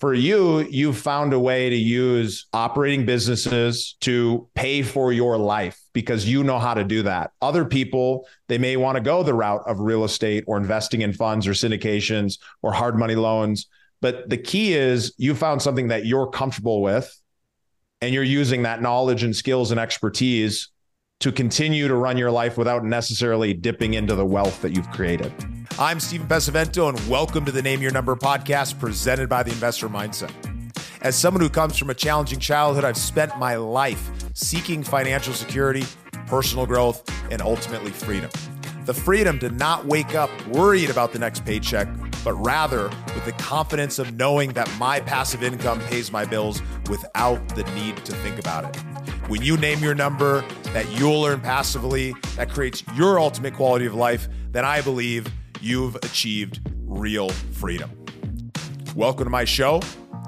for 0.00 0.14
you, 0.14 0.60
you 0.60 0.94
found 0.94 1.34
a 1.34 1.38
way 1.38 1.68
to 1.68 1.76
use 1.76 2.46
operating 2.54 3.04
businesses 3.04 3.96
to 4.00 4.48
pay 4.54 4.82
for 4.82 5.12
your 5.12 5.36
life 5.36 5.78
because 5.92 6.26
you 6.26 6.42
know 6.42 6.58
how 6.58 6.72
to 6.72 6.84
do 6.84 7.02
that. 7.02 7.32
Other 7.42 7.66
people, 7.66 8.26
they 8.48 8.56
may 8.56 8.78
want 8.78 8.96
to 8.96 9.02
go 9.02 9.22
the 9.22 9.34
route 9.34 9.62
of 9.66 9.78
real 9.78 10.04
estate 10.04 10.44
or 10.46 10.56
investing 10.56 11.02
in 11.02 11.12
funds 11.12 11.46
or 11.46 11.52
syndications 11.52 12.38
or 12.62 12.72
hard 12.72 12.98
money 12.98 13.14
loans. 13.14 13.66
But 14.00 14.30
the 14.30 14.38
key 14.38 14.72
is 14.72 15.12
you 15.18 15.34
found 15.34 15.60
something 15.60 15.88
that 15.88 16.06
you're 16.06 16.28
comfortable 16.28 16.80
with 16.80 17.14
and 18.00 18.14
you're 18.14 18.22
using 18.24 18.62
that 18.62 18.80
knowledge 18.80 19.22
and 19.22 19.36
skills 19.36 19.70
and 19.70 19.78
expertise 19.78 20.70
to 21.20 21.30
continue 21.30 21.86
to 21.86 21.94
run 21.94 22.16
your 22.16 22.30
life 22.30 22.56
without 22.56 22.82
necessarily 22.82 23.52
dipping 23.52 23.92
into 23.92 24.14
the 24.14 24.24
wealth 24.24 24.62
that 24.62 24.74
you've 24.74 24.90
created. 24.90 25.30
I'm 25.78 26.00
Stephen 26.00 26.26
Pesavento, 26.26 26.88
and 26.88 27.08
welcome 27.10 27.44
to 27.44 27.52
the 27.52 27.60
Name 27.60 27.82
Your 27.82 27.92
Number 27.92 28.16
podcast 28.16 28.78
presented 28.78 29.28
by 29.28 29.42
the 29.42 29.50
Investor 29.50 29.90
Mindset. 29.90 30.32
As 31.02 31.18
someone 31.18 31.42
who 31.42 31.50
comes 31.50 31.76
from 31.76 31.90
a 31.90 31.94
challenging 31.94 32.38
childhood, 32.38 32.86
I've 32.86 32.96
spent 32.96 33.36
my 33.38 33.56
life 33.56 34.10
seeking 34.32 34.82
financial 34.82 35.34
security, 35.34 35.84
personal 36.26 36.64
growth, 36.64 37.02
and 37.30 37.42
ultimately 37.42 37.90
freedom. 37.90 38.30
The 38.86 38.94
freedom 38.94 39.38
to 39.40 39.50
not 39.50 39.84
wake 39.84 40.14
up 40.14 40.30
worried 40.46 40.88
about 40.88 41.12
the 41.12 41.18
next 41.18 41.44
paycheck, 41.44 41.86
but 42.24 42.34
rather 42.34 42.88
with 43.14 43.24
the 43.24 43.32
confidence 43.32 43.98
of 43.98 44.14
knowing 44.14 44.52
that 44.52 44.70
my 44.78 45.00
passive 45.00 45.42
income 45.42 45.80
pays 45.80 46.12
my 46.12 46.24
bills 46.24 46.62
without 46.88 47.46
the 47.50 47.64
need 47.74 47.96
to 48.04 48.12
think 48.16 48.38
about 48.38 48.64
it. 48.64 48.76
When 49.28 49.42
you 49.42 49.56
name 49.56 49.78
your 49.80 49.94
number 49.94 50.44
that 50.72 50.90
you'll 50.90 51.24
earn 51.24 51.40
passively, 51.40 52.14
that 52.36 52.50
creates 52.50 52.82
your 52.94 53.18
ultimate 53.20 53.54
quality 53.54 53.86
of 53.86 53.94
life, 53.94 54.28
then 54.50 54.64
I 54.64 54.80
believe 54.80 55.26
you've 55.60 55.96
achieved 55.96 56.60
real 56.84 57.28
freedom. 57.28 57.90
Welcome 58.96 59.24
to 59.24 59.30
my 59.30 59.44
show. 59.44 59.80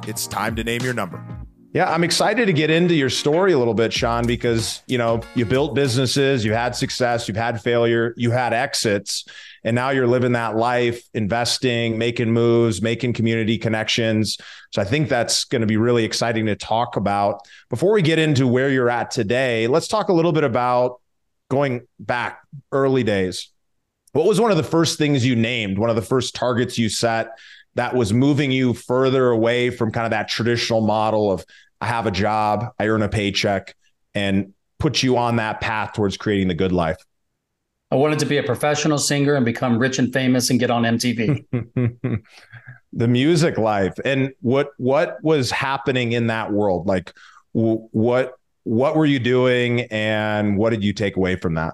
It's 0.06 0.26
time 0.26 0.54
to 0.56 0.64
name 0.64 0.82
your 0.82 0.94
number. 0.94 1.41
Yeah, 1.74 1.90
I'm 1.90 2.04
excited 2.04 2.46
to 2.46 2.52
get 2.52 2.68
into 2.68 2.94
your 2.94 3.08
story 3.08 3.52
a 3.54 3.58
little 3.58 3.72
bit, 3.72 3.94
Shawn, 3.94 4.26
because 4.26 4.82
you 4.86 4.98
know 4.98 5.22
you 5.34 5.46
built 5.46 5.74
businesses, 5.74 6.44
you 6.44 6.52
had 6.52 6.76
success, 6.76 7.28
you've 7.28 7.36
had 7.36 7.62
failure, 7.62 8.12
you 8.18 8.30
had 8.30 8.52
exits, 8.52 9.24
and 9.64 9.74
now 9.74 9.88
you're 9.88 10.06
living 10.06 10.32
that 10.32 10.54
life, 10.54 11.02
investing, 11.14 11.96
making 11.96 12.30
moves, 12.30 12.82
making 12.82 13.14
community 13.14 13.56
connections. 13.56 14.36
So 14.70 14.82
I 14.82 14.84
think 14.84 15.08
that's 15.08 15.44
going 15.44 15.62
to 15.62 15.66
be 15.66 15.78
really 15.78 16.04
exciting 16.04 16.44
to 16.44 16.56
talk 16.56 16.96
about. 16.96 17.48
Before 17.70 17.94
we 17.94 18.02
get 18.02 18.18
into 18.18 18.46
where 18.46 18.68
you're 18.68 18.90
at 18.90 19.10
today, 19.10 19.66
let's 19.66 19.88
talk 19.88 20.10
a 20.10 20.12
little 20.12 20.32
bit 20.32 20.44
about 20.44 21.00
going 21.50 21.86
back 21.98 22.42
early 22.70 23.02
days. 23.02 23.48
What 24.12 24.26
was 24.26 24.38
one 24.38 24.50
of 24.50 24.58
the 24.58 24.62
first 24.62 24.98
things 24.98 25.24
you 25.24 25.36
named? 25.36 25.78
One 25.78 25.88
of 25.88 25.96
the 25.96 26.02
first 26.02 26.34
targets 26.34 26.76
you 26.76 26.90
set? 26.90 27.30
that 27.74 27.94
was 27.94 28.12
moving 28.12 28.50
you 28.50 28.74
further 28.74 29.30
away 29.30 29.70
from 29.70 29.92
kind 29.92 30.04
of 30.04 30.10
that 30.10 30.28
traditional 30.28 30.80
model 30.80 31.30
of 31.30 31.44
I 31.82 31.86
have 31.86 32.06
a 32.06 32.12
job, 32.12 32.72
I 32.78 32.86
earn 32.86 33.02
a 33.02 33.08
paycheck, 33.08 33.74
and 34.14 34.54
put 34.78 35.02
you 35.02 35.16
on 35.16 35.36
that 35.36 35.60
path 35.60 35.94
towards 35.94 36.16
creating 36.16 36.46
the 36.46 36.54
good 36.54 36.70
life? 36.70 36.96
I 37.90 37.96
wanted 37.96 38.20
to 38.20 38.26
be 38.26 38.38
a 38.38 38.42
professional 38.42 38.98
singer 38.98 39.34
and 39.34 39.44
become 39.44 39.78
rich 39.78 39.98
and 39.98 40.12
famous 40.12 40.48
and 40.48 40.60
get 40.60 40.70
on 40.70 40.84
MTV. 40.84 41.44
the 42.92 43.08
music 43.08 43.58
life 43.58 43.94
and 44.04 44.32
what 44.40 44.70
what 44.76 45.16
was 45.22 45.50
happening 45.50 46.12
in 46.12 46.26
that 46.26 46.52
world 46.52 46.86
like 46.86 47.12
w- 47.54 47.88
what 47.90 48.34
what 48.64 48.96
were 48.96 49.06
you 49.06 49.18
doing 49.18 49.80
and 49.90 50.58
what 50.58 50.70
did 50.70 50.84
you 50.84 50.92
take 50.92 51.16
away 51.16 51.34
from 51.34 51.54
that 51.54 51.72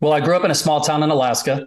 well 0.00 0.12
i 0.12 0.20
grew 0.20 0.36
up 0.36 0.44
in 0.44 0.50
a 0.50 0.54
small 0.54 0.82
town 0.82 1.02
in 1.02 1.08
alaska 1.08 1.66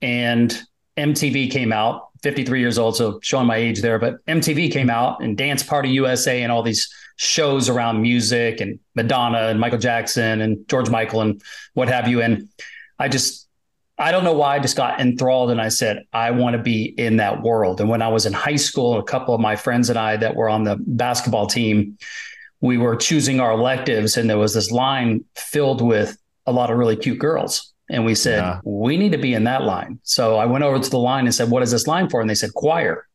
and 0.00 0.62
mtv 0.96 1.50
came 1.50 1.72
out 1.72 2.10
53 2.22 2.60
years 2.60 2.78
old, 2.78 2.96
so 2.96 3.18
showing 3.22 3.46
my 3.46 3.56
age 3.56 3.82
there. 3.82 3.98
But 3.98 4.24
MTV 4.26 4.72
came 4.72 4.90
out 4.90 5.22
and 5.22 5.36
Dance 5.36 5.62
Party 5.62 5.90
USA 5.90 6.42
and 6.42 6.52
all 6.52 6.62
these 6.62 6.92
shows 7.16 7.68
around 7.68 8.00
music 8.00 8.60
and 8.60 8.78
Madonna 8.94 9.48
and 9.48 9.60
Michael 9.60 9.78
Jackson 9.78 10.40
and 10.40 10.66
George 10.68 10.88
Michael 10.88 11.20
and 11.20 11.42
what 11.74 11.88
have 11.88 12.08
you. 12.08 12.22
And 12.22 12.48
I 12.98 13.08
just, 13.08 13.48
I 13.98 14.12
don't 14.12 14.24
know 14.24 14.32
why 14.32 14.56
I 14.56 14.58
just 14.60 14.76
got 14.76 15.00
enthralled 15.00 15.50
and 15.50 15.60
I 15.60 15.68
said, 15.68 16.04
I 16.12 16.30
want 16.30 16.56
to 16.56 16.62
be 16.62 16.84
in 16.84 17.16
that 17.16 17.42
world. 17.42 17.80
And 17.80 17.90
when 17.90 18.02
I 18.02 18.08
was 18.08 18.24
in 18.26 18.32
high 18.32 18.56
school, 18.56 18.98
a 18.98 19.04
couple 19.04 19.34
of 19.34 19.40
my 19.40 19.56
friends 19.56 19.90
and 19.90 19.98
I 19.98 20.16
that 20.16 20.34
were 20.34 20.48
on 20.48 20.64
the 20.64 20.76
basketball 20.78 21.46
team, 21.46 21.98
we 22.60 22.78
were 22.78 22.96
choosing 22.96 23.40
our 23.40 23.52
electives 23.52 24.16
and 24.16 24.30
there 24.30 24.38
was 24.38 24.54
this 24.54 24.70
line 24.70 25.24
filled 25.36 25.82
with 25.82 26.16
a 26.46 26.52
lot 26.52 26.70
of 26.70 26.78
really 26.78 26.96
cute 26.96 27.18
girls 27.18 27.71
and 27.92 28.06
we 28.06 28.14
said, 28.14 28.38
yeah. 28.38 28.60
we 28.64 28.96
need 28.96 29.12
to 29.12 29.18
be 29.18 29.34
in 29.34 29.44
that 29.44 29.64
line. 29.64 30.00
So 30.02 30.36
I 30.36 30.46
went 30.46 30.64
over 30.64 30.78
to 30.78 30.90
the 30.90 30.98
line 30.98 31.26
and 31.26 31.34
said, 31.34 31.50
what 31.50 31.62
is 31.62 31.70
this 31.70 31.86
line 31.86 32.08
for? 32.08 32.22
And 32.22 32.28
they 32.28 32.34
said, 32.34 32.54
choir. 32.54 33.06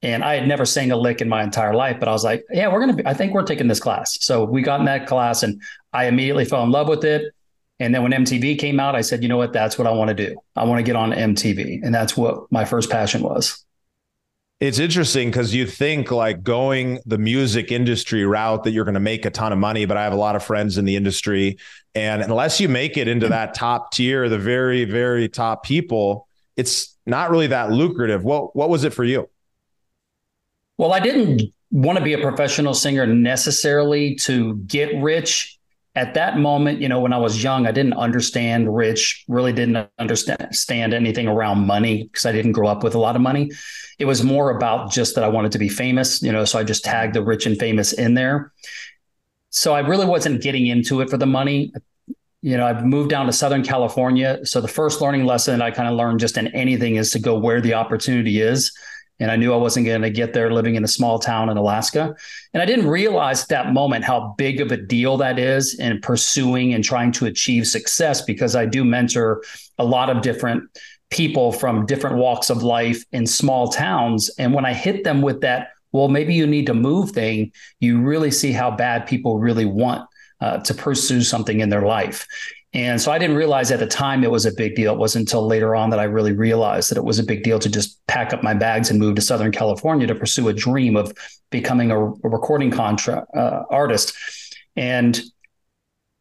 And 0.00 0.24
I 0.24 0.34
had 0.34 0.48
never 0.48 0.64
sang 0.64 0.90
a 0.90 0.96
lick 0.96 1.20
in 1.20 1.28
my 1.28 1.42
entire 1.42 1.74
life, 1.74 1.98
but 2.00 2.08
I 2.08 2.12
was 2.12 2.24
like, 2.24 2.42
yeah, 2.50 2.72
we're 2.72 2.80
going 2.80 2.96
to 2.96 3.02
be, 3.02 3.06
I 3.06 3.12
think 3.12 3.34
we're 3.34 3.44
taking 3.44 3.68
this 3.68 3.78
class. 3.78 4.16
So 4.24 4.44
we 4.44 4.62
got 4.62 4.80
in 4.80 4.86
that 4.86 5.06
class 5.06 5.42
and 5.42 5.60
I 5.92 6.06
immediately 6.06 6.46
fell 6.46 6.64
in 6.64 6.70
love 6.70 6.88
with 6.88 7.04
it. 7.04 7.34
And 7.80 7.94
then 7.94 8.02
when 8.02 8.12
MTV 8.12 8.58
came 8.58 8.80
out, 8.80 8.96
I 8.96 9.02
said, 9.02 9.22
you 9.22 9.28
know 9.28 9.36
what? 9.36 9.52
That's 9.52 9.76
what 9.76 9.86
I 9.86 9.90
want 9.90 10.08
to 10.08 10.14
do. 10.14 10.36
I 10.56 10.64
want 10.64 10.78
to 10.78 10.82
get 10.82 10.96
on 10.96 11.12
MTV. 11.12 11.80
And 11.84 11.94
that's 11.94 12.16
what 12.16 12.50
my 12.50 12.64
first 12.64 12.90
passion 12.90 13.22
was. 13.22 13.62
It's 14.62 14.78
interesting 14.78 15.28
because 15.28 15.52
you 15.52 15.66
think 15.66 16.12
like 16.12 16.44
going 16.44 17.00
the 17.04 17.18
music 17.18 17.72
industry 17.72 18.24
route 18.24 18.62
that 18.62 18.70
you're 18.70 18.84
going 18.84 18.94
to 18.94 19.00
make 19.00 19.24
a 19.24 19.30
ton 19.30 19.52
of 19.52 19.58
money, 19.58 19.86
but 19.86 19.96
I 19.96 20.04
have 20.04 20.12
a 20.12 20.16
lot 20.16 20.36
of 20.36 20.44
friends 20.44 20.78
in 20.78 20.84
the 20.84 20.94
industry. 20.94 21.58
And 21.96 22.22
unless 22.22 22.60
you 22.60 22.68
make 22.68 22.96
it 22.96 23.08
into 23.08 23.26
mm-hmm. 23.26 23.32
that 23.32 23.54
top 23.54 23.90
tier, 23.90 24.28
the 24.28 24.38
very, 24.38 24.84
very 24.84 25.28
top 25.28 25.64
people, 25.64 26.28
it's 26.56 26.96
not 27.06 27.32
really 27.32 27.48
that 27.48 27.72
lucrative. 27.72 28.22
What 28.22 28.54
what 28.54 28.70
was 28.70 28.84
it 28.84 28.92
for 28.92 29.02
you? 29.02 29.28
Well, 30.78 30.92
I 30.92 31.00
didn't 31.00 31.42
want 31.72 31.98
to 31.98 32.04
be 32.04 32.12
a 32.12 32.18
professional 32.18 32.72
singer 32.72 33.04
necessarily 33.04 34.14
to 34.26 34.58
get 34.58 34.94
rich 35.02 35.58
at 35.94 36.14
that 36.14 36.38
moment, 36.38 36.80
you 36.80 36.88
know, 36.88 37.00
when 37.00 37.12
I 37.12 37.18
was 37.18 37.42
young, 37.42 37.66
I 37.66 37.72
didn't 37.72 37.92
understand 37.94 38.74
rich, 38.74 39.24
really 39.28 39.52
didn't 39.52 39.88
understand 39.98 40.94
anything 40.94 41.28
around 41.28 41.66
money 41.66 42.04
because 42.04 42.24
I 42.24 42.32
didn't 42.32 42.52
grow 42.52 42.68
up 42.68 42.82
with 42.82 42.94
a 42.94 42.98
lot 42.98 43.14
of 43.14 43.20
money. 43.20 43.50
It 43.98 44.06
was 44.06 44.22
more 44.22 44.56
about 44.56 44.90
just 44.90 45.14
that 45.16 45.24
I 45.24 45.28
wanted 45.28 45.52
to 45.52 45.58
be 45.58 45.68
famous, 45.68 46.22
you 46.22 46.32
know, 46.32 46.46
so 46.46 46.58
I 46.58 46.64
just 46.64 46.82
tagged 46.82 47.14
the 47.14 47.22
rich 47.22 47.44
and 47.44 47.58
famous 47.58 47.92
in 47.92 48.14
there. 48.14 48.52
So 49.50 49.74
I 49.74 49.80
really 49.80 50.06
wasn't 50.06 50.40
getting 50.42 50.66
into 50.66 51.02
it 51.02 51.10
for 51.10 51.18
the 51.18 51.26
money. 51.26 51.74
You 52.40 52.56
know, 52.56 52.66
I've 52.66 52.86
moved 52.86 53.10
down 53.10 53.26
to 53.26 53.32
Southern 53.32 53.62
California. 53.62 54.44
So 54.44 54.62
the 54.62 54.68
first 54.68 55.02
learning 55.02 55.26
lesson 55.26 55.60
I 55.60 55.70
kind 55.70 55.88
of 55.90 55.94
learned 55.94 56.20
just 56.20 56.38
in 56.38 56.48
anything 56.48 56.96
is 56.96 57.10
to 57.10 57.18
go 57.18 57.38
where 57.38 57.60
the 57.60 57.74
opportunity 57.74 58.40
is 58.40 58.72
and 59.20 59.30
I 59.30 59.36
knew 59.36 59.52
I 59.52 59.56
wasn't 59.56 59.86
going 59.86 60.02
to 60.02 60.10
get 60.10 60.32
there 60.32 60.52
living 60.52 60.74
in 60.74 60.84
a 60.84 60.88
small 60.88 61.18
town 61.18 61.48
in 61.48 61.56
Alaska. 61.56 62.14
And 62.52 62.62
I 62.62 62.66
didn't 62.66 62.88
realize 62.88 63.42
at 63.42 63.48
that 63.50 63.72
moment 63.72 64.04
how 64.04 64.34
big 64.36 64.60
of 64.60 64.72
a 64.72 64.76
deal 64.76 65.16
that 65.18 65.38
is 65.38 65.78
in 65.78 66.00
pursuing 66.00 66.74
and 66.74 66.82
trying 66.82 67.12
to 67.12 67.26
achieve 67.26 67.66
success 67.66 68.22
because 68.22 68.56
I 68.56 68.66
do 68.66 68.84
mentor 68.84 69.42
a 69.78 69.84
lot 69.84 70.10
of 70.10 70.22
different 70.22 70.64
people 71.10 71.52
from 71.52 71.86
different 71.86 72.16
walks 72.16 72.50
of 72.50 72.62
life 72.62 73.04
in 73.12 73.26
small 73.26 73.68
towns. 73.68 74.30
And 74.38 74.54
when 74.54 74.64
I 74.64 74.72
hit 74.72 75.04
them 75.04 75.22
with 75.22 75.42
that, 75.42 75.68
well, 75.92 76.08
maybe 76.08 76.34
you 76.34 76.46
need 76.46 76.66
to 76.66 76.74
move 76.74 77.10
thing, 77.10 77.52
you 77.80 78.00
really 78.00 78.30
see 78.30 78.50
how 78.50 78.70
bad 78.70 79.06
people 79.06 79.38
really 79.38 79.66
want 79.66 80.08
uh, 80.40 80.58
to 80.58 80.74
pursue 80.74 81.22
something 81.22 81.60
in 81.60 81.68
their 81.68 81.82
life. 81.82 82.26
And 82.74 83.00
so 83.00 83.12
I 83.12 83.18
didn't 83.18 83.36
realize 83.36 83.70
at 83.70 83.80
the 83.80 83.86
time 83.86 84.24
it 84.24 84.30
was 84.30 84.46
a 84.46 84.52
big 84.52 84.74
deal. 84.74 84.94
It 84.94 84.98
wasn't 84.98 85.28
until 85.28 85.46
later 85.46 85.76
on 85.76 85.90
that 85.90 85.98
I 85.98 86.04
really 86.04 86.32
realized 86.32 86.90
that 86.90 86.96
it 86.96 87.04
was 87.04 87.18
a 87.18 87.22
big 87.22 87.42
deal 87.42 87.58
to 87.58 87.68
just 87.68 88.04
pack 88.06 88.32
up 88.32 88.42
my 88.42 88.54
bags 88.54 88.88
and 88.88 88.98
move 88.98 89.14
to 89.16 89.20
Southern 89.22 89.52
California 89.52 90.06
to 90.06 90.14
pursue 90.14 90.48
a 90.48 90.54
dream 90.54 90.96
of 90.96 91.12
becoming 91.50 91.90
a, 91.90 91.98
recording 91.98 92.70
contract 92.70 93.26
uh, 93.36 93.64
artist. 93.70 94.14
And 94.74 95.20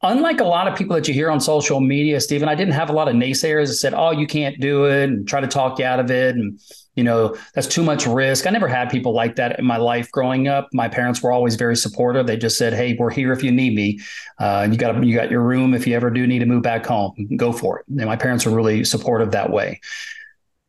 unlike 0.04 0.40
a 0.40 0.46
lot 0.46 0.68
of 0.68 0.78
people 0.78 0.96
that 0.96 1.08
you 1.08 1.14
hear 1.14 1.30
on 1.30 1.40
social 1.40 1.80
media, 1.80 2.20
Stephen, 2.20 2.50
I 2.50 2.56
didn't 2.56 2.74
have 2.74 2.90
a 2.90 2.94
lot 2.94 3.08
of 3.08 3.16
naysayers 3.16 3.68
that 3.68 3.76
said, 3.76 3.94
"Oh, 3.94 4.12
you 4.12 4.28
can't 4.28 4.60
do 4.60 4.86
it," 4.86 5.10
and 5.10 5.28
try 5.28 5.42
to 5.42 5.48
talk 5.48 5.80
you 5.80 5.86
out 5.86 6.00
of 6.00 6.10
it, 6.10 6.36
and 6.36 6.60
you 6.96 7.04
know, 7.04 7.36
that's 7.54 7.68
too 7.68 7.84
much 7.84 8.06
risk. 8.06 8.46
I 8.46 8.50
never 8.50 8.68
had 8.68 8.90
people 8.90 9.14
like 9.14 9.38
that 9.38 9.58
in 9.58 9.66
my 9.66 9.78
life 9.78 10.12
growing 10.12 10.48
up. 10.50 10.68
My 10.74 10.90
parents 10.90 11.24
were 11.24 11.32
always 11.32 11.56
very 11.56 11.76
supportive. 11.76 12.28
They 12.28 12.38
just 12.38 12.58
said, 12.58 12.74
"Hey, 12.74 12.96
we're 13.00 13.12
here 13.12 13.32
if 13.32 13.44
you 13.44 13.52
need 13.52 13.76
me. 13.76 14.00
Uh, 14.40 14.68
you 14.70 14.78
got 14.78 15.04
you 15.04 15.16
got 15.16 15.32
your 15.32 15.42
room. 15.42 15.74
If 15.74 15.88
you 15.88 15.96
ever 15.96 16.10
do 16.10 16.28
need 16.28 16.40
to 16.40 16.46
move 16.46 16.64
back 16.64 16.86
home, 16.86 17.14
go 17.38 17.52
for 17.52 17.80
it." 17.80 17.86
And 17.88 18.06
my 18.06 18.18
parents 18.18 18.46
were 18.46 18.54
really 18.54 18.84
supportive 18.84 19.32
that 19.32 19.52
way. 19.52 19.80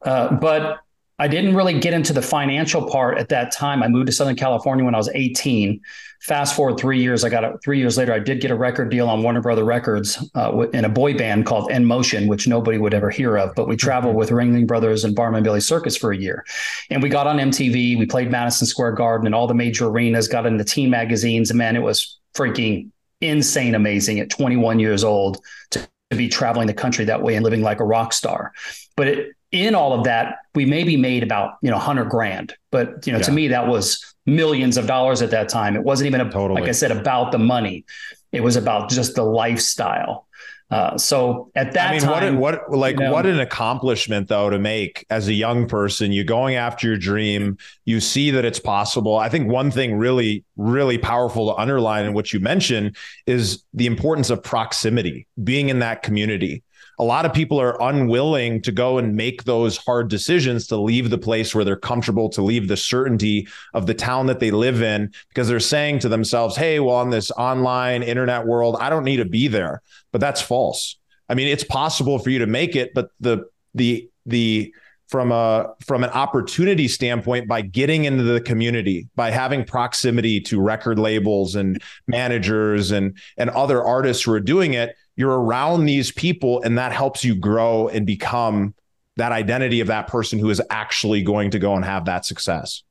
Uh, 0.04 0.34
but 0.34 0.80
I 1.22 1.28
didn't 1.28 1.54
really 1.54 1.78
get 1.78 1.94
into 1.94 2.12
the 2.12 2.20
financial 2.20 2.90
part 2.90 3.16
at 3.16 3.28
that 3.28 3.52
time. 3.52 3.80
I 3.84 3.86
moved 3.86 4.06
to 4.06 4.12
Southern 4.12 4.34
California 4.34 4.84
when 4.84 4.92
I 4.92 4.98
was 4.98 5.08
18. 5.14 5.80
Fast 6.20 6.56
forward 6.56 6.80
three 6.80 7.00
years, 7.00 7.22
I 7.22 7.28
got 7.28 7.44
a, 7.44 7.58
three 7.58 7.78
years 7.78 7.96
later, 7.96 8.12
I 8.12 8.18
did 8.18 8.40
get 8.40 8.50
a 8.50 8.56
record 8.56 8.90
deal 8.90 9.08
on 9.08 9.22
Warner 9.22 9.40
Brother 9.40 9.62
Records 9.62 10.18
uh, 10.34 10.66
in 10.70 10.84
a 10.84 10.88
boy 10.88 11.16
band 11.16 11.46
called 11.46 11.70
N 11.70 11.84
Motion, 11.84 12.26
which 12.26 12.48
nobody 12.48 12.76
would 12.76 12.92
ever 12.92 13.08
hear 13.08 13.38
of. 13.38 13.54
But 13.54 13.68
we 13.68 13.76
traveled 13.76 14.16
with 14.16 14.30
Ringling 14.30 14.66
Brothers 14.66 15.04
and 15.04 15.14
Barnum 15.14 15.36
and 15.36 15.44
Bailey 15.44 15.60
Circus 15.60 15.96
for 15.96 16.10
a 16.10 16.16
year, 16.16 16.44
and 16.90 17.00
we 17.00 17.08
got 17.08 17.28
on 17.28 17.38
MTV. 17.38 17.96
We 18.00 18.06
played 18.06 18.28
Madison 18.28 18.66
Square 18.66 18.92
Garden 18.92 19.26
and 19.26 19.34
all 19.34 19.46
the 19.46 19.54
major 19.54 19.86
arenas. 19.86 20.26
Got 20.26 20.46
into 20.46 20.58
the 20.58 20.68
teen 20.68 20.90
magazines, 20.90 21.50
and 21.50 21.58
man, 21.58 21.76
it 21.76 21.82
was 21.82 22.18
freaking 22.34 22.90
insane, 23.20 23.76
amazing 23.76 24.18
at 24.18 24.28
21 24.28 24.80
years 24.80 25.04
old 25.04 25.38
to, 25.70 25.88
to 26.10 26.16
be 26.16 26.28
traveling 26.28 26.66
the 26.66 26.74
country 26.74 27.04
that 27.04 27.22
way 27.22 27.36
and 27.36 27.44
living 27.44 27.62
like 27.62 27.78
a 27.78 27.84
rock 27.84 28.12
star. 28.12 28.52
But 28.96 29.06
it 29.06 29.36
in 29.52 29.74
all 29.74 29.92
of 29.92 30.04
that, 30.04 30.38
we 30.54 30.64
maybe 30.64 30.96
made 30.96 31.22
about, 31.22 31.58
you 31.62 31.70
know, 31.70 31.76
100 31.76 32.06
grand. 32.06 32.54
But, 32.70 33.06
you 33.06 33.12
know, 33.12 33.18
yeah. 33.18 33.24
to 33.24 33.32
me, 33.32 33.48
that 33.48 33.68
was 33.68 34.14
millions 34.26 34.76
of 34.76 34.86
dollars 34.86 35.22
at 35.22 35.30
that 35.30 35.48
time. 35.48 35.76
It 35.76 35.82
wasn't 35.82 36.08
even, 36.08 36.22
a, 36.22 36.30
totally. 36.30 36.60
like 36.60 36.68
I 36.68 36.72
said, 36.72 36.90
about 36.90 37.32
the 37.32 37.38
money. 37.38 37.84
It 38.32 38.42
was 38.42 38.56
about 38.56 38.88
just 38.88 39.14
the 39.14 39.22
lifestyle. 39.22 40.26
Uh, 40.70 40.96
so 40.96 41.50
at 41.54 41.74
that 41.74 41.90
I 41.90 41.92
mean, 41.92 42.00
time, 42.00 42.38
what, 42.38 42.70
what 42.70 42.78
like 42.78 42.98
you 42.98 43.04
know, 43.04 43.12
what 43.12 43.26
an 43.26 43.40
accomplishment 43.40 44.28
though 44.28 44.48
to 44.48 44.58
make 44.58 45.04
as 45.10 45.28
a 45.28 45.34
young 45.34 45.68
person. 45.68 46.12
you're 46.12 46.24
going 46.24 46.54
after 46.54 46.86
your 46.86 46.96
dream, 46.96 47.58
you 47.84 48.00
see 48.00 48.30
that 48.30 48.46
it's 48.46 48.58
possible. 48.58 49.18
I 49.18 49.28
think 49.28 49.50
one 49.50 49.70
thing 49.70 49.96
really, 49.96 50.44
really 50.56 50.96
powerful 50.96 51.52
to 51.52 51.60
underline 51.60 52.06
in 52.06 52.14
what 52.14 52.32
you 52.32 52.40
mentioned 52.40 52.96
is 53.26 53.62
the 53.74 53.84
importance 53.84 54.30
of 54.30 54.42
proximity, 54.42 55.26
being 55.44 55.68
in 55.68 55.80
that 55.80 56.02
community 56.02 56.62
a 57.02 57.04
lot 57.04 57.26
of 57.26 57.32
people 57.32 57.60
are 57.60 57.76
unwilling 57.82 58.62
to 58.62 58.70
go 58.70 58.98
and 58.98 59.16
make 59.16 59.42
those 59.42 59.76
hard 59.76 60.08
decisions 60.08 60.68
to 60.68 60.76
leave 60.76 61.10
the 61.10 61.18
place 61.18 61.52
where 61.52 61.64
they're 61.64 61.74
comfortable, 61.74 62.28
to 62.28 62.42
leave 62.42 62.68
the 62.68 62.76
certainty 62.76 63.48
of 63.74 63.86
the 63.86 63.94
town 63.94 64.26
that 64.26 64.38
they 64.38 64.52
live 64.52 64.82
in, 64.82 65.12
because 65.28 65.48
they're 65.48 65.58
saying 65.58 65.98
to 65.98 66.08
themselves, 66.08 66.56
hey, 66.56 66.78
well, 66.78 67.02
in 67.02 67.10
this 67.10 67.32
online 67.32 68.04
internet 68.04 68.46
world, 68.46 68.76
I 68.78 68.88
don't 68.88 69.02
need 69.02 69.16
to 69.16 69.24
be 69.24 69.48
there. 69.48 69.82
But 70.12 70.20
that's 70.20 70.40
false. 70.40 70.96
I 71.28 71.34
mean, 71.34 71.48
it's 71.48 71.64
possible 71.64 72.20
for 72.20 72.30
you 72.30 72.38
to 72.38 72.46
make 72.46 72.76
it, 72.76 72.94
but 72.94 73.08
the, 73.18 73.46
the, 73.74 74.08
the, 74.24 74.72
from 75.08 75.30
a 75.30 75.74
from 75.84 76.04
an 76.04 76.10
opportunity 76.10 76.88
standpoint 76.88 77.46
by 77.46 77.60
getting 77.60 78.06
into 78.06 78.22
the 78.22 78.40
community 78.40 79.06
by 79.14 79.30
having 79.30 79.62
proximity 79.62 80.40
to 80.40 80.58
record 80.58 80.98
labels 80.98 81.54
and 81.54 81.82
managers 82.06 82.92
and 82.92 83.14
and 83.36 83.50
other 83.50 83.84
artists 83.84 84.22
who 84.22 84.32
are 84.32 84.40
doing 84.40 84.72
it 84.72 84.96
you're 85.22 85.40
around 85.40 85.84
these 85.84 86.10
people 86.10 86.60
and 86.62 86.76
that 86.76 86.90
helps 86.90 87.22
you 87.22 87.32
grow 87.32 87.86
and 87.86 88.04
become 88.04 88.74
that 89.14 89.30
identity 89.30 89.78
of 89.78 89.86
that 89.86 90.08
person 90.08 90.36
who 90.36 90.50
is 90.50 90.60
actually 90.68 91.22
going 91.22 91.48
to 91.48 91.60
go 91.60 91.76
and 91.76 91.84
have 91.84 92.06
that 92.06 92.26
success. 92.26 92.82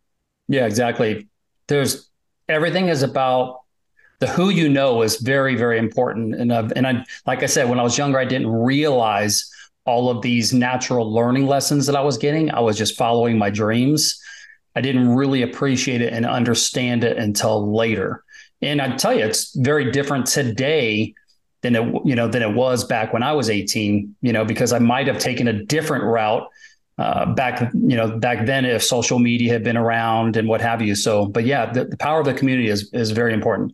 Yeah, 0.48 0.66
exactly. 0.66 1.28
There's 1.68 2.10
everything 2.48 2.88
is 2.88 3.04
about 3.04 3.60
the 4.19 4.28
who 4.28 4.48
you 4.48 4.69
know 4.69 5.01
is 5.01 5.18
very 5.18 5.56
very 5.56 5.78
important 5.78 6.36
and 6.36 6.54
uh, 6.54 6.69
and 6.74 6.88
I 6.88 7.04
like 7.28 7.44
I 7.44 7.48
said 7.48 7.68
when 7.68 7.81
I 7.81 7.83
was 7.83 7.98
younger 7.98 8.18
I 8.18 8.24
didn't 8.24 8.48
realize 8.48 9.51
all 9.83 10.10
of 10.10 10.22
these 10.22 10.54
natural 10.54 11.12
learning 11.12 11.48
lessons 11.48 11.86
that 11.88 11.98
I 11.98 12.01
was 12.01 12.18
getting. 12.18 12.50
I 12.50 12.62
was 12.62 12.78
just 12.78 12.98
following 12.98 13.38
my 13.38 13.50
dreams. 13.50 14.22
I 14.78 14.80
didn't 14.80 15.10
really 15.10 15.42
appreciate 15.42 16.01
it 16.01 16.13
and 16.13 16.25
understand 16.25 17.04
it 17.04 17.18
until 17.18 17.75
later. 17.75 18.24
And 18.62 18.81
I 18.81 18.95
tell 18.95 19.13
you, 19.13 19.25
it's 19.25 19.54
very 19.57 19.92
different 19.92 20.28
today 20.28 21.13
than 21.61 21.75
it 21.75 22.01
you 22.05 22.15
know 22.15 22.27
than 22.27 22.41
it 22.41 22.53
was 22.53 22.83
back 22.83 23.13
when 23.13 23.23
I 23.23 23.33
was 23.33 23.49
18. 23.49 24.15
You 24.21 24.33
know, 24.33 24.45
because 24.45 24.73
I 24.73 24.79
might 24.79 25.07
have 25.07 25.19
taken 25.19 25.47
a 25.47 25.63
different 25.63 26.03
route 26.03 26.47
uh, 26.97 27.33
back 27.33 27.71
you 27.73 27.95
know 27.95 28.17
back 28.17 28.45
then 28.45 28.65
if 28.65 28.83
social 28.83 29.19
media 29.19 29.51
had 29.53 29.63
been 29.63 29.77
around 29.77 30.37
and 30.37 30.47
what 30.47 30.61
have 30.61 30.81
you. 30.81 30.95
So, 30.95 31.25
but 31.25 31.45
yeah, 31.45 31.71
the, 31.71 31.85
the 31.85 31.97
power 31.97 32.19
of 32.19 32.25
the 32.25 32.33
community 32.33 32.69
is 32.69 32.89
is 32.93 33.11
very 33.11 33.33
important. 33.33 33.73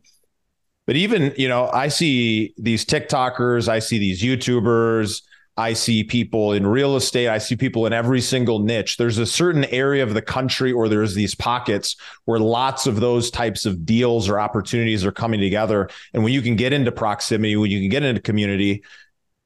But 0.86 0.96
even 0.96 1.34
you 1.38 1.48
know, 1.48 1.70
I 1.74 1.90
see 1.90 2.54
these 2.58 2.86
TikTokers, 2.86 3.68
I 3.68 3.80
see 3.80 3.98
these 3.98 4.22
YouTubers 4.22 5.22
I 5.58 5.74
see 5.74 6.04
people 6.04 6.54
in 6.54 6.68
real 6.68 6.96
estate. 6.96 7.28
I 7.28 7.40
see 7.40 7.56
people 7.56 7.88
in 7.88 7.94
every 7.94 8.22
single 8.22 8.60
niche. 8.60 8.98
There's 8.98 9.18
a 9.18 9.26
certain 9.26 9.66
area 9.66 10.04
of 10.04 10.14
the 10.14 10.22
country 10.22 10.72
or 10.72 10.88
there's 10.88 11.16
these 11.16 11.34
pockets 11.34 11.96
where 12.26 12.40
lots 12.40 12.86
of 12.86 13.00
those 13.00 13.32
types 13.32 13.66
of 13.66 13.84
deals 13.84 14.30
or 14.30 14.40
opportunities 14.40 15.04
are 15.04 15.12
coming 15.12 15.40
together. 15.40 15.90
And 16.14 16.24
when 16.24 16.32
you 16.32 16.44
can 16.44 16.56
get 16.56 16.74
into 16.74 16.92
proximity, 16.92 17.56
when 17.56 17.72
you 17.72 17.80
can 17.80 17.90
get 17.90 18.04
into 18.04 18.22
community, 18.22 18.84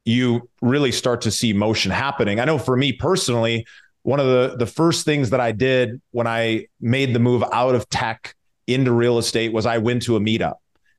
you 0.03 0.49
really 0.61 0.91
start 0.91 1.21
to 1.21 1.31
see 1.31 1.53
motion 1.53 1.91
happening. 1.91 2.41
I 2.41 2.45
know 2.45 2.57
for 2.57 2.75
me 2.75 2.91
personally, 2.91 3.65
one 4.03 4.19
of 4.19 4.25
the 4.25 4.57
the 4.57 4.65
first 4.65 5.05
things 5.05 5.29
that 5.29 5.39
I 5.39 5.51
did 5.51 6.01
when 6.11 6.27
I 6.27 6.65
made 6.81 7.13
the 7.13 7.19
move 7.19 7.43
out 7.53 7.75
of 7.75 7.87
tech 7.87 8.35
into 8.67 8.91
real 8.91 9.17
estate 9.17 9.53
was 9.53 9.65
I 9.65 9.77
went 9.77 10.01
to 10.03 10.15
a 10.15 10.19
meetup 10.19 10.55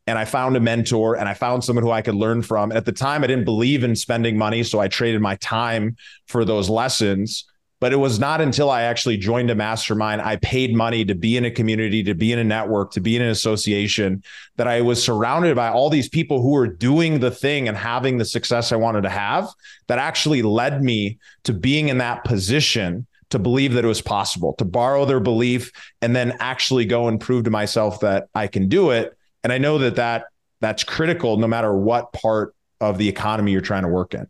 and 0.07 0.19
I 0.19 0.25
found 0.25 0.57
a 0.57 0.61
mentor 0.61 1.17
and 1.17 1.29
I 1.29 1.35
found 1.35 1.63
someone 1.63 1.85
who 1.85 1.91
I 1.91 2.03
could 2.03 2.15
learn 2.15 2.43
from. 2.43 2.71
And 2.71 2.79
at 2.79 2.85
the 2.85 2.93
time, 2.93 3.23
I 3.23 3.29
didn't 3.29 3.45
believe 3.45 3.85
in 3.85 3.95
spending 3.95 4.37
money. 4.37 4.63
So 4.65 4.81
I 4.81 4.89
traded 4.89 5.21
my 5.21 5.37
time 5.37 5.97
for 6.27 6.45
those 6.45 6.69
lessons. 6.69 7.47
But 7.79 7.93
it 7.93 7.97
was 7.97 8.21
not 8.21 8.41
until 8.41 8.71
I 8.71 8.83
actually 8.83 9.17
joined 9.17 9.51
a 9.51 9.57
mastermind, 9.57 10.23
I 10.23 10.37
paid 10.37 10.73
money 10.73 11.05
to 11.05 11.17
be 11.17 11.37
in 11.37 11.45
a 11.45 11.51
community, 11.51 12.05
to 12.05 12.15
be 12.15 12.33
in 12.33 12.39
a 12.39 12.45
network, 12.45 12.93
to 12.93 13.01
be 13.01 13.17
in 13.17 13.23
an 13.23 13.31
association, 13.31 14.23
that 14.55 14.69
I 14.69 14.83
was 14.83 15.03
surrounded 15.03 15.57
by 15.57 15.69
all 15.69 15.91
these 15.91 16.09
people 16.09 16.41
who 16.41 16.51
were 16.51 16.69
doing 16.69 17.19
the 17.19 17.33
thing 17.33 17.67
and 17.67 17.77
having 17.77 18.19
the 18.19 18.25
success 18.25 18.71
I 18.71 18.77
wanted 18.77 19.03
to 19.03 19.09
have 19.09 19.49
that 19.89 19.99
actually 19.99 20.43
led 20.43 20.81
me 20.81 21.19
to 21.43 21.53
being 21.53 21.89
in 21.89 21.99
that 21.99 22.23
position 22.23 23.05
to 23.31 23.41
believe 23.41 23.73
that 23.73 23.85
it 23.85 23.89
was 23.89 24.03
possible, 24.03 24.55
to 24.59 24.65
borrow 24.65 25.05
their 25.05 25.19
belief 25.19 25.73
and 26.03 26.15
then 26.15 26.37
actually 26.39 26.85
go 26.85 27.09
and 27.09 27.21
prove 27.21 27.43
to 27.45 27.51
myself 27.51 27.99
that 28.01 28.29
I 28.33 28.47
can 28.47 28.69
do 28.69 28.91
it 28.91 29.17
and 29.43 29.53
I 29.53 29.59
know 29.59 29.79
that 29.79 29.97
that 29.97 30.27
that's 30.61 30.85
critical 30.85 31.37
no 31.37 31.47
matter 31.47 31.75
what 31.75 32.13
part 32.13 32.55
of 32.81 32.99
the 32.99 33.09
economy 33.09 33.53
you're 33.53 33.61
trying 33.61 33.83
to 33.83 33.89
work 33.89 34.15
in. 34.15 34.29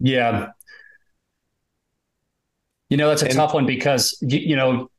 Yeah. 0.00 0.48
You 2.90 2.96
know, 2.96 3.08
that's 3.08 3.22
a 3.22 3.26
and, 3.26 3.34
tough 3.34 3.54
one 3.54 3.66
because, 3.66 4.16
you, 4.20 4.38
you 4.38 4.56
know, 4.56 4.90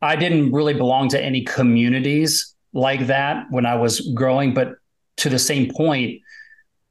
I 0.00 0.16
didn't 0.16 0.52
really 0.52 0.74
belong 0.74 1.08
to 1.10 1.22
any 1.22 1.42
communities 1.42 2.54
like 2.72 3.06
that 3.06 3.46
when 3.50 3.66
I 3.66 3.76
was 3.76 4.00
growing, 4.14 4.54
but 4.54 4.76
to 5.18 5.28
the 5.28 5.38
same 5.38 5.72
point, 5.72 6.20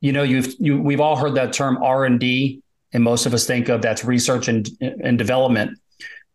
you 0.01 0.12
know, 0.12 0.23
you've 0.23 0.56
you, 0.59 0.81
we've 0.81 1.00
all 1.00 1.15
heard 1.15 1.35
that 1.35 1.53
term 1.53 1.81
R 1.81 2.06
and 2.06 2.19
D, 2.19 2.62
and 2.94 3.03
most 3.03 3.25
of 3.25 3.33
us 3.33 3.45
think 3.45 3.69
of 3.69 3.81
that's 3.81 4.03
research 4.03 4.47
and 4.47 4.67
and 4.81 5.17
development. 5.17 5.79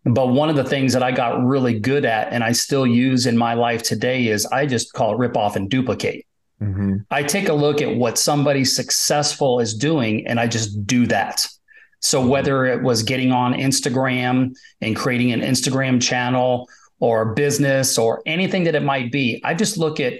But 0.04 0.28
one 0.28 0.48
of 0.48 0.56
the 0.56 0.64
things 0.64 0.92
that 0.94 1.02
I 1.02 1.12
got 1.12 1.44
really 1.44 1.78
good 1.78 2.04
at 2.04 2.32
and 2.32 2.42
I 2.42 2.52
still 2.52 2.86
use 2.86 3.26
in 3.26 3.36
my 3.36 3.54
life 3.54 3.82
today 3.82 4.28
is 4.28 4.46
I 4.46 4.66
just 4.66 4.92
call 4.94 5.12
it 5.12 5.18
rip 5.18 5.36
off 5.36 5.56
and 5.56 5.68
duplicate. 5.68 6.26
Mm-hmm. 6.62 6.96
I 7.10 7.22
take 7.22 7.48
a 7.48 7.54
look 7.54 7.82
at 7.82 7.96
what 7.96 8.18
somebody 8.18 8.64
successful 8.64 9.60
is 9.60 9.74
doing 9.74 10.26
and 10.26 10.40
I 10.40 10.46
just 10.46 10.86
do 10.86 11.06
that. 11.06 11.46
So 12.00 12.20
mm-hmm. 12.20 12.30
whether 12.30 12.64
it 12.64 12.82
was 12.82 13.02
getting 13.02 13.32
on 13.32 13.52
Instagram 13.54 14.54
and 14.80 14.96
creating 14.96 15.32
an 15.32 15.40
Instagram 15.40 16.00
channel 16.00 16.68
or 16.98 17.34
business 17.34 17.98
or 17.98 18.22
anything 18.26 18.64
that 18.64 18.74
it 18.74 18.82
might 18.82 19.12
be, 19.12 19.40
I 19.44 19.54
just 19.54 19.76
look 19.76 20.00
at 20.00 20.14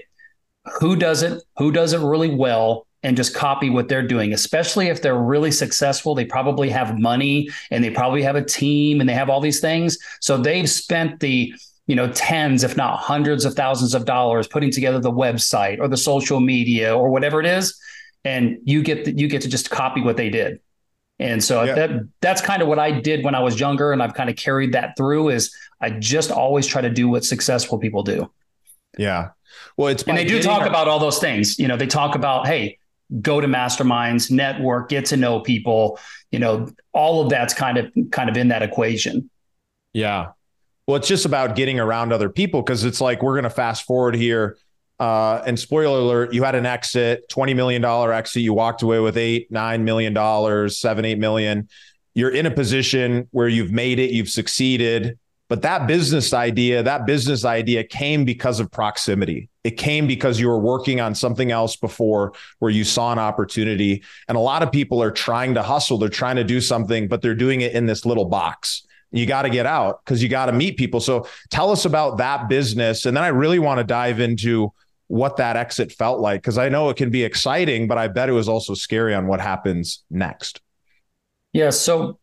who 0.79 0.95
does 0.95 1.23
it, 1.23 1.41
who 1.57 1.71
does 1.71 1.93
it 1.93 1.99
really 1.99 2.33
well, 2.33 2.85
and 3.03 3.17
just 3.17 3.33
copy 3.33 3.69
what 3.69 3.87
they're 3.87 4.05
doing, 4.05 4.33
especially 4.33 4.87
if 4.87 5.01
they're 5.01 5.17
really 5.17 5.51
successful. 5.51 6.13
They 6.13 6.25
probably 6.25 6.69
have 6.69 6.99
money 6.99 7.49
and 7.71 7.83
they 7.83 7.89
probably 7.89 8.21
have 8.21 8.35
a 8.35 8.43
team 8.43 8.99
and 8.99 9.09
they 9.09 9.13
have 9.13 9.29
all 9.29 9.41
these 9.41 9.59
things. 9.59 9.97
So 10.19 10.37
they've 10.37 10.69
spent 10.69 11.19
the 11.19 11.53
you 11.87 11.95
know 11.95 12.11
tens 12.11 12.63
if 12.63 12.77
not 12.77 12.99
hundreds 12.99 13.43
of 13.43 13.55
thousands 13.55 13.95
of 13.95 14.05
dollars 14.05 14.47
putting 14.47 14.71
together 14.71 14.99
the 14.99 15.11
website 15.11 15.79
or 15.79 15.87
the 15.87 15.97
social 15.97 16.39
media 16.39 16.95
or 16.95 17.09
whatever 17.09 17.39
it 17.39 17.45
is 17.45 17.77
and 18.23 18.59
you 18.63 18.83
get 18.83 19.03
the, 19.03 19.11
you 19.13 19.27
get 19.27 19.41
to 19.41 19.49
just 19.49 19.71
copy 19.71 19.99
what 19.99 20.15
they 20.15 20.29
did 20.29 20.59
and 21.21 21.43
so 21.43 21.63
yeah. 21.63 21.75
that 21.75 21.91
that's 22.19 22.41
kind 22.41 22.63
of 22.63 22.67
what 22.67 22.79
I 22.79 22.91
did 22.91 23.23
when 23.23 23.35
I 23.35 23.41
was 23.41 23.59
younger 23.59 23.91
and 23.91 24.01
I've 24.01 24.15
kind 24.15 24.29
of 24.29 24.35
carried 24.35 24.73
that 24.73 24.97
through 24.97 25.29
is 25.29 25.55
I 25.79 25.91
just 25.91 26.31
always 26.31 26.65
try 26.65 26.81
to 26.81 26.89
do 26.89 27.07
what 27.07 27.23
successful 27.23 27.77
people 27.77 28.01
do. 28.01 28.31
Yeah. 28.97 29.29
Well, 29.77 29.89
it's 29.89 30.01
and 30.03 30.17
they 30.17 30.25
do 30.25 30.41
talk 30.41 30.61
our- 30.61 30.67
about 30.67 30.87
all 30.87 30.97
those 30.97 31.19
things. 31.19 31.59
You 31.59 31.67
know, 31.67 31.77
they 31.77 31.85
talk 31.85 32.15
about, 32.15 32.47
hey, 32.47 32.79
go 33.19 33.41
to 33.41 33.47
masterminds, 33.47 34.31
network, 34.31 34.89
get 34.89 35.05
to 35.07 35.17
know 35.17 35.39
people, 35.41 35.99
you 36.31 36.39
know, 36.39 36.69
all 36.93 37.21
of 37.21 37.29
that's 37.29 37.53
kind 37.53 37.77
of 37.77 37.91
kind 38.11 38.29
of 38.29 38.37
in 38.37 38.47
that 38.49 38.61
equation. 38.61 39.29
Yeah. 39.93 40.29
Well, 40.87 40.97
it's 40.97 41.07
just 41.07 41.25
about 41.25 41.55
getting 41.55 41.79
around 41.79 42.13
other 42.13 42.29
people 42.29 42.61
because 42.61 42.83
it's 42.83 43.01
like 43.01 43.21
we're 43.21 43.33
going 43.33 43.43
to 43.43 43.49
fast 43.49 43.83
forward 43.83 44.15
here. 44.15 44.57
Uh, 44.99 45.41
and 45.47 45.59
spoiler 45.59 45.99
alert, 45.99 46.33
you 46.33 46.43
had 46.43 46.53
an 46.53 46.65
exit, 46.65 47.25
$20 47.31 47.55
million 47.55 47.83
exit. 47.83 48.43
You 48.43 48.53
walked 48.53 48.83
away 48.83 48.99
with 48.99 49.17
eight, 49.17 49.51
$9 49.51 49.81
million, 49.81 50.69
seven, 50.69 51.05
eight 51.05 51.17
million. 51.17 51.67
You're 52.13 52.29
in 52.29 52.45
a 52.45 52.51
position 52.51 53.27
where 53.31 53.47
you've 53.47 53.71
made 53.71 53.99
it, 53.99 54.11
you've 54.11 54.29
succeeded. 54.29 55.17
But 55.51 55.63
that 55.63 55.85
business 55.85 56.33
idea, 56.33 56.81
that 56.81 57.05
business 57.05 57.43
idea 57.43 57.83
came 57.83 58.23
because 58.23 58.61
of 58.61 58.71
proximity. 58.71 59.49
It 59.65 59.71
came 59.71 60.07
because 60.07 60.39
you 60.39 60.47
were 60.47 60.57
working 60.57 61.01
on 61.01 61.13
something 61.13 61.51
else 61.51 61.75
before 61.75 62.31
where 62.59 62.71
you 62.71 62.85
saw 62.85 63.11
an 63.11 63.19
opportunity. 63.19 64.01
And 64.29 64.37
a 64.37 64.39
lot 64.39 64.63
of 64.63 64.71
people 64.71 65.03
are 65.03 65.11
trying 65.11 65.55
to 65.55 65.61
hustle, 65.61 65.97
they're 65.97 66.07
trying 66.07 66.37
to 66.37 66.45
do 66.45 66.61
something, 66.61 67.09
but 67.09 67.21
they're 67.21 67.35
doing 67.35 67.59
it 67.59 67.73
in 67.73 67.85
this 67.85 68.05
little 68.05 68.23
box. 68.23 68.87
You 69.11 69.25
got 69.25 69.41
to 69.41 69.49
get 69.49 69.65
out 69.65 69.99
because 70.05 70.23
you 70.23 70.29
got 70.29 70.45
to 70.45 70.53
meet 70.53 70.77
people. 70.77 71.01
So 71.01 71.27
tell 71.49 71.69
us 71.69 71.83
about 71.83 72.19
that 72.19 72.47
business. 72.47 73.05
And 73.05 73.17
then 73.17 73.25
I 73.25 73.27
really 73.27 73.59
want 73.59 73.79
to 73.79 73.83
dive 73.83 74.21
into 74.21 74.71
what 75.07 75.35
that 75.35 75.57
exit 75.57 75.91
felt 75.91 76.21
like 76.21 76.41
because 76.41 76.57
I 76.57 76.69
know 76.69 76.87
it 76.87 76.95
can 76.95 77.09
be 77.09 77.25
exciting, 77.25 77.89
but 77.89 77.97
I 77.97 78.07
bet 78.07 78.29
it 78.29 78.31
was 78.31 78.47
also 78.47 78.73
scary 78.73 79.13
on 79.13 79.27
what 79.27 79.41
happens 79.41 80.05
next. 80.09 80.61
Yeah. 81.51 81.71
So 81.71 82.20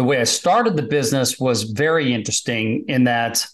the 0.00 0.04
way 0.04 0.18
I 0.18 0.24
started 0.24 0.76
the 0.76 0.82
business 0.82 1.38
was 1.38 1.64
very 1.64 2.14
interesting 2.14 2.86
in 2.88 3.04
that 3.04 3.44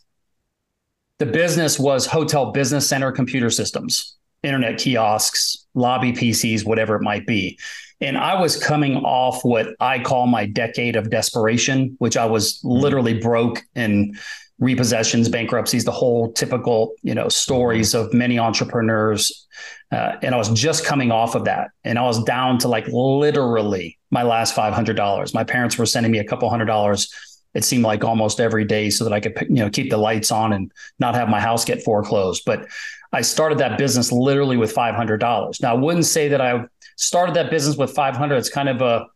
the 1.18 1.26
business 1.26 1.76
was 1.76 2.06
hotel 2.06 2.52
business 2.52 2.88
center 2.88 3.10
computer 3.10 3.50
systems, 3.50 4.14
internet 4.44 4.78
kiosks, 4.78 5.66
lobby 5.74 6.12
PCs, 6.12 6.64
whatever 6.64 6.94
it 6.94 7.02
might 7.02 7.26
be. 7.26 7.58
And 8.00 8.16
I 8.16 8.40
was 8.40 8.62
coming 8.62 8.98
off 8.98 9.44
what 9.44 9.70
I 9.80 9.98
call 9.98 10.28
my 10.28 10.46
decade 10.46 10.94
of 10.94 11.10
desperation, 11.10 11.96
which 11.98 12.16
I 12.16 12.26
was 12.26 12.58
mm-hmm. 12.58 12.68
literally 12.68 13.18
broke 13.18 13.62
and 13.74 14.16
repossessions, 14.60 15.30
bankruptcies, 15.30 15.84
the 15.84 15.90
whole 15.90 16.32
typical, 16.32 16.92
you 17.02 17.14
know, 17.14 17.28
stories 17.28 17.94
of 17.94 18.12
many 18.14 18.38
entrepreneurs. 18.38 19.46
Uh, 19.92 20.16
and 20.22 20.34
I 20.34 20.38
was 20.38 20.48
just 20.50 20.84
coming 20.84 21.12
off 21.12 21.34
of 21.34 21.44
that. 21.44 21.68
And 21.84 21.98
I 21.98 22.02
was 22.02 22.22
down 22.24 22.58
to 22.58 22.68
like 22.68 22.86
literally 22.88 23.98
my 24.10 24.22
last 24.22 24.56
$500. 24.56 25.34
My 25.34 25.44
parents 25.44 25.76
were 25.76 25.86
sending 25.86 26.10
me 26.10 26.18
a 26.18 26.24
couple 26.24 26.48
hundred 26.48 26.66
dollars. 26.66 27.12
It 27.54 27.64
seemed 27.64 27.84
like 27.84 28.04
almost 28.04 28.40
every 28.40 28.64
day 28.64 28.90
so 28.90 29.04
that 29.04 29.12
I 29.12 29.20
could, 29.20 29.34
you 29.48 29.56
know, 29.56 29.70
keep 29.70 29.90
the 29.90 29.96
lights 29.96 30.30
on 30.30 30.52
and 30.52 30.72
not 30.98 31.14
have 31.14 31.28
my 31.28 31.40
house 31.40 31.64
get 31.64 31.82
foreclosed. 31.82 32.42
But 32.44 32.66
I 33.12 33.20
started 33.22 33.58
that 33.58 33.78
business 33.78 34.10
literally 34.10 34.56
with 34.56 34.74
$500. 34.74 35.62
Now, 35.62 35.70
I 35.70 35.78
wouldn't 35.78 36.06
say 36.06 36.28
that 36.28 36.40
I 36.40 36.64
started 36.96 37.34
that 37.36 37.50
business 37.50 37.76
with 37.76 37.92
500. 37.92 38.36
It's 38.36 38.50
kind 38.50 38.68
of 38.68 38.80
a, 38.82 39.06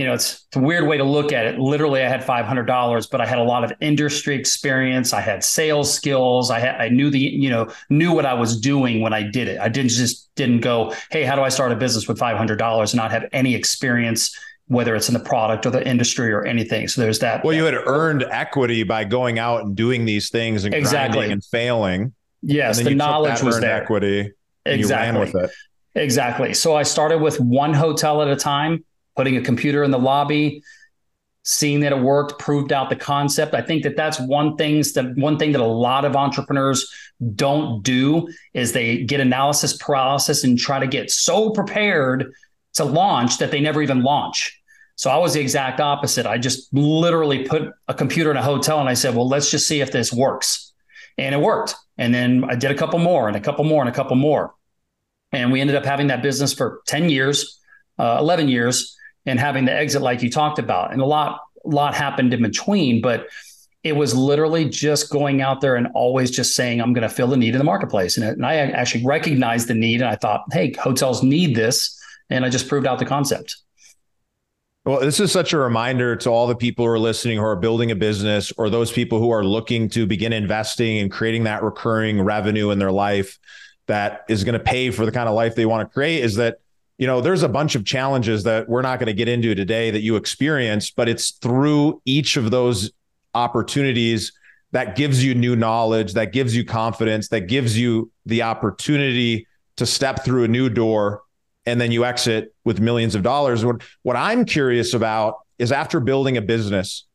you 0.00 0.06
know, 0.06 0.14
it's, 0.14 0.46
it's 0.46 0.56
a 0.56 0.60
weird 0.60 0.88
way 0.88 0.96
to 0.96 1.04
look 1.04 1.30
at 1.30 1.44
it. 1.44 1.58
Literally, 1.58 2.02
I 2.02 2.08
had 2.08 2.24
five 2.24 2.46
hundred 2.46 2.64
dollars, 2.64 3.06
but 3.06 3.20
I 3.20 3.26
had 3.26 3.38
a 3.38 3.42
lot 3.42 3.64
of 3.64 3.72
industry 3.82 4.34
experience. 4.34 5.12
I 5.12 5.20
had 5.20 5.44
sales 5.44 5.92
skills. 5.92 6.50
I 6.50 6.58
had, 6.58 6.80
I 6.80 6.88
knew 6.88 7.10
the, 7.10 7.18
you 7.18 7.50
know, 7.50 7.70
knew 7.90 8.10
what 8.10 8.24
I 8.24 8.32
was 8.32 8.58
doing 8.58 9.02
when 9.02 9.12
I 9.12 9.22
did 9.22 9.46
it. 9.46 9.60
I 9.60 9.68
didn't 9.68 9.90
just 9.90 10.34
didn't 10.36 10.60
go, 10.60 10.94
hey, 11.10 11.24
how 11.24 11.36
do 11.36 11.42
I 11.42 11.50
start 11.50 11.70
a 11.70 11.76
business 11.76 12.08
with 12.08 12.18
five 12.18 12.38
hundred 12.38 12.56
dollars 12.56 12.94
and 12.94 12.96
not 12.96 13.10
have 13.10 13.26
any 13.32 13.54
experience, 13.54 14.34
whether 14.68 14.96
it's 14.96 15.08
in 15.08 15.12
the 15.12 15.20
product 15.20 15.66
or 15.66 15.70
the 15.70 15.86
industry 15.86 16.32
or 16.32 16.46
anything. 16.46 16.88
So 16.88 17.02
there's 17.02 17.18
that. 17.18 17.44
Well, 17.44 17.54
you 17.54 17.64
had 17.64 17.74
earned 17.74 18.22
equity 18.22 18.84
by 18.84 19.04
going 19.04 19.38
out 19.38 19.64
and 19.64 19.76
doing 19.76 20.06
these 20.06 20.30
things 20.30 20.64
and 20.64 20.72
exactly 20.72 21.30
and 21.30 21.44
failing. 21.44 22.14
Yes, 22.40 22.82
the 22.82 22.94
knowledge 22.94 23.42
was 23.42 23.60
there. 23.60 23.82
Equity. 23.82 24.32
exactly. 24.64 25.20
with 25.20 25.34
it. 25.34 25.50
Exactly. 25.94 26.54
So 26.54 26.74
I 26.74 26.84
started 26.84 27.18
with 27.18 27.38
one 27.38 27.74
hotel 27.74 28.22
at 28.22 28.28
a 28.28 28.36
time 28.36 28.82
putting 29.20 29.36
a 29.36 29.42
computer 29.42 29.84
in 29.84 29.90
the 29.90 29.98
lobby, 29.98 30.62
seeing 31.42 31.80
that 31.80 31.92
it 31.92 32.00
worked, 32.00 32.38
proved 32.38 32.72
out 32.72 32.88
the 32.88 32.96
concept. 32.96 33.52
I 33.52 33.60
think 33.60 33.82
that 33.82 33.94
that's 33.94 34.18
one 34.18 34.56
things 34.56 34.94
that 34.94 35.14
one 35.14 35.38
thing 35.38 35.52
that 35.52 35.60
a 35.60 35.66
lot 35.66 36.06
of 36.06 36.16
entrepreneurs 36.16 36.90
don't 37.34 37.82
do 37.82 38.26
is 38.54 38.72
they 38.72 39.04
get 39.04 39.20
analysis 39.20 39.76
paralysis 39.76 40.42
and 40.42 40.58
try 40.58 40.78
to 40.78 40.86
get 40.86 41.10
so 41.10 41.50
prepared 41.50 42.32
to 42.72 42.84
launch 42.86 43.36
that 43.36 43.50
they 43.50 43.60
never 43.60 43.82
even 43.82 44.02
launch. 44.02 44.58
So 44.96 45.10
I 45.10 45.18
was 45.18 45.34
the 45.34 45.40
exact 45.40 45.80
opposite. 45.80 46.24
I 46.24 46.38
just 46.38 46.72
literally 46.72 47.44
put 47.44 47.74
a 47.88 47.92
computer 47.92 48.30
in 48.30 48.38
a 48.38 48.42
hotel 48.42 48.80
and 48.80 48.88
I 48.88 48.94
said, 48.94 49.14
"Well, 49.14 49.28
let's 49.28 49.50
just 49.50 49.68
see 49.68 49.82
if 49.82 49.92
this 49.92 50.14
works." 50.14 50.72
And 51.18 51.34
it 51.34 51.38
worked. 51.42 51.74
And 51.98 52.14
then 52.14 52.44
I 52.48 52.54
did 52.54 52.70
a 52.70 52.74
couple 52.74 52.98
more 52.98 53.28
and 53.28 53.36
a 53.36 53.40
couple 53.40 53.66
more 53.66 53.82
and 53.82 53.90
a 53.90 53.94
couple 53.94 54.16
more. 54.16 54.54
And 55.30 55.52
we 55.52 55.60
ended 55.60 55.76
up 55.76 55.84
having 55.84 56.06
that 56.06 56.22
business 56.22 56.54
for 56.54 56.80
10 56.86 57.10
years, 57.10 57.60
uh, 57.98 58.16
11 58.18 58.48
years 58.48 58.96
and 59.26 59.38
having 59.38 59.64
the 59.64 59.72
exit 59.72 60.02
like 60.02 60.22
you 60.22 60.30
talked 60.30 60.58
about. 60.58 60.92
And 60.92 61.00
a 61.00 61.06
lot, 61.06 61.40
lot 61.64 61.94
happened 61.94 62.32
in 62.32 62.42
between, 62.42 63.00
but 63.00 63.28
it 63.82 63.96
was 63.96 64.14
literally 64.14 64.68
just 64.68 65.10
going 65.10 65.40
out 65.40 65.60
there 65.60 65.76
and 65.76 65.88
always 65.94 66.30
just 66.30 66.54
saying, 66.54 66.80
I'm 66.80 66.92
going 66.92 67.08
to 67.08 67.14
fill 67.14 67.28
the 67.28 67.36
need 67.36 67.54
in 67.54 67.58
the 67.58 67.64
marketplace. 67.64 68.16
And, 68.16 68.26
and 68.26 68.44
I 68.44 68.56
actually 68.56 69.04
recognized 69.04 69.68
the 69.68 69.74
need 69.74 70.02
and 70.02 70.10
I 70.10 70.16
thought, 70.16 70.44
hey, 70.52 70.74
hotels 70.74 71.22
need 71.22 71.56
this. 71.56 71.98
And 72.28 72.44
I 72.44 72.50
just 72.50 72.68
proved 72.68 72.86
out 72.86 72.98
the 72.98 73.06
concept. 73.06 73.56
Well, 74.84 75.00
this 75.00 75.20
is 75.20 75.30
such 75.30 75.52
a 75.52 75.58
reminder 75.58 76.16
to 76.16 76.30
all 76.30 76.46
the 76.46 76.56
people 76.56 76.86
who 76.86 76.90
are 76.90 76.98
listening 76.98 77.36
who 77.36 77.44
are 77.44 77.56
building 77.56 77.90
a 77.90 77.94
business 77.94 78.50
or 78.56 78.70
those 78.70 78.90
people 78.90 79.18
who 79.18 79.30
are 79.30 79.44
looking 79.44 79.90
to 79.90 80.06
begin 80.06 80.32
investing 80.32 80.98
and 80.98 81.10
creating 81.10 81.44
that 81.44 81.62
recurring 81.62 82.20
revenue 82.20 82.70
in 82.70 82.78
their 82.78 82.92
life 82.92 83.38
that 83.86 84.24
is 84.28 84.42
going 84.42 84.54
to 84.54 84.64
pay 84.64 84.90
for 84.90 85.04
the 85.04 85.12
kind 85.12 85.28
of 85.28 85.34
life 85.34 85.54
they 85.54 85.66
want 85.66 85.86
to 85.86 85.92
create 85.92 86.24
is 86.24 86.36
that 86.36 86.60
you 87.00 87.06
know, 87.06 87.22
there's 87.22 87.42
a 87.42 87.48
bunch 87.48 87.74
of 87.76 87.86
challenges 87.86 88.42
that 88.42 88.68
we're 88.68 88.82
not 88.82 88.98
going 88.98 89.06
to 89.06 89.14
get 89.14 89.26
into 89.26 89.54
today 89.54 89.90
that 89.90 90.02
you 90.02 90.16
experience, 90.16 90.90
but 90.90 91.08
it's 91.08 91.30
through 91.30 92.02
each 92.04 92.36
of 92.36 92.50
those 92.50 92.92
opportunities 93.32 94.32
that 94.72 94.96
gives 94.96 95.24
you 95.24 95.34
new 95.34 95.56
knowledge, 95.56 96.12
that 96.12 96.30
gives 96.30 96.54
you 96.54 96.62
confidence, 96.62 97.28
that 97.28 97.48
gives 97.48 97.76
you 97.76 98.10
the 98.26 98.42
opportunity 98.42 99.46
to 99.76 99.86
step 99.86 100.26
through 100.26 100.44
a 100.44 100.48
new 100.48 100.68
door 100.68 101.22
and 101.64 101.80
then 101.80 101.90
you 101.90 102.04
exit 102.04 102.54
with 102.64 102.80
millions 102.80 103.14
of 103.14 103.22
dollars. 103.22 103.64
What, 103.64 103.82
what 104.02 104.16
I'm 104.16 104.44
curious 104.44 104.92
about 104.92 105.36
is 105.58 105.72
after 105.72 106.00
building 106.00 106.36
a 106.36 106.42
business, 106.42 107.06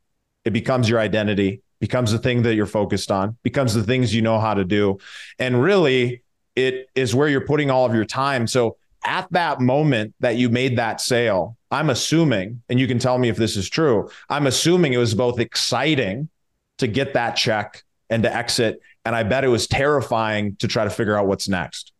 it 0.46 0.52
becomes 0.52 0.90
your 0.90 1.00
identity, 1.00 1.62
becomes 1.80 2.12
the 2.12 2.18
thing 2.18 2.42
that 2.42 2.56
you're 2.56 2.66
focused 2.66 3.12
on, 3.12 3.38
becomes 3.44 3.76
the 3.76 3.84
things 3.84 4.16
you 4.16 4.24
know 4.24 4.40
how 4.40 4.56
to 4.56 4.64
do. 4.66 4.98
And 5.38 5.62
really, 5.62 6.24
it 6.56 6.90
is 6.96 7.14
where 7.14 7.28
you're 7.28 7.46
putting 7.46 7.70
all 7.70 7.86
of 7.86 7.94
your 7.94 8.06
time. 8.06 8.48
So 8.48 8.78
at 9.06 9.32
that 9.32 9.62
moment 9.62 10.14
that 10.20 10.36
you 10.36 10.50
made 10.50 10.78
that 10.78 11.00
sale, 11.00 11.58
I'm 11.72 11.90
assuming, 11.90 12.62
and 12.70 12.80
you 12.80 12.88
can 12.88 13.00
tell 13.00 13.18
me 13.18 13.30
if 13.30 13.38
this 13.38 13.56
is 13.56 13.70
true, 13.70 14.10
I'm 14.30 14.48
assuming 14.48 14.94
it 14.94 14.98
was 14.98 15.14
both 15.14 15.40
exciting 15.40 16.30
to 16.78 16.88
get 16.88 17.14
that 17.14 17.36
check 17.36 17.84
and 18.10 18.24
to 18.24 18.34
exit. 18.34 18.82
And 19.06 19.16
I 19.16 19.24
bet 19.24 19.44
it 19.44 19.50
was 19.50 19.68
terrifying 19.68 20.56
to 20.58 20.68
try 20.68 20.84
to 20.84 20.90
figure 20.90 21.18
out 21.18 21.28
what's 21.28 21.48
next. 21.48 21.92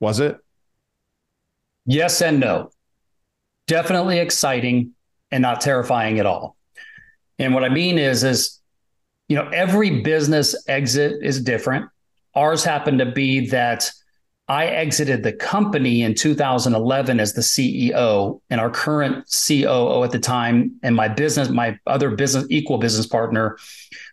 Was 0.00 0.20
it? 0.20 0.36
Yes 1.86 2.20
and 2.22 2.40
no. 2.40 2.70
Definitely 3.66 4.18
exciting 4.18 4.92
and 5.30 5.42
not 5.42 5.60
terrifying 5.60 6.18
at 6.18 6.26
all. 6.26 6.56
And 7.38 7.54
what 7.54 7.64
I 7.64 7.68
mean 7.68 7.98
is, 7.98 8.24
is, 8.24 8.60
you 9.28 9.36
know, 9.36 9.48
every 9.48 10.02
business 10.02 10.54
exit 10.68 11.22
is 11.22 11.42
different. 11.42 11.88
Ours 12.34 12.64
happened 12.64 12.98
to 12.98 13.06
be 13.06 13.48
that 13.48 13.90
I 14.48 14.66
exited 14.66 15.22
the 15.22 15.32
company 15.32 16.02
in 16.02 16.14
2011 16.14 17.20
as 17.20 17.32
the 17.32 17.40
CEO, 17.40 18.40
and 18.50 18.60
our 18.60 18.70
current 18.70 19.24
COO 19.46 20.02
at 20.02 20.10
the 20.10 20.18
time, 20.18 20.72
and 20.82 20.96
my 20.96 21.08
business, 21.08 21.48
my 21.48 21.78
other 21.86 22.10
business, 22.10 22.46
equal 22.50 22.78
business 22.78 23.06
partner, 23.06 23.56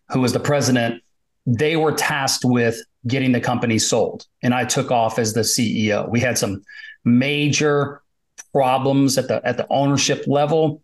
who 0.10 0.22
was 0.22 0.34
the 0.34 0.40
president, 0.40 1.04
they 1.46 1.76
were 1.76 1.92
tasked 1.92 2.46
with 2.46 2.80
getting 3.08 3.32
the 3.32 3.42
company 3.42 3.80
sold. 3.80 4.28
And 4.44 4.54
I 4.54 4.66
took 4.66 4.92
off 4.92 5.18
as 5.18 5.34
the 5.34 5.42
CEO. 5.42 6.08
We 6.10 6.20
had 6.20 6.38
some 6.38 6.64
major 7.04 8.02
problems 8.54 9.18
at 9.18 9.28
the 9.28 9.46
at 9.46 9.58
the 9.58 9.68
ownership 9.70 10.26
level. 10.28 10.82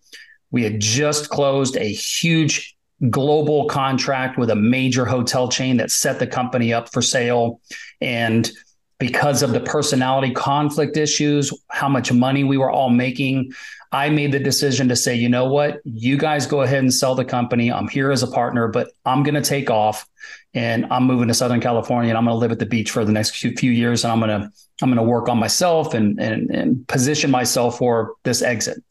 We 0.51 0.63
had 0.63 0.79
just 0.79 1.29
closed 1.29 1.77
a 1.77 1.91
huge 1.91 2.75
global 3.09 3.65
contract 3.67 4.37
with 4.37 4.49
a 4.49 4.55
major 4.55 5.05
hotel 5.05 5.49
chain 5.49 5.77
that 5.77 5.91
set 5.91 6.19
the 6.19 6.27
company 6.27 6.73
up 6.73 6.91
for 6.91 7.01
sale. 7.01 7.59
And 8.01 8.49
because 8.97 9.43
of 9.43 9.51
the 9.51 9.59
personality 9.59 10.31
conflict 10.31 10.95
issues, 10.95 11.51
how 11.69 11.89
much 11.89 12.11
money 12.11 12.43
we 12.43 12.57
were 12.57 12.71
all 12.71 12.89
making, 12.89 13.51
I 13.91 14.09
made 14.09 14.31
the 14.31 14.39
decision 14.39 14.89
to 14.89 14.95
say, 14.95 15.15
you 15.15 15.29
know 15.29 15.45
what, 15.45 15.79
you 15.83 16.17
guys 16.17 16.47
go 16.47 16.61
ahead 16.61 16.79
and 16.79 16.93
sell 16.93 17.15
the 17.15 17.25
company. 17.25 17.71
I'm 17.71 17.87
here 17.87 18.11
as 18.11 18.23
a 18.23 18.27
partner, 18.27 18.67
but 18.67 18.91
I'm 19.05 19.23
going 19.23 19.35
to 19.35 19.41
take 19.41 19.69
off 19.69 20.07
and 20.53 20.85
I'm 20.91 21.03
moving 21.03 21.27
to 21.27 21.33
Southern 21.33 21.61
California 21.61 22.09
and 22.09 22.17
I'm 22.17 22.25
going 22.25 22.35
to 22.35 22.39
live 22.39 22.51
at 22.51 22.59
the 22.59 22.65
beach 22.65 22.91
for 22.91 23.05
the 23.05 23.11
next 23.11 23.31
few 23.35 23.71
years. 23.71 24.03
And 24.03 24.11
I'm 24.11 24.19
going 24.19 24.41
to, 24.41 24.49
I'm 24.81 24.89
going 24.89 24.97
to 24.97 25.03
work 25.03 25.29
on 25.29 25.37
myself 25.37 25.93
and, 25.93 26.19
and, 26.19 26.49
and 26.49 26.87
position 26.87 27.31
myself 27.31 27.77
for 27.77 28.15
this 28.23 28.41
exit. 28.41 28.83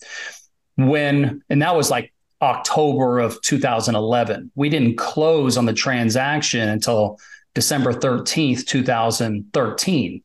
When, 0.76 1.42
and 1.48 1.62
that 1.62 1.76
was 1.76 1.90
like 1.90 2.12
October 2.40 3.18
of 3.18 3.40
2011. 3.42 4.52
We 4.54 4.68
didn't 4.68 4.96
close 4.96 5.56
on 5.56 5.64
the 5.66 5.72
transaction 5.72 6.68
until 6.68 7.18
December 7.54 7.92
13th, 7.92 8.66
2013. 8.66 10.22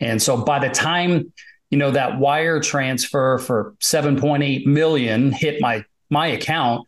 And 0.00 0.20
so 0.20 0.36
by 0.36 0.58
the 0.58 0.68
time, 0.68 1.32
you 1.70 1.78
know, 1.78 1.90
that 1.92 2.18
wire 2.18 2.60
transfer 2.60 3.38
for 3.38 3.74
7.8 3.80 4.66
million 4.66 5.32
hit 5.32 5.60
my 5.60 5.84
my 6.10 6.26
account, 6.26 6.86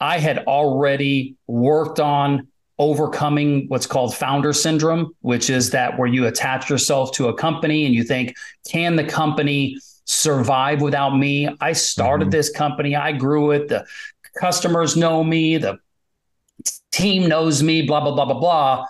I 0.00 0.18
had 0.18 0.38
already 0.46 1.36
worked 1.46 2.00
on 2.00 2.48
overcoming 2.78 3.66
what's 3.68 3.86
called 3.86 4.14
founder 4.14 4.52
syndrome, 4.52 5.12
which 5.20 5.48
is 5.48 5.70
that 5.70 5.98
where 5.98 6.08
you 6.08 6.26
attach 6.26 6.68
yourself 6.68 7.12
to 7.12 7.28
a 7.28 7.34
company 7.34 7.86
and 7.86 7.94
you 7.94 8.02
think, 8.02 8.34
can 8.68 8.96
the 8.96 9.04
company 9.04 9.78
survive 10.04 10.82
without 10.82 11.16
me? 11.16 11.48
I 11.60 11.72
started 11.72 12.24
mm-hmm. 12.24 12.30
this 12.32 12.50
company, 12.50 12.96
I 12.96 13.12
grew 13.12 13.52
it, 13.52 13.68
the 13.68 13.86
customers 14.38 14.96
know 14.96 15.22
me, 15.22 15.56
the 15.56 15.78
team 16.90 17.28
knows 17.28 17.62
me, 17.62 17.82
blah, 17.82 18.00
blah, 18.00 18.12
blah, 18.14 18.24
blah, 18.24 18.40
blah 18.40 18.86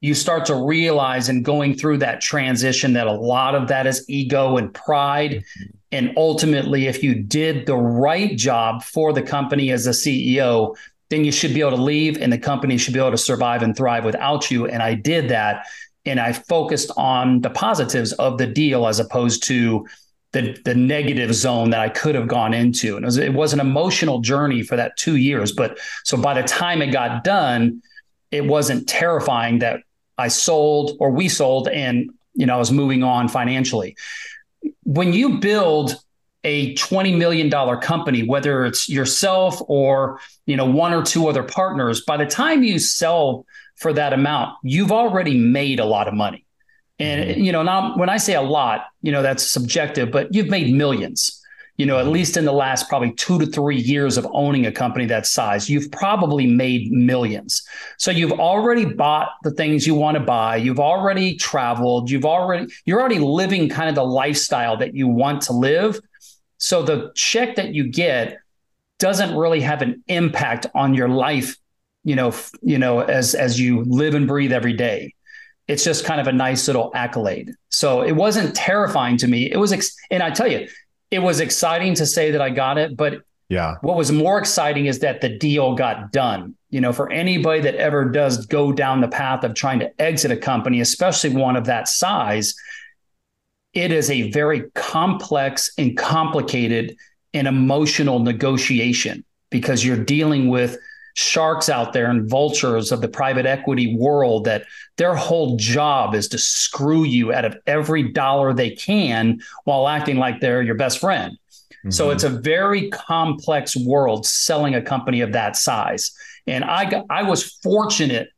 you 0.00 0.14
start 0.14 0.46
to 0.46 0.54
realize 0.54 1.28
in 1.28 1.42
going 1.42 1.74
through 1.74 1.98
that 1.98 2.20
transition 2.20 2.92
that 2.92 3.06
a 3.06 3.12
lot 3.12 3.54
of 3.54 3.68
that 3.68 3.86
is 3.86 4.04
ego 4.08 4.56
and 4.56 4.72
pride. 4.72 5.32
Mm-hmm. 5.32 5.76
And 5.90 6.12
ultimately, 6.16 6.86
if 6.86 7.02
you 7.02 7.14
did 7.14 7.66
the 7.66 7.76
right 7.76 8.36
job 8.36 8.82
for 8.82 9.12
the 9.12 9.22
company 9.22 9.70
as 9.70 9.86
a 9.86 9.90
CEO, 9.90 10.76
then 11.10 11.24
you 11.24 11.32
should 11.32 11.54
be 11.54 11.60
able 11.60 11.70
to 11.70 11.82
leave 11.82 12.18
and 12.20 12.32
the 12.32 12.38
company 12.38 12.76
should 12.76 12.92
be 12.94 13.00
able 13.00 13.10
to 13.10 13.18
survive 13.18 13.62
and 13.62 13.76
thrive 13.76 14.04
without 14.04 14.50
you. 14.50 14.66
And 14.66 14.82
I 14.82 14.94
did 14.94 15.30
that. 15.30 15.66
And 16.04 16.20
I 16.20 16.32
focused 16.32 16.90
on 16.96 17.40
the 17.40 17.50
positives 17.50 18.12
of 18.14 18.38
the 18.38 18.46
deal 18.46 18.86
as 18.86 19.00
opposed 19.00 19.42
to 19.44 19.86
the, 20.32 20.56
the 20.64 20.74
negative 20.74 21.34
zone 21.34 21.70
that 21.70 21.80
I 21.80 21.88
could 21.88 22.14
have 22.14 22.28
gone 22.28 22.54
into. 22.54 22.96
And 22.96 23.04
it 23.04 23.06
was, 23.06 23.16
it 23.16 23.32
was 23.32 23.52
an 23.52 23.60
emotional 23.60 24.20
journey 24.20 24.62
for 24.62 24.76
that 24.76 24.96
two 24.96 25.16
years. 25.16 25.52
But 25.52 25.78
so 26.04 26.16
by 26.16 26.40
the 26.40 26.46
time 26.46 26.82
it 26.82 26.92
got 26.92 27.24
done, 27.24 27.82
it 28.30 28.44
wasn't 28.44 28.86
terrifying 28.86 29.60
that 29.60 29.80
I 30.18 30.28
sold 30.28 30.96
or 31.00 31.10
we 31.10 31.28
sold 31.28 31.68
and 31.68 32.10
you 32.34 32.46
know 32.46 32.54
I 32.54 32.58
was 32.58 32.72
moving 32.72 33.02
on 33.02 33.28
financially. 33.28 33.96
When 34.82 35.12
you 35.12 35.38
build 35.38 35.94
a 36.44 36.74
$20 36.74 37.16
million 37.16 37.50
company, 37.80 38.22
whether 38.22 38.64
it's 38.64 38.88
yourself 38.88 39.60
or, 39.68 40.20
you 40.46 40.56
know, 40.56 40.64
one 40.64 40.94
or 40.94 41.02
two 41.02 41.28
other 41.28 41.42
partners, 41.42 42.02
by 42.02 42.16
the 42.16 42.26
time 42.26 42.62
you 42.62 42.78
sell 42.78 43.44
for 43.76 43.92
that 43.92 44.12
amount, 44.12 44.56
you've 44.62 44.92
already 44.92 45.38
made 45.38 45.80
a 45.80 45.84
lot 45.84 46.08
of 46.08 46.14
money. 46.14 46.44
And, 46.98 47.30
mm-hmm. 47.30 47.40
you 47.42 47.52
know, 47.52 47.62
now 47.62 47.96
when 47.96 48.08
I 48.08 48.16
say 48.16 48.34
a 48.34 48.42
lot, 48.42 48.86
you 49.02 49.12
know, 49.12 49.22
that's 49.22 49.48
subjective, 49.48 50.10
but 50.10 50.34
you've 50.34 50.48
made 50.48 50.72
millions 50.72 51.37
you 51.78 51.86
know, 51.86 51.98
at 51.98 52.08
least 52.08 52.36
in 52.36 52.44
the 52.44 52.52
last 52.52 52.88
probably 52.88 53.12
two 53.12 53.38
to 53.38 53.46
three 53.46 53.78
years 53.78 54.18
of 54.18 54.26
owning 54.32 54.66
a 54.66 54.72
company 54.72 55.06
that 55.06 55.26
size, 55.26 55.70
you've 55.70 55.90
probably 55.92 56.44
made 56.44 56.90
millions. 56.90 57.62
So 57.98 58.10
you've 58.10 58.32
already 58.32 58.84
bought 58.84 59.30
the 59.44 59.52
things 59.52 59.86
you 59.86 59.94
want 59.94 60.16
to 60.16 60.22
buy. 60.22 60.56
You've 60.56 60.80
already 60.80 61.36
traveled. 61.36 62.10
You've 62.10 62.24
already, 62.24 62.66
you're 62.84 63.00
already 63.00 63.20
living 63.20 63.68
kind 63.68 63.88
of 63.88 63.94
the 63.94 64.04
lifestyle 64.04 64.76
that 64.78 64.94
you 64.94 65.06
want 65.06 65.40
to 65.42 65.52
live. 65.52 66.00
So 66.58 66.82
the 66.82 67.12
check 67.14 67.54
that 67.54 67.72
you 67.72 67.84
get 67.84 68.38
doesn't 68.98 69.36
really 69.36 69.60
have 69.60 69.80
an 69.80 70.02
impact 70.08 70.66
on 70.74 70.94
your 70.94 71.08
life, 71.08 71.56
you 72.02 72.16
know, 72.16 72.34
you 72.60 72.78
know, 72.78 73.00
as, 73.00 73.36
as 73.36 73.60
you 73.60 73.84
live 73.84 74.16
and 74.16 74.26
breathe 74.26 74.52
every 74.52 74.72
day 74.72 75.14
it's 75.68 75.84
just 75.84 76.06
kind 76.06 76.18
of 76.18 76.26
a 76.26 76.32
nice 76.32 76.66
little 76.66 76.90
accolade. 76.94 77.54
So 77.68 78.00
it 78.00 78.12
wasn't 78.12 78.56
terrifying 78.56 79.18
to 79.18 79.28
me. 79.28 79.52
It 79.52 79.58
was, 79.58 79.70
ex- 79.70 79.94
and 80.10 80.22
I 80.22 80.30
tell 80.30 80.50
you, 80.50 80.66
it 81.10 81.20
was 81.20 81.40
exciting 81.40 81.94
to 81.94 82.06
say 82.06 82.30
that 82.30 82.40
I 82.40 82.50
got 82.50 82.78
it, 82.78 82.96
but 82.96 83.22
yeah. 83.48 83.76
What 83.80 83.96
was 83.96 84.12
more 84.12 84.38
exciting 84.38 84.86
is 84.86 84.98
that 84.98 85.20
the 85.20 85.30
deal 85.30 85.74
got 85.74 86.12
done. 86.12 86.54
You 86.70 86.82
know, 86.82 86.92
for 86.92 87.10
anybody 87.10 87.60
that 87.62 87.76
ever 87.76 88.04
does 88.04 88.44
go 88.44 88.72
down 88.72 89.00
the 89.00 89.08
path 89.08 89.42
of 89.42 89.54
trying 89.54 89.78
to 89.78 90.02
exit 90.02 90.30
a 90.30 90.36
company, 90.36 90.80
especially 90.80 91.30
one 91.30 91.56
of 91.56 91.64
that 91.64 91.88
size, 91.88 92.54
it 93.72 93.90
is 93.90 94.10
a 94.10 94.30
very 94.32 94.70
complex 94.74 95.72
and 95.78 95.96
complicated 95.96 96.96
and 97.32 97.48
emotional 97.48 98.18
negotiation 98.18 99.24
because 99.50 99.82
you're 99.84 100.04
dealing 100.04 100.48
with 100.48 100.76
sharks 101.18 101.68
out 101.68 101.92
there 101.92 102.08
and 102.10 102.30
vultures 102.30 102.92
of 102.92 103.00
the 103.00 103.08
private 103.08 103.44
equity 103.44 103.96
world 103.96 104.44
that 104.44 104.62
their 104.98 105.16
whole 105.16 105.56
job 105.56 106.14
is 106.14 106.28
to 106.28 106.38
screw 106.38 107.02
you 107.02 107.32
out 107.32 107.44
of 107.44 107.56
every 107.66 108.04
dollar 108.04 108.54
they 108.54 108.70
can 108.70 109.40
while 109.64 109.88
acting 109.88 110.16
like 110.16 110.40
they're 110.40 110.62
your 110.62 110.76
best 110.76 111.00
friend. 111.00 111.32
Mm-hmm. 111.32 111.90
So 111.90 112.10
it's 112.10 112.22
a 112.22 112.28
very 112.28 112.88
complex 112.90 113.76
world 113.76 114.26
selling 114.26 114.76
a 114.76 114.80
company 114.80 115.20
of 115.20 115.32
that 115.32 115.56
size. 115.56 116.12
And 116.46 116.62
I 116.62 116.88
got, 116.88 117.04
I 117.10 117.24
was 117.24 117.58
fortunate 117.64 118.28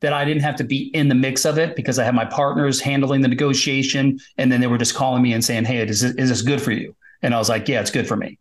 that 0.00 0.12
I 0.12 0.24
didn't 0.24 0.44
have 0.44 0.54
to 0.56 0.64
be 0.64 0.92
in 0.94 1.08
the 1.08 1.16
mix 1.16 1.44
of 1.44 1.58
it 1.58 1.74
because 1.74 1.98
I 1.98 2.04
had 2.04 2.14
my 2.14 2.24
partners 2.24 2.80
handling 2.80 3.20
the 3.20 3.28
negotiation 3.28 4.20
and 4.36 4.52
then 4.52 4.60
they 4.60 4.68
were 4.68 4.78
just 4.78 4.94
calling 4.94 5.22
me 5.22 5.32
and 5.32 5.44
saying, 5.44 5.64
"Hey, 5.64 5.78
is 5.78 6.02
this, 6.02 6.14
is 6.14 6.28
this 6.28 6.42
good 6.42 6.62
for 6.62 6.70
you?" 6.70 6.94
And 7.20 7.34
I 7.34 7.38
was 7.38 7.48
like, 7.48 7.66
"Yeah, 7.66 7.80
it's 7.80 7.90
good 7.90 8.06
for 8.06 8.16
me." 8.16 8.38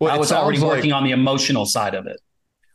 Well, 0.00 0.12
I 0.12 0.18
was 0.18 0.32
already 0.32 0.60
working 0.60 0.90
like- 0.90 0.96
on 0.96 1.04
the 1.04 1.12
emotional 1.12 1.64
side 1.64 1.94
of 1.94 2.08
it. 2.08 2.20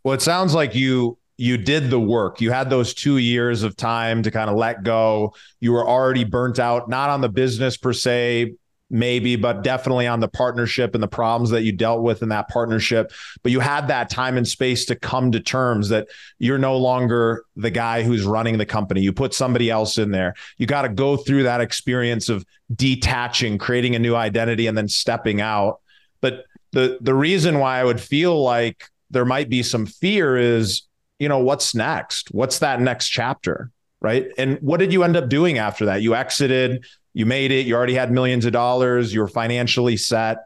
Well, 0.06 0.14
it 0.14 0.22
sounds 0.22 0.54
like 0.54 0.76
you 0.76 1.18
you 1.36 1.58
did 1.58 1.90
the 1.90 2.00
work. 2.00 2.40
You 2.40 2.52
had 2.52 2.70
those 2.70 2.94
two 2.94 3.18
years 3.18 3.64
of 3.64 3.76
time 3.76 4.22
to 4.22 4.30
kind 4.30 4.52
of 4.52 4.56
let 4.56 4.84
go. 4.84 5.34
You 5.60 5.72
were 5.74 5.86
already 5.86 6.24
burnt 6.24 6.60
out, 6.60 6.88
not 6.88 7.10
on 7.10 7.22
the 7.22 7.28
business 7.28 7.76
per 7.76 7.92
se, 7.92 8.54
maybe, 8.92 9.36
but 9.36 9.64
definitely 9.64 10.06
on 10.06 10.20
the 10.20 10.28
partnership 10.28 10.94
and 10.94 11.02
the 11.02 11.08
problems 11.08 11.50
that 11.50 11.64
you 11.64 11.72
dealt 11.72 12.04
with 12.04 12.22
in 12.22 12.30
that 12.30 12.50
partnership. 12.50 13.12
But 13.42 13.52
you 13.52 13.60
had 13.60 13.88
that 13.88 14.12
time 14.12 14.38
and 14.38 14.48
space 14.48 14.86
to 14.86 14.96
come 14.96 15.32
to 15.32 15.40
terms 15.40 15.90
that 15.90 16.08
you're 16.38 16.60
no 16.60 16.78
longer 16.78 17.44
the 17.56 17.72
guy 17.72 18.04
who's 18.04 18.26
running 18.26 18.60
the 18.60 18.66
company. 18.66 19.02
You 19.02 19.12
put 19.12 19.34
somebody 19.34 19.72
else 19.72 19.98
in 19.98 20.12
there. 20.12 20.36
You 20.58 20.68
got 20.68 20.84
to 20.84 20.90
go 20.90 21.18
through 21.18 21.44
that 21.44 21.62
experience 21.62 22.30
of 22.30 22.46
detaching, 22.76 23.58
creating 23.58 23.96
a 23.96 24.00
new 24.00 24.16
identity, 24.16 24.68
and 24.68 24.78
then 24.78 24.88
stepping 24.88 25.42
out. 25.42 25.82
But 26.22 26.46
the 26.74 27.00
the 27.02 27.16
reason 27.16 27.58
why 27.58 27.80
I 27.80 27.84
would 27.84 28.00
feel 28.00 28.40
like 28.44 28.86
there 29.16 29.26
might 29.26 29.50
be 29.50 29.64
some 29.64 29.86
fear 29.86 30.38
is, 30.38 30.84
you 31.20 31.30
know, 31.30 31.40
what's 31.40 31.74
next? 31.74 32.28
What's 32.32 32.60
that 32.60 32.82
next 32.82 33.08
chapter? 33.08 33.72
Right. 34.02 34.28
And 34.38 34.60
what 34.60 34.82
did 34.82 34.92
you 34.92 35.04
end 35.04 35.16
up 35.16 35.30
doing 35.30 35.58
after 35.58 35.86
that? 35.86 36.02
You 36.02 36.16
exited, 36.16 36.86
you 37.14 37.26
made 37.26 37.52
it, 37.52 37.66
you 37.66 37.76
already 37.76 37.94
had 37.94 38.12
millions 38.12 38.46
of 38.46 38.52
dollars, 38.52 39.14
you 39.14 39.22
were 39.22 39.28
financially 39.30 39.96
set. 39.96 40.46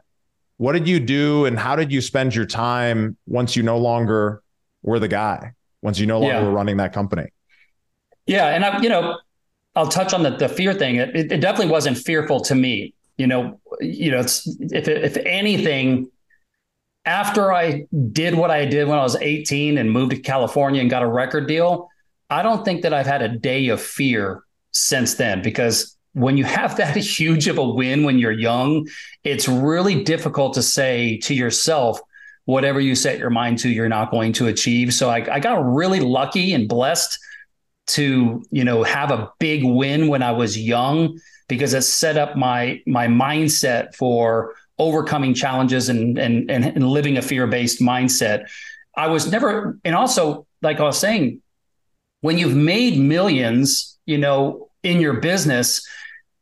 What 0.56 0.72
did 0.72 0.86
you 0.86 1.00
do 1.00 1.46
and 1.46 1.58
how 1.58 1.74
did 1.74 1.92
you 1.92 2.00
spend 2.00 2.34
your 2.34 2.46
time 2.46 3.16
once 3.26 3.56
you 3.56 3.64
no 3.64 3.78
longer 3.78 4.40
were 4.82 5.00
the 5.00 5.08
guy, 5.08 5.54
once 5.82 5.98
you 5.98 6.06
no 6.06 6.20
longer 6.20 6.36
yeah. 6.36 6.44
were 6.44 6.52
running 6.52 6.76
that 6.76 6.92
company? 6.92 7.32
Yeah. 8.26 8.46
And 8.46 8.64
I, 8.64 8.80
you 8.80 8.88
know, 8.88 9.18
I'll 9.74 9.88
touch 9.88 10.14
on 10.14 10.22
the, 10.22 10.30
the 10.30 10.48
fear 10.48 10.72
thing. 10.72 10.96
It, 10.96 11.32
it 11.32 11.40
definitely 11.40 11.72
wasn't 11.72 11.98
fearful 11.98 12.40
to 12.42 12.54
me. 12.54 12.94
You 13.18 13.26
know, 13.26 13.60
you 13.80 14.12
know, 14.12 14.20
it's, 14.20 14.46
if, 14.60 14.86
if 14.88 15.16
anything, 15.26 16.08
after 17.04 17.52
I 17.52 17.86
did 18.12 18.34
what 18.34 18.50
I 18.50 18.66
did 18.66 18.88
when 18.88 18.98
I 18.98 19.02
was 19.02 19.16
18 19.16 19.78
and 19.78 19.90
moved 19.90 20.10
to 20.10 20.18
California 20.18 20.80
and 20.80 20.90
got 20.90 21.02
a 21.02 21.06
record 21.06 21.46
deal, 21.46 21.88
I 22.28 22.42
don't 22.42 22.64
think 22.64 22.82
that 22.82 22.92
I've 22.92 23.06
had 23.06 23.22
a 23.22 23.28
day 23.28 23.68
of 23.68 23.80
fear 23.80 24.42
since 24.72 25.14
then 25.14 25.42
because 25.42 25.96
when 26.12 26.36
you 26.36 26.44
have 26.44 26.76
that 26.78 26.96
huge 26.96 27.48
of 27.48 27.58
a 27.58 27.68
win 27.68 28.04
when 28.04 28.18
you're 28.18 28.32
young, 28.32 28.86
it's 29.24 29.48
really 29.48 30.04
difficult 30.04 30.54
to 30.54 30.62
say 30.62 31.18
to 31.18 31.34
yourself, 31.34 32.00
whatever 32.44 32.80
you 32.80 32.94
set 32.94 33.18
your 33.18 33.30
mind 33.30 33.58
to, 33.58 33.68
you're 33.68 33.88
not 33.88 34.10
going 34.10 34.32
to 34.34 34.48
achieve. 34.48 34.92
So 34.92 35.08
I, 35.08 35.34
I 35.34 35.40
got 35.40 35.64
really 35.64 36.00
lucky 36.00 36.52
and 36.52 36.68
blessed 36.68 37.18
to, 37.88 38.42
you 38.50 38.64
know, 38.64 38.82
have 38.82 39.10
a 39.10 39.32
big 39.38 39.64
win 39.64 40.08
when 40.08 40.22
I 40.22 40.32
was 40.32 40.58
young 40.58 41.18
because 41.48 41.74
it 41.74 41.82
set 41.82 42.16
up 42.16 42.36
my 42.36 42.80
my 42.86 43.08
mindset 43.08 43.94
for 43.94 44.54
overcoming 44.80 45.34
challenges 45.34 45.88
and 45.88 46.18
and 46.18 46.50
and, 46.50 46.64
and 46.64 46.88
living 46.88 47.18
a 47.18 47.22
fear-based 47.22 47.80
mindset. 47.80 48.48
I 48.96 49.08
was 49.08 49.30
never 49.30 49.78
and 49.84 49.94
also 49.94 50.46
like 50.62 50.80
I 50.80 50.84
was 50.84 50.98
saying 50.98 51.42
when 52.22 52.38
you've 52.38 52.56
made 52.56 52.98
millions, 52.98 53.98
you 54.06 54.18
know, 54.18 54.70
in 54.82 55.00
your 55.00 55.14
business, 55.14 55.86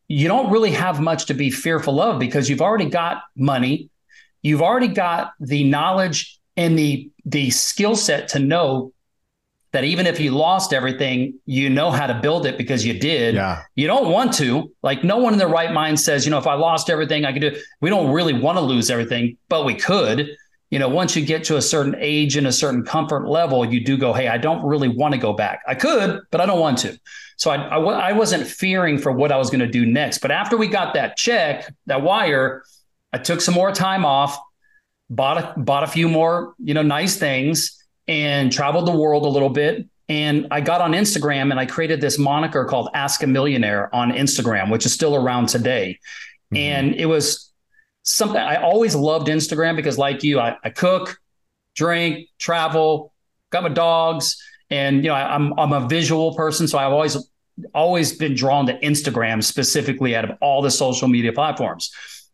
you 0.07 0.27
don't 0.27 0.51
really 0.51 0.71
have 0.71 0.99
much 0.99 1.25
to 1.27 1.33
be 1.33 1.51
fearful 1.51 2.01
of 2.01 2.19
because 2.19 2.49
you've 2.49 2.61
already 2.61 2.89
got 2.89 3.21
money, 3.35 3.89
you've 4.41 4.61
already 4.61 4.87
got 4.87 5.33
the 5.39 5.63
knowledge 5.63 6.39
and 6.57 6.77
the 6.79 7.11
the 7.25 7.49
skill 7.49 7.95
set 7.95 8.29
to 8.29 8.39
know 8.39 8.93
that 9.71 9.83
even 9.83 10.07
if 10.07 10.19
you 10.19 10.31
lost 10.31 10.73
everything, 10.73 11.39
you 11.45 11.69
know 11.69 11.91
how 11.91 12.07
to 12.07 12.15
build 12.15 12.45
it 12.45 12.57
because 12.57 12.85
you 12.85 12.97
did. 12.97 13.35
Yeah. 13.35 13.63
You 13.75 13.87
don't 13.87 14.09
want 14.09 14.33
to. 14.35 14.73
Like 14.81 15.03
no 15.03 15.17
one 15.17 15.33
in 15.33 15.39
their 15.39 15.47
right 15.47 15.71
mind 15.71 15.99
says, 15.99 16.25
you 16.25 16.31
know, 16.31 16.39
if 16.39 16.47
I 16.47 16.55
lost 16.55 16.89
everything, 16.89 17.25
I 17.25 17.33
could 17.33 17.41
do. 17.41 17.55
We 17.79 17.89
don't 17.89 18.11
really 18.11 18.33
want 18.33 18.57
to 18.57 18.61
lose 18.61 18.89
everything, 18.89 19.37
but 19.47 19.65
we 19.65 19.75
could. 19.75 20.35
You 20.71 20.79
know, 20.79 20.89
once 20.89 21.15
you 21.15 21.25
get 21.25 21.43
to 21.45 21.57
a 21.57 21.61
certain 21.61 21.95
age 21.99 22.35
and 22.35 22.47
a 22.47 22.51
certain 22.51 22.83
comfort 22.83 23.27
level, 23.27 23.65
you 23.65 23.83
do 23.83 23.97
go, 23.97 24.13
hey, 24.13 24.27
I 24.27 24.37
don't 24.37 24.63
really 24.63 24.87
want 24.87 25.13
to 25.13 25.19
go 25.19 25.33
back. 25.33 25.61
I 25.67 25.75
could, 25.75 26.21
but 26.31 26.41
I 26.41 26.45
don't 26.45 26.59
want 26.59 26.79
to. 26.79 26.99
So 27.37 27.51
I, 27.51 27.55
I, 27.55 27.77
I 27.77 28.11
wasn't 28.13 28.45
fearing 28.45 28.97
for 28.97 29.11
what 29.11 29.31
I 29.31 29.37
was 29.37 29.49
going 29.49 29.61
to 29.61 29.67
do 29.67 29.85
next. 29.85 30.19
But 30.19 30.31
after 30.31 30.57
we 30.57 30.67
got 30.67 30.93
that 30.93 31.15
check, 31.15 31.73
that 31.87 32.01
wire, 32.03 32.63
I 33.13 33.17
took 33.17 33.41
some 33.41 33.55
more 33.55 33.71
time 33.71 34.05
off, 34.05 34.37
bought 35.09 35.37
a, 35.37 35.59
bought 35.59 35.83
a 35.83 35.87
few 35.87 36.07
more, 36.07 36.53
you 36.59 36.73
know, 36.75 36.83
nice 36.83 37.17
things 37.17 37.78
and 38.09 38.51
traveled 38.51 38.87
the 38.87 38.91
world 38.91 39.23
a 39.23 39.27
little 39.27 39.49
bit. 39.49 39.87
And 40.09 40.47
I 40.49 40.61
got 40.61 40.81
on 40.81 40.93
Instagram 40.93 41.51
and 41.51 41.59
I 41.59 41.67
created 41.67 42.01
this 42.01 42.17
moniker 42.17 42.65
called 42.65 42.89
Ask 42.95 43.21
a 43.21 43.27
Millionaire 43.27 43.93
on 43.93 44.11
Instagram, 44.11 44.71
which 44.71 44.87
is 44.87 44.91
still 44.91 45.15
around 45.15 45.47
today. 45.47 45.99
Mm-hmm. 46.51 46.57
And 46.57 46.95
it 46.95 47.05
was 47.05 47.53
something 48.01 48.41
I 48.41 48.55
always 48.55 48.95
loved 48.95 49.27
Instagram 49.27 49.75
because, 49.75 49.99
like 49.99 50.23
you, 50.23 50.39
I, 50.39 50.57
I 50.63 50.71
cook, 50.71 51.19
drink, 51.75 52.27
travel, 52.39 53.13
got 53.51 53.61
my 53.61 53.69
dogs, 53.69 54.43
and 54.71 55.03
you 55.03 55.09
know 55.09 55.15
I, 55.15 55.35
I'm 55.35 55.57
I'm 55.59 55.73
a 55.73 55.87
visual 55.87 56.33
person, 56.35 56.67
so 56.67 56.79
I've 56.79 56.91
always 56.91 57.29
always 57.75 58.17
been 58.17 58.33
drawn 58.33 58.65
to 58.65 58.79
Instagram 58.79 59.43
specifically 59.43 60.15
out 60.15 60.25
of 60.25 60.37
all 60.41 60.63
the 60.63 60.71
social 60.71 61.07
media 61.07 61.33
platforms. 61.33 61.91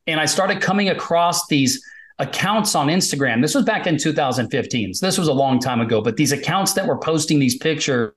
And 0.08 0.20
I 0.20 0.26
started 0.26 0.62
coming 0.62 0.90
across 0.90 1.48
these 1.48 1.84
accounts 2.20 2.76
on 2.76 2.88
Instagram. 2.88 3.42
This 3.42 3.56
was 3.56 3.66
back 3.66 3.88
in 3.88 3.98
2015. 3.98 4.94
So 4.94 5.06
this 5.06 5.18
was 5.18 5.28
a 5.28 5.34
long 5.34 5.60
time 5.60 5.82
ago, 5.82 6.02
but 6.02 6.16
these 6.16 6.32
accounts 6.32 6.74
that 6.74 6.88
were 6.88 6.98
posting 6.98 7.40
these 7.40 7.58
pictures 7.58 8.14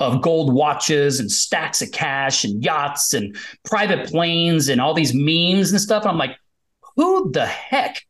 of 0.00 0.20
gold 0.20 0.52
watches 0.52 1.20
and 1.20 1.30
stacks 1.30 1.80
of 1.80 1.92
cash 1.92 2.44
and 2.44 2.62
yachts 2.64 3.14
and 3.14 3.36
private 3.64 4.08
planes 4.08 4.68
and 4.68 4.80
all 4.80 4.94
these 4.94 5.12
memes 5.14 5.70
and 5.70 5.80
stuff. 5.80 6.06
I'm 6.06 6.18
like, 6.18 6.36
who 6.96 7.30
the 7.30 7.46
heck 7.46 8.04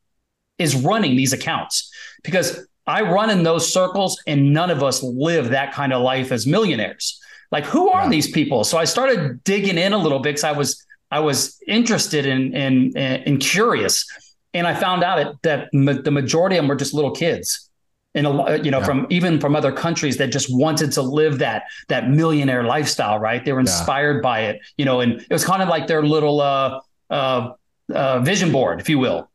is 0.58 0.74
running 0.74 1.16
these 1.16 1.32
accounts? 1.32 1.92
Because 2.24 2.66
I 2.86 3.02
run 3.02 3.30
in 3.30 3.42
those 3.42 3.70
circles 3.70 4.20
and 4.26 4.52
none 4.52 4.70
of 4.70 4.82
us 4.82 5.02
live 5.02 5.50
that 5.50 5.72
kind 5.72 5.92
of 5.92 6.02
life 6.02 6.32
as 6.32 6.46
millionaires. 6.46 7.20
Like, 7.52 7.64
who 7.64 7.90
are 7.90 8.04
yeah. 8.04 8.10
these 8.10 8.30
people? 8.30 8.64
So 8.64 8.78
I 8.78 8.84
started 8.84 9.44
digging 9.44 9.76
in 9.76 9.92
a 9.92 9.98
little 9.98 10.18
bit 10.20 10.30
because 10.30 10.44
I 10.44 10.52
was 10.52 10.86
I 11.10 11.20
was 11.20 11.60
interested 11.66 12.24
in 12.24 12.54
in 12.54 12.96
and 12.96 13.40
curious 13.40 14.06
and 14.54 14.66
I 14.66 14.74
found 14.74 15.02
out 15.04 15.42
that 15.42 15.68
ma- 15.72 15.92
the 15.92 16.10
majority 16.10 16.56
of 16.56 16.62
them 16.62 16.68
were 16.68 16.76
just 16.76 16.94
little 16.94 17.10
kids. 17.10 17.68
And 18.14 18.26
you 18.64 18.72
know, 18.72 18.80
yeah. 18.80 18.84
from 18.84 19.06
even 19.08 19.38
from 19.38 19.54
other 19.54 19.70
countries 19.70 20.16
that 20.16 20.32
just 20.32 20.48
wanted 20.50 20.90
to 20.92 21.02
live 21.02 21.38
that 21.38 21.64
that 21.88 22.10
millionaire 22.10 22.64
lifestyle, 22.64 23.20
right? 23.20 23.44
They 23.44 23.52
were 23.52 23.60
inspired 23.60 24.16
yeah. 24.16 24.22
by 24.22 24.40
it, 24.40 24.60
you 24.76 24.84
know, 24.84 24.98
and 24.98 25.20
it 25.20 25.30
was 25.30 25.44
kind 25.44 25.62
of 25.62 25.68
like 25.68 25.86
their 25.86 26.02
little 26.02 26.40
uh, 26.40 26.80
uh, 27.08 27.52
uh, 27.94 28.18
vision 28.18 28.50
board, 28.50 28.80
if 28.80 28.88
you 28.88 28.98
will. 28.98 29.30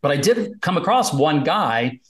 But 0.00 0.10
I 0.10 0.16
did 0.16 0.60
come 0.60 0.76
across 0.76 1.12
one 1.12 1.44
guy 1.44 2.00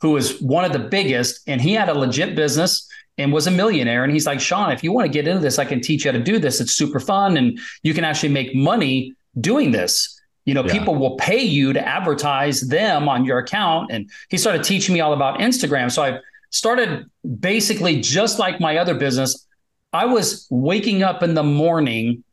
who 0.00 0.12
was 0.12 0.40
one 0.40 0.64
of 0.64 0.72
the 0.72 0.78
biggest, 0.78 1.42
and 1.46 1.60
he 1.60 1.74
had 1.74 1.90
a 1.90 1.94
legit 1.94 2.34
business 2.34 2.88
and 3.18 3.30
was 3.30 3.46
a 3.46 3.50
millionaire. 3.50 4.02
And 4.02 4.12
he's 4.12 4.24
like, 4.24 4.40
Shawn, 4.40 4.72
if 4.72 4.82
you 4.82 4.92
want 4.92 5.06
to 5.06 5.12
get 5.12 5.28
into 5.28 5.40
this, 5.40 5.58
I 5.58 5.66
can 5.66 5.82
teach 5.82 6.06
you 6.06 6.12
how 6.12 6.16
to 6.16 6.24
do 6.24 6.38
this. 6.38 6.60
It's 6.60 6.72
super 6.72 7.00
fun, 7.00 7.36
and 7.36 7.58
you 7.82 7.92
can 7.92 8.04
actually 8.04 8.30
make 8.30 8.54
money 8.54 9.14
doing 9.38 9.72
this. 9.72 10.19
You 10.44 10.54
know, 10.54 10.64
yeah. 10.64 10.72
people 10.72 10.96
will 10.96 11.16
pay 11.16 11.42
you 11.42 11.72
to 11.72 11.86
advertise 11.86 12.60
them 12.62 13.08
on 13.08 13.24
your 13.24 13.38
account. 13.38 13.90
And 13.92 14.10
he 14.28 14.38
started 14.38 14.64
teaching 14.64 14.94
me 14.94 15.00
all 15.00 15.12
about 15.12 15.38
Instagram. 15.38 15.90
So 15.90 16.02
I 16.02 16.18
started 16.50 17.06
basically 17.38 18.00
just 18.00 18.38
like 18.38 18.60
my 18.60 18.78
other 18.78 18.94
business. 18.94 19.46
I 19.92 20.06
was 20.06 20.46
waking 20.50 21.02
up 21.02 21.22
in 21.22 21.34
the 21.34 21.42
morning, 21.42 22.24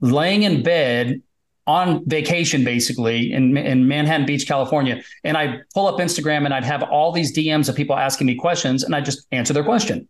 laying 0.00 0.42
in 0.42 0.62
bed 0.62 1.22
on 1.66 2.02
vacation 2.08 2.64
basically 2.64 3.30
in, 3.32 3.56
in 3.56 3.86
Manhattan 3.86 4.24
Beach, 4.24 4.46
California. 4.46 5.02
And 5.22 5.36
I'd 5.36 5.62
pull 5.74 5.86
up 5.86 6.00
Instagram 6.00 6.46
and 6.46 6.54
I'd 6.54 6.64
have 6.64 6.82
all 6.82 7.12
these 7.12 7.36
DMs 7.36 7.68
of 7.68 7.74
people 7.74 7.94
asking 7.96 8.26
me 8.26 8.36
questions 8.36 8.82
and 8.82 8.94
I 8.94 9.02
just 9.02 9.26
answer 9.32 9.52
their 9.52 9.64
question. 9.64 10.08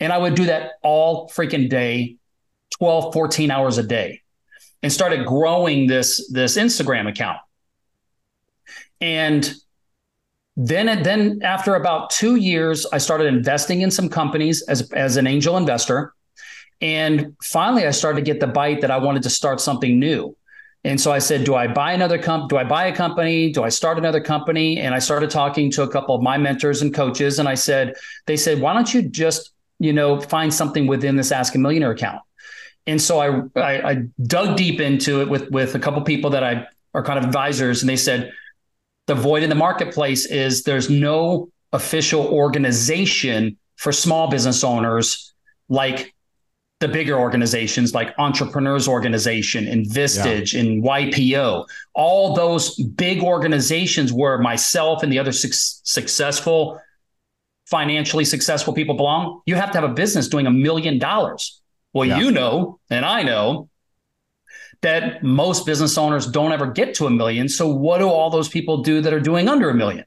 And 0.00 0.12
I 0.12 0.18
would 0.18 0.34
do 0.34 0.46
that 0.46 0.72
all 0.82 1.28
freaking 1.28 1.68
day, 1.68 2.16
12, 2.78 3.12
14 3.12 3.50
hours 3.50 3.78
a 3.78 3.82
day 3.82 4.22
and 4.84 4.92
started 4.92 5.24
growing 5.24 5.86
this, 5.86 6.30
this 6.30 6.58
Instagram 6.58 7.08
account. 7.08 7.38
And 9.00 9.54
then, 10.58 11.02
then 11.02 11.40
after 11.42 11.76
about 11.76 12.10
two 12.10 12.36
years, 12.36 12.84
I 12.92 12.98
started 12.98 13.28
investing 13.28 13.80
in 13.80 13.90
some 13.90 14.10
companies 14.10 14.60
as, 14.68 14.92
as 14.92 15.16
an 15.16 15.26
angel 15.26 15.56
investor. 15.56 16.12
And 16.82 17.34
finally, 17.42 17.86
I 17.86 17.92
started 17.92 18.26
to 18.26 18.30
get 18.30 18.40
the 18.40 18.46
bite 18.46 18.82
that 18.82 18.90
I 18.90 18.98
wanted 18.98 19.22
to 19.22 19.30
start 19.30 19.58
something 19.58 19.98
new. 19.98 20.36
And 20.84 21.00
so 21.00 21.10
I 21.10 21.18
said, 21.18 21.44
do 21.44 21.54
I 21.54 21.66
buy 21.66 21.94
another 21.94 22.18
comp? 22.18 22.50
Do 22.50 22.58
I 22.58 22.64
buy 22.64 22.84
a 22.84 22.94
company? 22.94 23.50
Do 23.52 23.62
I 23.62 23.70
start 23.70 23.96
another 23.96 24.20
company? 24.20 24.80
And 24.80 24.94
I 24.94 24.98
started 24.98 25.30
talking 25.30 25.70
to 25.70 25.82
a 25.84 25.88
couple 25.88 26.14
of 26.14 26.20
my 26.20 26.36
mentors 26.36 26.82
and 26.82 26.92
coaches. 26.92 27.38
And 27.38 27.48
I 27.48 27.54
said, 27.54 27.94
they 28.26 28.36
said, 28.36 28.60
why 28.60 28.74
don't 28.74 28.92
you 28.92 29.00
just, 29.00 29.52
you 29.78 29.94
know, 29.94 30.20
find 30.20 30.52
something 30.52 30.86
within 30.86 31.16
this 31.16 31.32
Ask 31.32 31.54
a 31.54 31.58
Millionaire 31.58 31.92
account? 31.92 32.20
And 32.86 33.00
so 33.00 33.18
I, 33.18 33.60
I, 33.60 33.90
I 33.90 33.94
dug 34.22 34.56
deep 34.56 34.80
into 34.80 35.20
it 35.22 35.28
with, 35.28 35.50
with 35.50 35.74
a 35.74 35.78
couple 35.78 36.02
people 36.02 36.30
that 36.30 36.44
I 36.44 36.66
are 36.92 37.02
kind 37.02 37.18
of 37.18 37.24
advisors. 37.24 37.82
And 37.82 37.88
they 37.88 37.96
said, 37.96 38.30
the 39.06 39.14
void 39.14 39.42
in 39.42 39.48
the 39.48 39.54
marketplace 39.54 40.26
is 40.26 40.62
there's 40.62 40.88
no 40.88 41.48
official 41.72 42.26
organization 42.26 43.58
for 43.76 43.92
small 43.92 44.30
business 44.30 44.62
owners 44.64 45.34
like 45.68 46.14
the 46.80 46.88
bigger 46.88 47.18
organizations 47.18 47.94
like 47.94 48.14
Entrepreneurs 48.18 48.86
Organization, 48.88 49.66
Invistage, 49.66 50.54
yeah. 50.54 50.60
and 50.60 50.82
YPO, 50.82 51.66
all 51.94 52.34
those 52.34 52.76
big 52.76 53.22
organizations 53.22 54.12
where 54.12 54.38
myself 54.38 55.02
and 55.02 55.10
the 55.10 55.18
other 55.18 55.32
su- 55.32 55.48
successful, 55.52 56.80
financially 57.66 58.24
successful 58.24 58.74
people 58.74 58.94
belong, 58.96 59.40
you 59.46 59.54
have 59.54 59.70
to 59.70 59.80
have 59.80 59.88
a 59.88 59.94
business 59.94 60.28
doing 60.28 60.46
a 60.46 60.50
million 60.50 60.98
dollars. 60.98 61.62
Well, 61.94 62.06
yeah. 62.06 62.18
you 62.18 62.30
know, 62.32 62.80
and 62.90 63.04
I 63.04 63.22
know 63.22 63.70
that 64.82 65.22
most 65.22 65.64
business 65.64 65.96
owners 65.96 66.26
don't 66.26 66.52
ever 66.52 66.66
get 66.66 66.94
to 66.96 67.06
a 67.06 67.10
million. 67.10 67.48
So, 67.48 67.68
what 67.68 67.98
do 67.98 68.08
all 68.08 68.28
those 68.28 68.48
people 68.48 68.82
do 68.82 69.00
that 69.00 69.14
are 69.14 69.20
doing 69.20 69.48
under 69.48 69.70
a 69.70 69.74
million? 69.74 70.04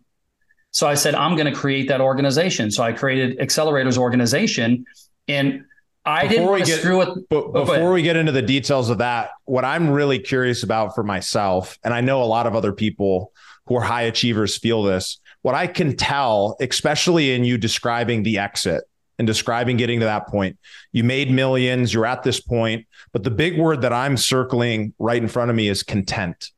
So, 0.71 0.85
I 0.85 0.93
said, 0.93 1.15
I'm 1.15 1.35
going 1.35 1.51
to 1.51 1.57
create 1.57 1.87
that 1.87 2.01
organization. 2.01 2.69
So, 2.69 2.83
I 2.83 2.91
created 2.91 3.39
Accelerators 3.39 3.97
Organization. 3.97 4.85
And 5.29 5.65
I 6.05 6.27
before 6.27 6.29
didn't 6.29 6.47
want 6.47 6.65
to 6.65 6.71
screw 6.71 6.97
with. 6.99 7.29
But 7.29 7.43
oh, 7.45 7.65
before 7.65 7.91
we 7.91 8.01
get 8.01 8.15
into 8.15 8.31
the 8.31 8.41
details 8.41 8.89
of 8.89 8.99
that, 8.99 9.31
what 9.45 9.65
I'm 9.65 9.89
really 9.89 10.19
curious 10.19 10.63
about 10.63 10.93
for 10.93 11.03
myself, 11.03 11.79
and 11.83 11.93
I 11.93 12.01
know 12.01 12.21
a 12.21 12.25
lot 12.25 12.47
of 12.47 12.55
other 12.55 12.71
people 12.71 13.31
who 13.65 13.75
are 13.75 13.81
high 13.81 14.03
achievers 14.03 14.57
feel 14.57 14.83
this. 14.83 15.19
What 15.41 15.55
I 15.55 15.67
can 15.67 15.95
tell, 15.95 16.55
especially 16.59 17.33
in 17.33 17.43
you 17.43 17.57
describing 17.57 18.23
the 18.23 18.39
exit 18.39 18.83
and 19.17 19.25
describing 19.25 19.77
getting 19.77 19.99
to 19.99 20.05
that 20.05 20.27
point, 20.27 20.57
you 20.91 21.03
made 21.03 21.31
millions, 21.31 21.93
you're 21.93 22.05
at 22.05 22.23
this 22.23 22.39
point, 22.39 22.85
but 23.13 23.23
the 23.23 23.31
big 23.31 23.57
word 23.57 23.81
that 23.81 23.93
I'm 23.93 24.17
circling 24.17 24.93
right 24.99 25.21
in 25.21 25.27
front 25.27 25.49
of 25.49 25.55
me 25.55 25.67
is 25.69 25.83
content. 25.83 26.51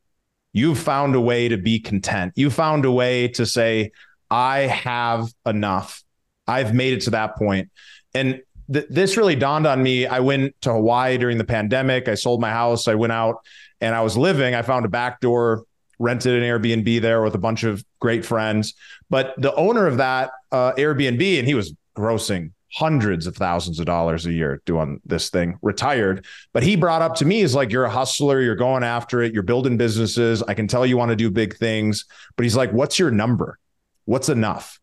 You've 0.51 0.79
found 0.79 1.15
a 1.15 1.21
way 1.21 1.47
to 1.47 1.57
be 1.57 1.79
content. 1.79 2.33
You 2.35 2.49
found 2.49 2.85
a 2.85 2.91
way 2.91 3.27
to 3.29 3.45
say, 3.45 3.91
I 4.29 4.59
have 4.59 5.27
enough. 5.45 6.03
I've 6.47 6.73
made 6.73 6.93
it 6.93 7.01
to 7.01 7.11
that 7.11 7.35
point. 7.35 7.69
And 8.13 8.41
th- 8.71 8.87
this 8.89 9.17
really 9.17 9.35
dawned 9.35 9.67
on 9.67 9.81
me. 9.81 10.07
I 10.07 10.19
went 10.19 10.59
to 10.61 10.73
Hawaii 10.73 11.17
during 11.17 11.37
the 11.37 11.43
pandemic. 11.43 12.07
I 12.07 12.15
sold 12.15 12.41
my 12.41 12.49
house. 12.49 12.87
I 12.87 12.95
went 12.95 13.13
out 13.13 13.37
and 13.79 13.95
I 13.95 14.01
was 14.01 14.17
living. 14.17 14.55
I 14.55 14.63
found 14.63 14.85
a 14.85 14.89
back 14.89 15.19
door, 15.19 15.63
rented 15.99 16.33
an 16.33 16.43
Airbnb 16.43 17.01
there 17.01 17.21
with 17.21 17.35
a 17.35 17.39
bunch 17.39 17.63
of 17.63 17.83
great 17.99 18.25
friends. 18.25 18.73
But 19.09 19.33
the 19.37 19.53
owner 19.53 19.87
of 19.87 19.97
that 19.97 20.31
uh, 20.51 20.73
Airbnb, 20.73 21.39
and 21.39 21.47
he 21.47 21.53
was 21.53 21.73
grossing 21.99 22.51
hundreds 22.71 23.25
of 23.25 23.35
thousands 23.35 23.79
of 23.79 23.85
dollars 23.85 24.25
a 24.27 24.31
year 24.31 24.61
doing 24.65 25.01
this 25.03 25.29
thing 25.29 25.57
retired 25.63 26.25
but 26.53 26.61
he 26.61 26.75
brought 26.75 27.01
up 27.01 27.15
to 27.15 27.25
me 27.25 27.41
is 27.41 27.55
like 27.55 27.71
you're 27.71 27.85
a 27.85 27.89
hustler 27.89 28.41
you're 28.41 28.55
going 28.55 28.83
after 28.83 29.23
it 29.23 29.33
you're 29.33 29.41
building 29.41 29.75
businesses 29.75 30.43
i 30.43 30.53
can 30.53 30.67
tell 30.67 30.85
you 30.85 30.95
want 30.95 31.09
to 31.09 31.15
do 31.15 31.31
big 31.31 31.57
things 31.57 32.05
but 32.35 32.43
he's 32.43 32.55
like 32.55 32.71
what's 32.71 32.99
your 32.99 33.09
number 33.09 33.57
what's 34.05 34.29
enough 34.29 34.79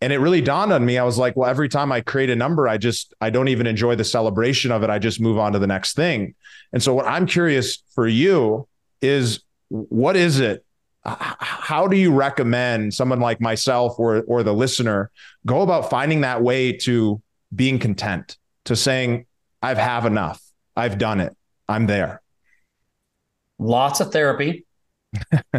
and 0.00 0.12
it 0.12 0.18
really 0.18 0.42
dawned 0.42 0.70
on 0.70 0.84
me. 0.84 0.98
I 0.98 1.04
was 1.04 1.16
like, 1.16 1.34
well, 1.34 1.48
every 1.48 1.70
time 1.70 1.90
I 1.90 2.02
create 2.02 2.28
a 2.28 2.36
number, 2.36 2.68
I 2.68 2.76
just, 2.76 3.14
I 3.22 3.30
don't 3.30 3.48
even 3.48 3.66
enjoy 3.66 3.94
the 3.94 4.04
celebration 4.04 4.70
of 4.70 4.82
it. 4.82 4.90
I 4.90 4.98
just 4.98 5.18
move 5.18 5.38
on 5.38 5.52
to 5.52 5.58
the 5.58 5.66
next 5.66 5.96
thing. 5.96 6.34
And 6.74 6.82
so, 6.82 6.92
what 6.92 7.06
I'm 7.06 7.24
curious 7.24 7.82
for 7.94 8.06
you 8.06 8.68
is 9.00 9.40
what 9.68 10.14
is 10.14 10.40
it? 10.40 10.62
How 11.04 11.86
do 11.86 11.96
you 11.96 12.12
recommend 12.12 12.94
someone 12.94 13.20
like 13.20 13.40
myself 13.40 13.98
or, 13.98 14.22
or 14.22 14.42
the 14.42 14.54
listener 14.54 15.10
go 15.46 15.62
about 15.62 15.90
finding 15.90 16.22
that 16.22 16.42
way 16.42 16.72
to 16.72 17.20
being 17.54 17.78
content, 17.78 18.38
to 18.64 18.74
saying, 18.74 19.26
I've 19.60 19.78
have 19.78 20.06
enough, 20.06 20.42
I've 20.76 20.98
done 20.98 21.20
it, 21.20 21.36
I'm 21.68 21.86
there? 21.86 22.22
Lots 23.58 24.00
of 24.00 24.12
therapy 24.12 24.64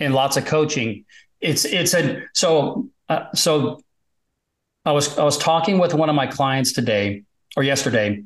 and 0.00 0.14
lots 0.14 0.36
of 0.36 0.44
coaching. 0.44 1.04
It's, 1.40 1.64
it's 1.64 1.94
a, 1.94 2.22
so, 2.34 2.90
uh, 3.08 3.32
so 3.34 3.80
I 4.84 4.92
was 4.92 5.18
I 5.18 5.24
was 5.24 5.36
talking 5.36 5.78
with 5.78 5.94
one 5.94 6.08
of 6.08 6.14
my 6.14 6.26
clients 6.26 6.72
today 6.72 7.24
or 7.56 7.62
yesterday, 7.62 8.22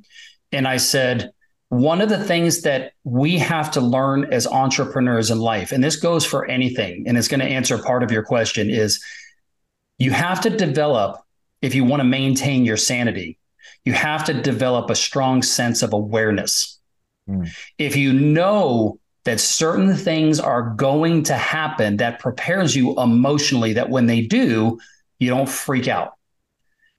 and 0.53 0.69
I 0.69 0.77
said 0.77 1.33
one 1.69 2.01
of 2.01 2.09
the 2.09 2.23
things 2.23 2.63
that 2.63 2.93
we 3.05 3.39
have 3.39 3.71
to 3.73 3.81
learn 3.81 4.33
as 4.33 4.47
entrepreneurs 4.47 5.31
in 5.31 5.39
life, 5.39 5.73
and 5.73 5.83
this 5.83 5.97
goes 5.97 6.25
for 6.25 6.47
anything, 6.47 7.05
and 7.07 7.17
it's 7.17 7.29
going 7.29 7.41
to 7.41 7.47
answer 7.47 7.79
part 7.79 8.03
of 8.03 8.11
your 8.11 8.23
question, 8.23 8.71
is 8.71 9.03
you 9.99 10.11
have 10.11 10.41
to 10.43 10.51
develop 10.51 11.21
if 11.63 11.75
you 11.75 11.85
want 11.85 12.01
to 12.01 12.05
maintain 12.05 12.65
your 12.65 12.77
sanity. 12.77 13.39
You 13.85 13.93
have 13.95 14.25
to 14.27 14.35
develop 14.35 14.91
a 14.91 14.95
strong 14.95 15.43
sense 15.43 15.83
of 15.83 15.93
awareness. 15.93 16.79
Mm. 17.29 17.51
If 17.79 17.97
you 17.97 18.13
know 18.13 18.99
that 19.25 19.41
certain 19.41 19.95
things 19.95 20.39
are 20.39 20.75
going 20.77 21.23
to 21.25 21.35
happen 21.35 21.97
that 21.97 22.19
prepares 22.19 22.77
you 22.77 22.99
emotionally 23.01 23.73
that 23.73 23.89
when 23.89 24.07
they 24.07 24.21
do, 24.21 24.79
you 25.19 25.31
don't 25.31 25.49
freak 25.49 25.89
out 25.89 26.13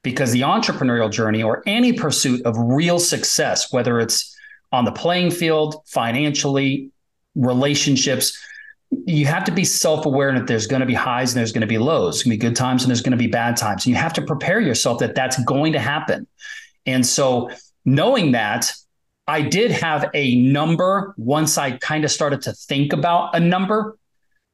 because 0.01 0.31
the 0.31 0.41
entrepreneurial 0.41 1.11
journey 1.11 1.43
or 1.43 1.61
any 1.67 1.93
pursuit 1.93 2.41
of 2.45 2.55
real 2.57 2.99
success, 2.99 3.71
whether 3.71 3.99
it's 3.99 4.34
on 4.75 4.85
the 4.85 4.91
playing 4.91 5.31
field, 5.31 5.83
financially, 5.87 6.91
relationships, 7.35 8.37
you 9.05 9.25
have 9.25 9.43
to 9.45 9.51
be 9.51 9.65
self-aware 9.65 10.33
that 10.33 10.47
there's 10.47 10.67
going 10.67 10.79
to 10.79 10.85
be 10.85 10.93
highs 10.93 11.33
and 11.33 11.39
there's 11.39 11.51
going 11.51 11.61
to 11.61 11.67
be 11.67 11.77
lows. 11.77 12.15
There's 12.15 12.23
going 12.23 12.37
to 12.37 12.43
be 12.43 12.49
good 12.49 12.55
times 12.55 12.83
and 12.83 12.89
there's 12.89 13.01
going 13.01 13.11
to 13.11 13.17
be 13.17 13.27
bad 13.27 13.57
times. 13.57 13.85
You 13.85 13.95
have 13.95 14.13
to 14.13 14.21
prepare 14.21 14.59
yourself 14.59 14.99
that 14.99 15.15
that's 15.15 15.43
going 15.43 15.73
to 15.73 15.79
happen. 15.79 16.27
And 16.85 17.05
so, 17.05 17.49
knowing 17.83 18.31
that, 18.33 18.71
I 19.27 19.41
did 19.41 19.71
have 19.71 20.09
a 20.13 20.35
number 20.35 21.15
once 21.17 21.57
I 21.57 21.77
kind 21.77 22.05
of 22.05 22.11
started 22.11 22.43
to 22.43 22.53
think 22.53 22.93
about 22.93 23.35
a 23.35 23.39
number. 23.39 23.97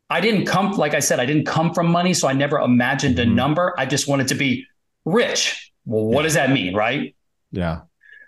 I 0.10 0.22
didn't 0.22 0.46
come, 0.46 0.72
like 0.72 0.94
I 0.94 1.00
said, 1.00 1.20
I 1.20 1.26
didn't 1.26 1.46
come 1.46 1.74
from 1.74 1.92
money, 1.92 2.14
so 2.14 2.28
I 2.28 2.34
never 2.34 2.58
imagined 2.60 3.20
a 3.20 3.26
mm-hmm. 3.26 3.36
number. 3.36 3.74
I 3.78 3.86
just 3.86 4.08
wanted 4.08 4.30
to 4.30 4.36
be 4.36 4.66
rich. 5.04 5.72
Well, 5.86 6.06
what 6.06 6.18
yeah. 6.18 6.24
does 6.24 6.34
that 6.36 6.52
mean, 6.52 6.74
right? 6.74 7.16
Yeah. 7.52 7.82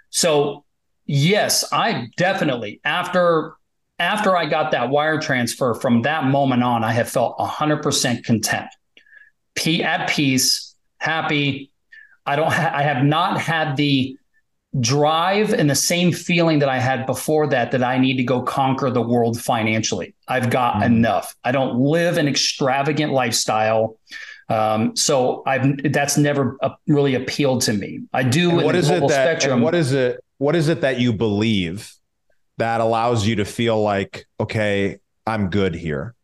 So, 0.09 0.65
yes, 1.05 1.65
I 1.71 2.09
definitely 2.17 2.81
after 2.83 3.55
after 3.99 4.35
I 4.35 4.45
got 4.45 4.71
that 4.71 4.89
wire 4.89 5.19
transfer 5.19 5.73
from 5.73 6.01
that 6.01 6.25
moment 6.25 6.63
on, 6.63 6.83
I 6.83 6.91
have 6.93 7.09
felt 7.09 7.37
100% 7.37 8.23
content, 8.23 8.67
P- 9.55 9.83
at 9.83 10.09
peace, 10.09 10.75
happy. 10.97 11.71
I 12.25 12.35
don't 12.35 12.51
ha- 12.51 12.71
I 12.73 12.81
have 12.81 13.05
not 13.05 13.39
had 13.39 13.77
the 13.77 14.17
drive 14.79 15.53
and 15.53 15.69
the 15.69 15.75
same 15.75 16.11
feeling 16.11 16.59
that 16.59 16.69
I 16.69 16.79
had 16.79 17.05
before 17.05 17.47
that 17.47 17.71
that 17.71 17.83
I 17.83 17.97
need 17.99 18.17
to 18.17 18.23
go 18.23 18.41
conquer 18.41 18.89
the 18.89 19.01
world 19.01 19.39
financially. 19.39 20.15
I've 20.27 20.49
got 20.49 20.75
mm. 20.75 20.85
enough. 20.85 21.35
I 21.43 21.51
don't 21.51 21.75
live 21.77 22.17
an 22.17 22.27
extravagant 22.27 23.13
lifestyle. 23.13 23.97
Um, 24.49 24.95
so 24.95 25.43
I've 25.45 25.91
that's 25.91 26.17
never 26.17 26.57
uh, 26.61 26.71
really 26.87 27.15
appealed 27.15 27.61
to 27.63 27.73
me. 27.73 28.01
I 28.13 28.23
do. 28.23 28.49
what 28.51 28.75
is 28.75 28.89
it 28.89 29.01
that? 29.01 29.09
Spectrum, 29.09 29.61
what 29.61 29.75
is 29.75 29.93
it? 29.93 30.23
What 30.43 30.57
is 30.57 30.67
it 30.67 30.81
that 30.81 30.99
you 30.99 31.13
believe 31.13 31.93
that 32.57 32.81
allows 32.81 33.25
you 33.25 33.37
to 33.37 33.45
feel 33.45 33.81
like 33.81 34.25
okay, 34.41 34.99
I'm 35.25 35.49
good 35.49 35.73
here? 35.73 36.15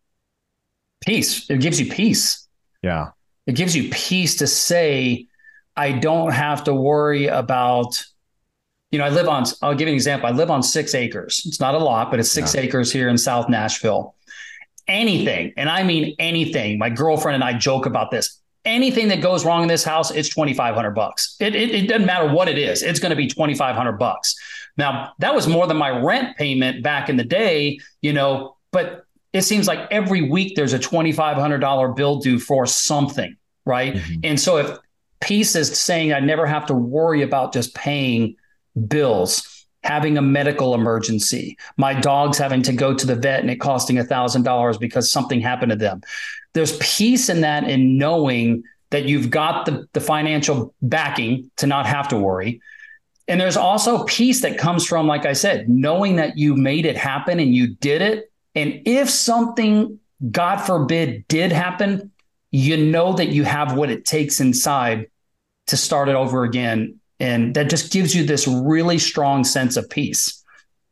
peace. 1.02 1.50
It 1.50 1.62
gives 1.62 1.80
you 1.80 1.92
peace. 1.92 2.48
Yeah. 2.82 3.12
It 3.48 3.56
gives 3.56 3.76
you 3.76 3.90
peace 3.90 4.36
to 4.38 4.48
say, 4.48 5.28
I 5.76 5.94
don't 5.94 6.32
have 6.32 6.66
to 6.66 6.74
worry 6.74 7.28
about, 7.28 8.04
you 8.92 9.00
know, 9.00 9.06
I 9.06 9.10
live 9.10 9.28
on, 9.28 9.46
I'll 9.62 9.74
give 9.74 9.88
you 9.88 9.94
an 9.94 9.96
example. 9.96 10.28
I 10.28 10.32
live 10.32 10.52
on 10.52 10.62
six 10.62 10.94
acres. 10.94 11.42
It's 11.46 11.60
not 11.60 11.74
a 11.74 11.80
lot, 11.80 12.12
but 12.12 12.20
it's 12.20 12.32
six 12.32 12.54
yeah. 12.54 12.62
acres 12.62 12.92
here 12.92 13.08
in 13.08 13.18
South 13.18 13.50
Nashville. 13.50 14.16
Anything, 14.88 15.54
and 15.56 15.70
I 15.70 15.84
mean 15.84 16.16
anything, 16.18 16.80
my 16.80 16.90
girlfriend 16.90 17.36
and 17.36 17.44
I 17.44 17.54
joke 17.58 17.86
about 17.86 18.10
this. 18.10 18.38
Anything 18.65 19.08
that 19.08 19.22
goes 19.22 19.45
wrong 19.45 19.62
in 19.62 19.67
this 19.67 19.84
house, 19.84 20.12
it's 20.12 20.30
2,500 20.30 20.91
bucks. 20.91 21.38
It, 21.39 21.56
it, 21.56 21.74
it 21.74 21.88
doesn't 21.88 22.06
matter 22.06 22.32
what 22.32 22.50
it 22.50 22.58
is. 22.58 22.84
It's 22.84 23.00
going 23.00 23.12
to 23.12 23.15
be 23.15 23.28
2,500 23.28 23.93
bucks. 23.93 24.36
Now, 24.78 25.13
that 25.19 25.34
was 25.34 25.48
more 25.48 25.67
than 25.67 25.78
my 25.78 25.89
rent 25.89 26.38
payment 26.38 26.84
back 26.84 27.10
in 27.10 27.17
the 27.17 27.24
day, 27.24 27.80
you 28.02 28.13
know, 28.13 28.58
but 28.72 29.06
it 29.34 29.43
seems 29.43 29.67
like 29.67 29.88
every 29.91 30.22
week 30.22 30.56
there's 30.56 30.74
a 30.74 30.80
$2,500 30.80 31.95
bill 31.95 32.19
due 32.19 32.39
for 32.39 32.65
something, 32.65 33.36
right? 33.65 33.95
Mm-hmm. 33.95 34.19
And 34.24 34.39
so 34.39 34.58
if 34.58 34.78
peace 35.19 35.56
is 35.56 35.78
saying 35.80 36.13
I 36.13 36.19
never 36.19 36.45
have 36.45 36.65
to 36.67 36.74
worry 36.74 37.22
about 37.22 37.54
just 37.54 37.76
paying 37.76 38.36
bills, 38.88 39.65
having 39.84 40.17
a 40.17 40.22
medical 40.22 40.74
emergency, 40.74 41.58
my 41.78 41.93
dog's 41.93 42.38
having 42.38 42.62
to 42.63 42.74
go 42.74 42.93
to 42.93 43.06
the 43.06 43.15
vet 43.15 43.41
and 43.41 43.52
it 43.52 43.58
costing 43.58 44.00
a 44.00 44.04
$1,000 44.04 44.80
because 44.80 45.12
something 45.12 45.41
happened 45.41 45.72
to 45.72 45.76
them. 45.76 46.02
There's 46.54 46.78
peace 46.78 47.30
in 47.30 47.42
that 47.42 47.70
in 47.70 47.98
knowing 47.98 48.64
that 48.90 49.06
you've 49.06 49.30
got 49.30 49.66
the, 49.66 49.88
the 49.94 50.02
financial 50.02 50.74
backing 50.82 51.52
to 51.58 51.68
not 51.68 51.86
have 51.86 52.08
to 52.10 52.18
worry. 52.18 52.60
And 53.28 53.40
there's 53.40 53.58
also 53.58 54.04
peace 54.06 54.42
that 54.42 54.58
comes 54.58 54.86
from, 54.86 55.06
like 55.06 55.26
I 55.26 55.34
said, 55.34 55.70
knowing 55.70 56.16
that 56.16 56.38
you 56.38 56.56
made 56.56 56.88
it 56.88 56.98
happen 56.98 57.40
and 57.40 57.54
you 57.54 57.76
did 57.76 58.02
it 58.02 58.30
and 58.56 58.82
if 58.86 59.10
something, 59.10 60.00
God 60.32 60.58
forbid, 60.58 61.28
did 61.28 61.52
happen, 61.52 62.12
you 62.52 62.78
know 62.78 63.14
that 63.14 63.30
you 63.30 63.44
have 63.44 63.76
what 63.76 63.90
it 63.90 64.06
takes 64.06 64.40
inside 64.40 65.08
to 65.68 65.78
start 65.78 66.10
it 66.10 66.16
over 66.16 66.44
again. 66.44 67.00
And 67.20 67.56
that 67.56 67.70
just 67.70 67.94
gives 67.94 68.16
you 68.16 68.26
this 68.26 68.48
really 68.48 68.98
strong 68.98 69.44
sense 69.44 69.78
of 69.78 69.90
peace. 69.90 70.44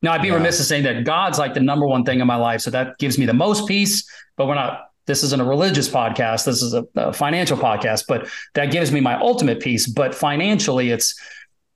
Now, 0.02 0.14
I'd 0.14 0.22
be 0.22 0.28
yeah. 0.28 0.36
remiss 0.36 0.60
in 0.60 0.66
saying 0.66 0.84
that 0.84 1.04
God's 1.04 1.40
like 1.40 1.56
the 1.56 1.60
number 1.60 1.88
one 1.88 2.04
thing 2.04 2.20
in 2.20 2.28
my 2.28 2.36
life. 2.36 2.62
So 2.62 2.70
that 2.72 2.98
gives 3.00 3.18
me 3.18 3.26
the 3.26 3.34
most 3.34 3.68
peace, 3.68 4.08
but 4.36 4.46
we're 4.48 4.56
not, 4.56 4.87
this 5.08 5.24
isn't 5.24 5.42
a 5.42 5.46
religious 5.46 5.90
podcast. 5.90 6.46
This 6.46 6.62
is 6.62 6.74
a, 6.74 6.86
a 6.96 7.14
financial 7.14 7.58
podcast, 7.58 8.06
but 8.08 8.30
that 8.54 8.72
gives 8.72 8.92
me 8.92 9.00
my 9.00 9.20
ultimate 9.20 9.60
peace. 9.60 9.88
But 9.88 10.14
financially, 10.14 10.92
it's, 10.92 11.20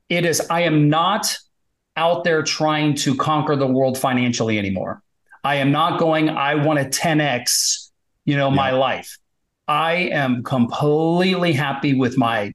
it 0.10 0.26
is, 0.26 0.42
I 0.50 0.62
am 0.62 0.90
not 0.90 1.38
out 1.96 2.24
there 2.24 2.44
trying 2.44 2.96
to 2.96 3.16
conquer 3.16 3.56
the 3.56 3.68
world 3.68 3.98
financially 3.98 4.60
anymore. 4.60 5.02
I 5.44 5.56
am 5.56 5.72
not 5.72 6.00
going, 6.00 6.30
I 6.30 6.56
want 6.56 6.80
to 6.80 7.00
10x, 7.00 7.90
you 8.26 8.38
know, 8.38 8.50
yeah. 8.50 8.56
my 8.56 8.72
life. 8.72 9.18
I 9.68 9.94
am 9.94 10.44
completely 10.44 11.54
happy 11.54 11.94
with 11.94 12.18
my 12.18 12.54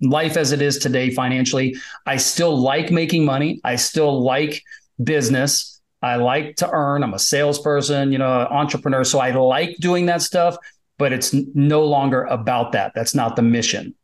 life 0.00 0.36
as 0.36 0.52
it 0.52 0.62
is 0.62 0.78
today 0.78 1.10
financially. 1.10 1.76
I 2.06 2.16
still 2.16 2.56
like 2.56 2.90
making 2.90 3.24
money. 3.24 3.60
I 3.64 3.76
still 3.76 4.22
like 4.22 4.62
business. 5.02 5.79
I 6.02 6.16
like 6.16 6.56
to 6.56 6.70
earn. 6.70 7.02
I'm 7.02 7.14
a 7.14 7.18
salesperson, 7.18 8.12
you 8.12 8.18
know, 8.18 8.26
entrepreneur. 8.50 9.04
So 9.04 9.18
I 9.18 9.32
like 9.32 9.76
doing 9.78 10.06
that 10.06 10.22
stuff, 10.22 10.56
but 10.98 11.12
it's 11.12 11.34
no 11.54 11.84
longer 11.84 12.24
about 12.24 12.72
that. 12.72 12.92
That's 12.94 13.14
not 13.14 13.36
the 13.36 13.42
mission. 13.42 13.94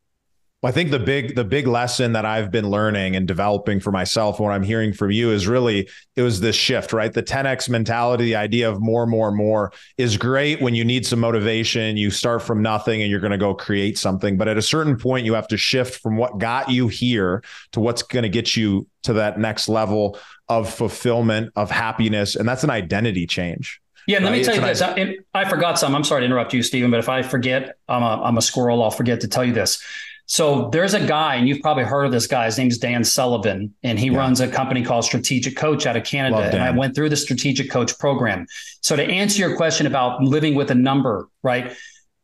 I 0.66 0.72
think 0.72 0.90
the 0.90 0.98
big 0.98 1.36
the 1.36 1.44
big 1.44 1.68
lesson 1.68 2.12
that 2.14 2.24
I've 2.24 2.50
been 2.50 2.68
learning 2.68 3.14
and 3.14 3.28
developing 3.28 3.78
for 3.78 3.92
myself, 3.92 4.40
what 4.40 4.50
I'm 4.50 4.64
hearing 4.64 4.92
from 4.92 5.12
you, 5.12 5.30
is 5.30 5.46
really 5.46 5.88
it 6.16 6.22
was 6.22 6.40
this 6.40 6.56
shift, 6.56 6.92
right? 6.92 7.12
The 7.12 7.22
10x 7.22 7.68
mentality, 7.68 8.24
the 8.24 8.36
idea 8.36 8.68
of 8.68 8.80
more, 8.80 9.06
more, 9.06 9.30
more 9.30 9.72
is 9.96 10.16
great 10.16 10.60
when 10.60 10.74
you 10.74 10.84
need 10.84 11.06
some 11.06 11.20
motivation. 11.20 11.96
You 11.96 12.10
start 12.10 12.42
from 12.42 12.62
nothing 12.62 13.00
and 13.00 13.10
you're 13.10 13.20
going 13.20 13.30
to 13.30 13.38
go 13.38 13.54
create 13.54 13.96
something, 13.96 14.36
but 14.36 14.48
at 14.48 14.58
a 14.58 14.62
certain 14.62 14.96
point, 14.96 15.24
you 15.24 15.34
have 15.34 15.46
to 15.48 15.56
shift 15.56 16.00
from 16.02 16.16
what 16.16 16.38
got 16.38 16.68
you 16.68 16.88
here 16.88 17.44
to 17.72 17.80
what's 17.80 18.02
going 18.02 18.24
to 18.24 18.28
get 18.28 18.56
you 18.56 18.88
to 19.04 19.12
that 19.12 19.38
next 19.38 19.68
level 19.68 20.18
of 20.48 20.72
fulfillment, 20.72 21.52
of 21.56 21.70
happiness, 21.70 22.36
and 22.36 22.48
that's 22.48 22.64
an 22.64 22.70
identity 22.70 23.26
change. 23.26 23.80
Yeah, 24.06 24.20
let 24.20 24.32
me 24.32 24.44
tell 24.44 24.54
you 24.54 24.60
this. 24.60 24.80
I, 24.80 25.16
I, 25.34 25.48
forgot 25.48 25.80
some. 25.80 25.94
I'm 25.94 26.04
sorry 26.04 26.20
to 26.20 26.26
interrupt 26.26 26.54
you, 26.54 26.62
Stephen, 26.62 26.92
but 26.92 27.00
if 27.00 27.08
I 27.08 27.22
forget, 27.22 27.76
I'm 27.88 28.02
a, 28.02 28.22
I'm 28.22 28.38
a 28.38 28.42
squirrel. 28.42 28.82
I'll 28.82 28.90
forget 28.92 29.20
to 29.22 29.28
tell 29.28 29.44
you 29.44 29.52
this. 29.52 29.82
So 30.26 30.68
there's 30.70 30.94
a 30.94 31.04
guy, 31.04 31.36
and 31.36 31.48
you've 31.48 31.60
probably 31.60 31.84
heard 31.84 32.04
of 32.04 32.12
this 32.12 32.26
guy. 32.26 32.46
His 32.46 32.58
name's 32.58 32.78
Dan 32.78 33.02
Sullivan, 33.02 33.74
and 33.82 33.98
he 33.98 34.08
yeah. 34.08 34.18
runs 34.18 34.40
a 34.40 34.48
company 34.48 34.84
called 34.84 35.04
Strategic 35.04 35.56
Coach 35.56 35.86
out 35.86 35.96
of 35.96 36.04
Canada. 36.04 36.50
And 36.52 36.62
I 36.62 36.70
went 36.70 36.94
through 36.94 37.08
the 37.08 37.16
Strategic 37.16 37.70
Coach 37.70 37.96
program. 37.98 38.46
So 38.80 38.96
to 38.96 39.04
answer 39.04 39.40
your 39.40 39.56
question 39.56 39.86
about 39.86 40.20
living 40.22 40.54
with 40.54 40.70
a 40.70 40.74
number, 40.74 41.28
right? 41.42 41.76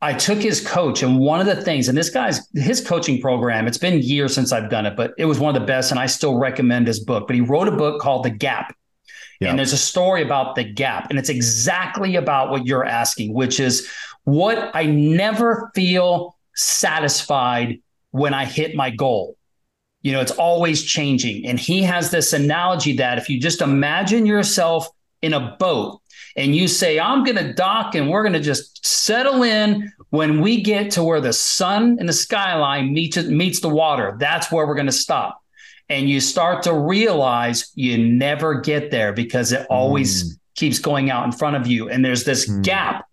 I 0.03 0.13
took 0.13 0.39
his 0.39 0.59
coach, 0.59 1.01
and 1.01 1.17
one 1.17 1.39
of 1.39 1.45
the 1.45 1.55
things, 1.55 1.87
and 1.87 1.97
this 1.97 2.09
guy's 2.09 2.45
his 2.53 2.85
coaching 2.85 3.21
program, 3.21 3.67
it's 3.67 3.77
been 3.77 4.01
years 4.01 4.35
since 4.35 4.51
I've 4.51 4.69
done 4.69 4.85
it, 4.85 4.97
but 4.97 5.13
it 5.17 5.23
was 5.23 5.39
one 5.39 5.55
of 5.55 5.61
the 5.61 5.65
best, 5.65 5.91
and 5.91 5.99
I 5.99 6.07
still 6.07 6.37
recommend 6.37 6.87
his 6.87 6.99
book. 6.99 7.25
But 7.25 7.35
he 7.35 7.41
wrote 7.41 7.69
a 7.69 7.71
book 7.71 8.01
called 8.01 8.25
The 8.25 8.29
Gap. 8.29 8.75
Yeah. 9.39 9.49
And 9.49 9.57
there's 9.57 9.71
a 9.71 9.77
story 9.77 10.21
about 10.21 10.55
the 10.55 10.65
gap, 10.65 11.09
and 11.09 11.17
it's 11.17 11.29
exactly 11.29 12.17
about 12.17 12.49
what 12.49 12.65
you're 12.65 12.83
asking, 12.83 13.33
which 13.33 13.61
is 13.61 13.89
what 14.25 14.71
I 14.73 14.85
never 14.85 15.71
feel 15.73 16.37
satisfied 16.53 17.81
when 18.11 18.33
I 18.33 18.45
hit 18.45 18.75
my 18.75 18.89
goal. 18.89 19.37
You 20.01 20.11
know, 20.11 20.19
it's 20.19 20.31
always 20.31 20.83
changing. 20.83 21.45
And 21.45 21.57
he 21.57 21.81
has 21.83 22.11
this 22.11 22.33
analogy 22.33 22.97
that 22.97 23.17
if 23.17 23.29
you 23.29 23.39
just 23.39 23.61
imagine 23.61 24.25
yourself 24.25 24.89
in 25.21 25.33
a 25.33 25.55
boat 25.59 26.01
and 26.35 26.55
you 26.55 26.67
say, 26.67 26.99
I'm 26.99 27.23
going 27.23 27.37
to 27.37 27.53
dock 27.53 27.95
and 27.95 28.09
we're 28.09 28.23
going 28.23 28.33
to 28.33 28.39
just 28.39 28.85
settle 28.85 29.43
in 29.43 29.91
when 30.09 30.41
we 30.41 30.61
get 30.61 30.91
to 30.91 31.03
where 31.03 31.21
the 31.21 31.33
sun 31.33 31.97
and 31.99 32.07
the 32.07 32.13
skyline 32.13 32.93
meets, 32.93 33.17
meets 33.17 33.59
the 33.59 33.69
water, 33.69 34.15
that's 34.19 34.51
where 34.51 34.67
we're 34.67 34.75
going 34.75 34.87
to 34.87 34.91
stop. 34.91 35.41
And 35.89 36.09
you 36.09 36.19
start 36.19 36.63
to 36.63 36.73
realize 36.73 37.71
you 37.75 37.97
never 37.97 38.61
get 38.61 38.89
there 38.89 39.13
because 39.13 39.51
it 39.51 39.67
always 39.69 40.23
mm. 40.23 40.39
keeps 40.55 40.79
going 40.79 41.09
out 41.09 41.25
in 41.25 41.31
front 41.31 41.55
of 41.55 41.67
you. 41.67 41.89
And 41.89 42.03
there's 42.03 42.23
this 42.23 42.49
mm. 42.49 42.63
gap 42.63 43.05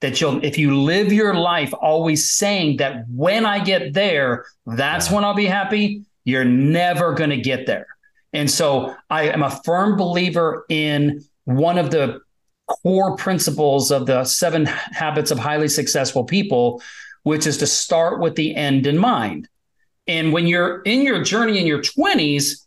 that 0.00 0.20
you'll 0.20 0.44
if 0.44 0.58
you 0.58 0.80
live 0.80 1.12
your 1.12 1.34
life 1.34 1.72
always 1.80 2.30
saying 2.30 2.78
that 2.78 3.04
when 3.08 3.46
I 3.46 3.62
get 3.62 3.92
there, 3.92 4.44
that's 4.66 5.08
yeah. 5.08 5.14
when 5.14 5.24
I'll 5.24 5.34
be 5.34 5.46
happy, 5.46 6.02
you're 6.24 6.44
never 6.44 7.14
going 7.14 7.30
to 7.30 7.36
get 7.36 7.66
there. 7.66 7.86
And 8.32 8.50
so 8.50 8.94
I 9.10 9.28
am 9.28 9.42
a 9.42 9.50
firm 9.50 9.96
believer 9.96 10.66
in 10.68 11.24
one 11.44 11.78
of 11.78 11.90
the 11.90 12.20
core 12.66 13.16
principles 13.16 13.90
of 13.90 14.06
the 14.06 14.24
seven 14.24 14.66
habits 14.66 15.30
of 15.30 15.38
highly 15.38 15.68
successful 15.68 16.24
people, 16.24 16.82
which 17.22 17.46
is 17.46 17.58
to 17.58 17.66
start 17.66 18.20
with 18.20 18.34
the 18.36 18.54
end 18.54 18.86
in 18.86 18.98
mind. 18.98 19.48
And 20.06 20.32
when 20.32 20.46
you're 20.46 20.82
in 20.82 21.02
your 21.02 21.22
journey 21.22 21.58
in 21.58 21.66
your 21.66 21.80
20s, 21.80 22.64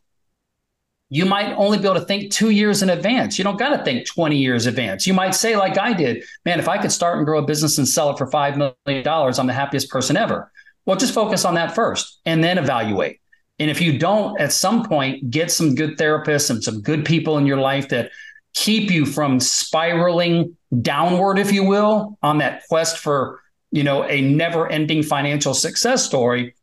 you 1.10 1.26
might 1.26 1.54
only 1.54 1.78
be 1.78 1.86
able 1.86 1.96
to 1.96 2.06
think 2.06 2.32
two 2.32 2.50
years 2.50 2.84
in 2.84 2.90
advance. 2.90 3.38
You 3.38 3.44
don't 3.44 3.58
got 3.58 3.78
to 3.78 3.84
think 3.84 4.06
20 4.08 4.36
years 4.36 4.66
advance. 4.66 5.08
You 5.08 5.14
might 5.14 5.36
say, 5.36 5.56
like 5.56 5.78
I 5.78 5.94
did, 5.94 6.24
man, 6.44 6.60
if 6.60 6.68
I 6.68 6.78
could 6.78 6.92
start 6.92 7.18
and 7.18 7.26
grow 7.26 7.40
a 7.40 7.46
business 7.46 7.78
and 7.78 7.88
sell 7.88 8.10
it 8.10 8.18
for 8.18 8.28
$5 8.30 8.76
million, 8.86 9.08
I'm 9.08 9.48
the 9.48 9.54
happiest 9.54 9.90
person 9.90 10.18
ever. 10.18 10.52
Well, 10.86 10.98
just 10.98 11.14
focus 11.14 11.46
on 11.46 11.56
that 11.56 11.76
first 11.76 12.20
and 12.26 12.44
then 12.44 12.58
evaluate. 12.58 13.22
And 13.60 13.72
if 13.72 13.82
you 13.82 13.98
don't, 13.98 14.40
at 14.40 14.52
some 14.52 14.86
point, 14.86 15.32
get 15.32 15.50
some 15.50 15.76
good 15.76 15.98
therapists 15.98 16.50
and 16.50 16.64
some 16.64 16.82
good 16.82 17.06
people 17.06 17.38
in 17.38 17.46
your 17.46 17.58
life 17.58 17.90
that 17.90 18.12
keep 18.58 18.90
you 18.90 19.06
from 19.06 19.40
spiraling 19.40 20.56
downward, 20.82 21.38
if 21.40 21.52
you 21.52 21.64
will, 21.64 22.18
on 22.24 22.40
that 22.40 22.64
quest 22.68 22.98
for, 22.98 23.42
you 23.72 23.84
know, 23.84 24.04
a 24.06 24.22
never 24.22 24.68
ending 24.68 25.04
financial 25.04 25.54
success 25.54 26.04
story 26.04 26.56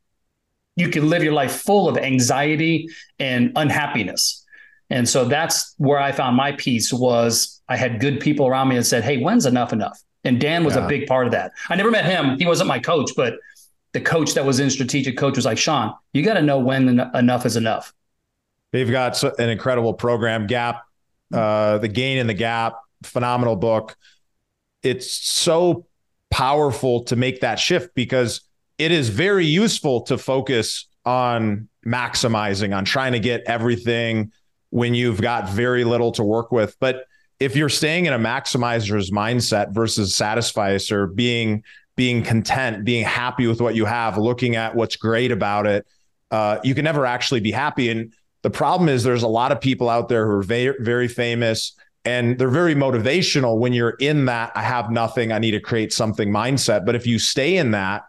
you 0.77 0.89
can 0.89 1.09
live 1.09 1.23
your 1.23 1.33
life 1.33 1.53
full 1.53 1.89
of 1.89 1.97
anxiety 1.97 2.89
and 3.19 3.53
unhappiness. 3.57 4.45
And 4.91 5.09
so 5.09 5.25
that's 5.25 5.75
where 5.79 5.99
I 5.99 6.13
found 6.13 6.37
my 6.37 6.53
peace 6.53 6.93
was 6.93 7.61
I 7.69 7.77
had 7.77 8.01
good 8.01 8.21
people 8.21 8.47
around 8.47 8.69
me 8.69 8.77
and 8.77 8.87
said, 8.87 9.05
Hey, 9.05 9.19
when's 9.19 9.47
enough 9.47 9.73
enough? 9.73 10.01
And 10.25 10.41
Dan 10.41 10.65
was 10.65 10.75
yeah. 10.75 10.85
a 10.85 10.89
big 10.89 11.07
part 11.07 11.27
of 11.27 11.33
that. 11.33 11.53
I 11.69 11.77
never 11.77 11.91
met 11.91 12.05
him. 12.05 12.39
He 12.39 12.47
wasn't 12.47 12.69
my 12.69 12.79
coach, 12.79 13.13
but 13.17 13.35
the 13.93 14.01
coach 14.01 14.35
that 14.35 14.45
was 14.45 14.59
in 14.59 14.71
strategic 14.71 15.17
coach 15.17 15.37
was 15.37 15.45
like, 15.45 15.59
Shawn, 15.59 15.95
you 16.13 16.23
got 16.23 16.35
to 16.35 16.43
know 16.43 16.59
when 16.59 17.01
enough 17.15 17.47
is 17.47 17.57
enough. 17.57 17.93
They've 18.73 18.91
got 18.91 19.23
an 19.39 19.51
incredible 19.51 19.95
program, 19.95 20.47
Gap, 20.47 20.83
uh, 21.33 21.79
the 21.79 21.89
gain 21.89 22.19
in 22.19 22.27
the 22.27 22.35
gap, 22.35 22.75
phenomenal 23.03 23.57
book. 23.57 23.97
It's 24.83 25.11
so 25.11 25.87
powerful 26.31 27.05
to 27.05 27.17
make 27.17 27.41
that 27.41 27.59
shift 27.59 27.95
because 27.95 28.41
it 28.79 28.91
is 28.91 29.09
very 29.09 29.47
useful 29.47 30.03
to 30.03 30.19
focus 30.19 30.89
on 31.05 31.69
maximizing, 31.87 32.77
on 32.77 32.85
trying 32.85 33.13
to 33.13 33.21
get 33.21 33.43
everything 33.47 34.33
when 34.71 34.95
you've 34.95 35.21
got 35.21 35.49
very 35.49 35.85
little 35.85 36.11
to 36.13 36.25
work 36.25 36.51
with. 36.51 36.77
But 36.81 37.07
if 37.39 37.57
you're 37.57 37.69
staying 37.69 38.07
in 38.07 38.13
a 38.13 38.19
maximizer's 38.19 39.11
mindset 39.11 39.73
versus 39.73 40.15
satisficer, 40.15 41.07
being 41.07 41.63
being 41.97 42.25
content, 42.25 42.85
being 42.85 43.05
happy 43.05 43.47
with 43.47 43.61
what 43.61 43.77
you 43.77 43.85
have, 43.85 44.19
looking 44.19 44.57
at 44.57 44.75
what's 44.75 44.97
great 44.97 45.31
about 45.31 45.67
it, 45.67 45.87
uh, 46.33 46.59
you 46.65 46.75
can 46.75 46.85
never 46.85 47.07
actually 47.07 47.39
be 47.39 47.53
happy. 47.53 47.89
And 47.91 48.13
the 48.45 48.51
problem 48.51 48.89
is, 48.89 49.03
there's 49.03 49.25
a 49.25 49.29
lot 49.29 49.51
of 49.53 49.61
people 49.61 49.89
out 49.89 50.09
there 50.09 50.27
who 50.27 50.33
are 50.33 50.43
very, 50.43 50.77
very 50.79 51.09
famous. 51.09 51.73
and 52.05 52.39
they're 52.39 52.49
very 52.49 52.75
motivational 52.75 53.59
when 53.59 53.73
you're 53.73 53.97
in 53.99 54.27
that 54.27 54.53
I 54.55 54.63
have 54.63 54.91
nothing, 54.91 55.33
I 55.33 55.39
need 55.39 55.53
to 55.53 55.61
create 55.61 55.93
something 55.93 56.29
mindset. 56.31 56.85
But 56.85 56.95
if 56.95 57.07
you 57.07 57.19
stay 57.19 57.57
in 57.57 57.71
that, 57.71 58.05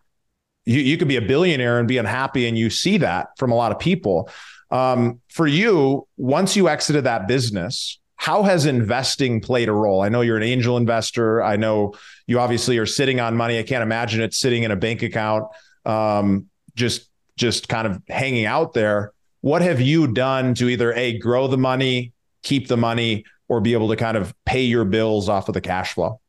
you, 0.66 0.80
you 0.80 0.98
could 0.98 1.08
be 1.08 1.16
a 1.16 1.22
billionaire 1.22 1.80
and 1.80 1.88
be 1.88 1.98
unhappy. 1.98 2.48
And 2.48 2.58
you 2.58 2.70
see 2.70 2.98
that 2.98 3.28
from 3.38 3.52
a 3.52 3.56
lot 3.56 3.72
of 3.72 3.80
people. 3.80 4.30
Um, 4.72 5.22
for 5.30 5.48
you, 5.48 6.08
once 6.18 6.56
you 6.56 6.68
exited 6.68 7.06
that 7.06 7.28
business, 7.28 8.00
how 8.18 8.44
has 8.44 8.66
investing 8.66 9.40
played 9.40 9.70
a 9.70 9.74
role? 9.74 10.02
I 10.02 10.10
know 10.10 10.22
you're 10.22 10.38
an 10.38 10.44
angel 10.44 10.78
investor. 10.78 11.42
I 11.44 11.56
know 11.56 11.94
you 12.28 12.40
obviously 12.40 12.78
are 12.80 12.86
sitting 12.86 13.20
on 13.20 13.38
money. 13.38 13.60
I 13.60 13.64
can't 13.64 13.84
imagine 13.84 14.22
it 14.22 14.34
sitting 14.34 14.64
in 14.64 14.72
a 14.72 14.76
bank 14.76 15.04
account, 15.04 15.46
um, 15.86 16.48
just 16.76 17.10
just 17.38 17.68
kind 17.68 17.86
of 17.86 18.02
hanging 18.08 18.46
out 18.46 18.74
there. 18.74 19.12
What 19.46 19.62
have 19.62 19.80
you 19.80 20.08
done 20.08 20.56
to 20.56 20.70
either 20.70 20.92
a 20.94 21.20
grow 21.20 21.46
the 21.46 21.56
money, 21.56 22.14
keep 22.42 22.68
the 22.68 22.78
money, 22.78 23.26
or 23.48 23.62
be 23.62 23.74
able 23.74 23.90
to 23.90 23.96
kind 23.96 24.18
of 24.18 24.34
pay 24.44 24.64
your 24.64 24.86
bills 24.86 25.30
off 25.30 25.48
of 25.48 25.54
the 25.54 25.62
cash 25.62 25.94
flow? 25.94 26.20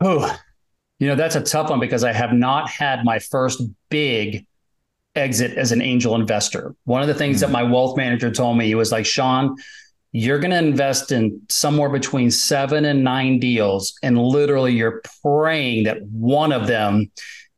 Oh, 0.00 0.34
you 0.98 1.06
know, 1.06 1.16
that's 1.16 1.36
a 1.36 1.42
tough 1.42 1.68
one 1.68 1.78
because 1.78 2.04
I 2.04 2.14
have 2.14 2.32
not 2.32 2.70
had 2.70 3.04
my 3.04 3.18
first 3.18 3.60
big 3.90 4.46
exit 5.14 5.58
as 5.58 5.72
an 5.72 5.82
angel 5.82 6.14
investor. 6.14 6.74
One 6.84 7.02
of 7.02 7.06
the 7.06 7.12
things 7.12 7.40
that 7.40 7.48
hmm. 7.48 7.52
my 7.52 7.64
wealth 7.64 7.98
manager 7.98 8.30
told 8.30 8.56
me, 8.56 8.64
he 8.64 8.74
was 8.74 8.90
like, 8.90 9.04
Shawn, 9.04 9.56
you're 10.12 10.38
going 10.38 10.52
to 10.52 10.56
invest 10.56 11.12
in 11.12 11.42
somewhere 11.50 11.90
between 11.90 12.30
seven 12.30 12.86
and 12.86 13.04
nine 13.04 13.38
deals. 13.38 13.92
And 14.02 14.18
literally, 14.18 14.72
you're 14.72 15.02
praying 15.22 15.84
that 15.84 16.00
one 16.00 16.50
of 16.50 16.66
them 16.66 17.10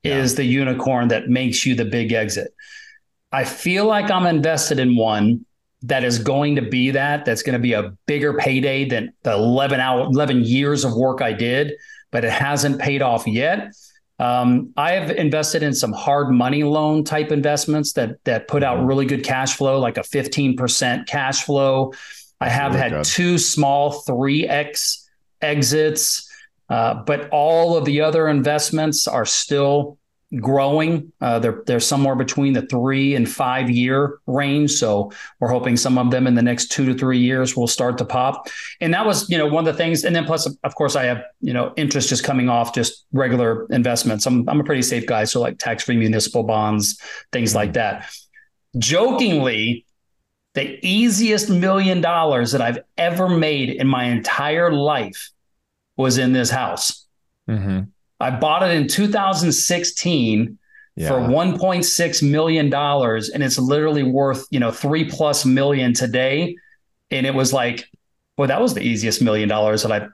yeah. 0.03 0.16
is 0.16 0.35
the 0.35 0.42
unicorn 0.42 1.07
that 1.09 1.29
makes 1.29 1.64
you 1.64 1.77
the 1.77 1.85
big 1.85 2.11
exit. 2.11 2.53
I 3.32 3.44
feel 3.44 3.86
like 3.86 4.10
I'm 4.10 4.26
invested 4.26 4.78
in 4.78 4.96
one 4.96 5.46
that 5.82 6.04
is 6.04 6.18
going 6.18 6.56
to 6.56 6.62
be 6.62 6.92
that, 6.92 7.24
that's 7.24 7.42
going 7.42 7.54
to 7.54 7.62
be 7.62 7.72
a 7.72 7.96
bigger 8.06 8.34
payday 8.34 8.84
than 8.84 9.12
the 9.22 9.32
11 9.32 9.80
hour, 9.80 10.02
11 10.02 10.44
years 10.44 10.84
of 10.84 10.94
work 10.94 11.22
I 11.22 11.32
did, 11.32 11.72
but 12.10 12.24
it 12.24 12.30
hasn't 12.30 12.80
paid 12.80 13.02
off 13.02 13.26
yet. 13.26 13.72
Um, 14.18 14.72
I 14.76 14.92
have 14.92 15.10
invested 15.10 15.64
in 15.64 15.74
some 15.74 15.92
hard 15.92 16.30
money 16.30 16.62
loan 16.62 17.02
type 17.02 17.32
investments 17.32 17.94
that 17.94 18.22
that 18.24 18.46
put 18.46 18.62
out 18.62 18.78
mm-hmm. 18.78 18.86
really 18.86 19.06
good 19.06 19.24
cash 19.24 19.56
flow, 19.56 19.80
like 19.80 19.96
a 19.96 20.02
15% 20.02 21.06
cash 21.08 21.42
flow. 21.42 21.92
I 22.40 22.48
have 22.48 22.72
had 22.72 23.04
two 23.04 23.38
small 23.38 24.02
3x 24.02 25.08
exits, 25.40 26.30
uh, 26.68 26.94
but 27.02 27.28
all 27.30 27.76
of 27.76 27.84
the 27.84 28.00
other 28.00 28.28
investments 28.28 29.08
are 29.08 29.24
still 29.24 29.98
growing. 30.40 31.12
Uh, 31.20 31.38
they're 31.38 31.62
they're 31.66 31.80
somewhere 31.80 32.14
between 32.14 32.52
the 32.52 32.62
three 32.62 33.14
and 33.14 33.28
five 33.28 33.68
year 33.70 34.18
range. 34.26 34.72
So 34.72 35.12
we're 35.40 35.48
hoping 35.48 35.76
some 35.76 35.98
of 35.98 36.10
them 36.10 36.26
in 36.26 36.34
the 36.34 36.42
next 36.42 36.68
two 36.68 36.86
to 36.86 36.94
three 36.94 37.18
years 37.18 37.56
will 37.56 37.66
start 37.66 37.98
to 37.98 38.04
pop. 38.04 38.48
And 38.80 38.94
that 38.94 39.04
was 39.04 39.28
you 39.28 39.38
know 39.38 39.46
one 39.46 39.66
of 39.66 39.72
the 39.72 39.78
things. 39.78 40.04
And 40.04 40.14
then 40.14 40.24
plus, 40.24 40.46
of 40.46 40.74
course, 40.74 40.96
I 40.96 41.04
have 41.04 41.22
you 41.40 41.52
know 41.52 41.72
interest 41.76 42.08
just 42.08 42.24
coming 42.24 42.48
off 42.48 42.74
just 42.74 43.06
regular 43.12 43.66
investments. 43.66 44.26
I'm 44.26 44.48
I'm 44.48 44.60
a 44.60 44.64
pretty 44.64 44.82
safe 44.82 45.06
guy, 45.06 45.24
so 45.24 45.40
like 45.40 45.58
tax 45.58 45.84
free 45.84 45.96
municipal 45.96 46.42
bonds, 46.42 47.00
things 47.32 47.54
like 47.54 47.74
that. 47.74 48.10
Jokingly. 48.78 49.86
The 50.54 50.78
easiest 50.86 51.48
million 51.48 52.02
dollars 52.02 52.52
that 52.52 52.60
I've 52.60 52.80
ever 52.98 53.26
made 53.26 53.70
in 53.70 53.88
my 53.88 54.04
entire 54.04 54.70
life 54.70 55.30
was 55.96 56.18
in 56.18 56.34
this 56.34 56.50
house. 56.50 57.06
Mm-hmm. 57.48 57.84
I 58.22 58.30
bought 58.30 58.62
it 58.62 58.70
in 58.70 58.87
2016 58.87 60.58
yeah. 60.94 61.08
for 61.08 61.14
1.6 61.14 62.30
million 62.30 62.70
dollars, 62.70 63.30
and 63.30 63.42
it's 63.42 63.58
literally 63.58 64.02
worth 64.02 64.46
you 64.50 64.61
know 64.61 64.70
three 64.70 65.04
plus 65.04 65.44
million 65.44 65.92
today. 65.92 66.56
And 67.11 67.26
it 67.26 67.35
was 67.35 67.52
like, 67.52 67.88
well, 68.38 68.48
that 68.48 68.61
was 68.61 68.74
the 68.74 68.80
easiest 68.80 69.20
million 69.20 69.48
dollars 69.48 69.82
that 69.82 69.92
I 69.92 70.08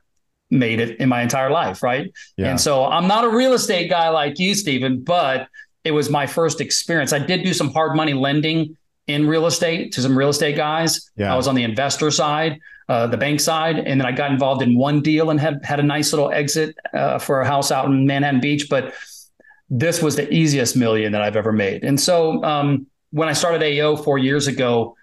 made 0.51 0.81
it 0.81 0.99
in 0.99 1.09
my 1.09 1.23
entire 1.23 1.51
life, 1.51 1.83
right? 1.83 2.11
Yeah. 2.37 2.51
And 2.51 2.61
so 2.61 2.87
I'm 2.87 3.07
not 3.07 3.25
a 3.25 3.29
real 3.29 3.53
estate 3.53 3.89
guy 3.91 4.09
like 4.09 4.39
you, 4.39 4.55
Stephen, 4.55 5.03
but 5.03 5.49
it 5.85 5.93
was 5.93 6.11
my 6.11 6.27
first 6.27 6.61
experience. 6.61 7.13
I 7.13 7.19
did 7.19 7.45
do 7.45 7.53
some 7.53 7.71
hard 7.71 7.95
money 7.95 8.15
lending 8.15 8.77
in 9.09 9.27
real 9.27 9.47
estate 9.47 9.93
to 9.93 10.03
some 10.03 10.17
real 10.17 10.29
estate 10.29 10.55
guys. 10.55 11.11
Yeah. 11.17 11.33
I 11.33 11.37
was 11.37 11.49
on 11.49 11.55
the 11.55 11.65
investor 11.65 12.11
side, 12.11 12.61
uh, 12.89 13.07
the 13.07 13.17
bank 13.17 13.41
side, 13.41 13.79
and 13.79 14.01
then 14.01 14.07
I 14.07 14.13
got 14.13 14.31
involved 14.31 14.63
in 14.63 14.77
one 14.77 15.01
deal 15.01 15.31
and 15.31 15.41
had 15.41 15.65
had 15.65 15.81
a 15.81 15.83
nice 15.83 16.13
little 16.13 16.31
exit 16.31 16.77
uh, 16.95 17.19
for 17.19 17.41
a 17.41 17.47
house 17.47 17.73
out 17.73 17.87
in 17.87 18.07
Manhattan 18.07 18.41
Beach. 18.41 18.69
But 18.71 18.95
this 19.71 20.01
was 20.03 20.15
the 20.17 20.33
easiest 20.33 20.77
million 20.77 21.13
that 21.13 21.23
I've 21.23 21.37
ever 21.37 21.53
made. 21.53 21.85
And 21.85 21.99
so 21.99 22.43
um, 22.45 22.87
when 23.11 23.29
I 23.29 23.33
started 23.33 23.63
AO 23.63 23.97
four 23.97 24.19
years 24.19 24.47
ago, 24.47 24.95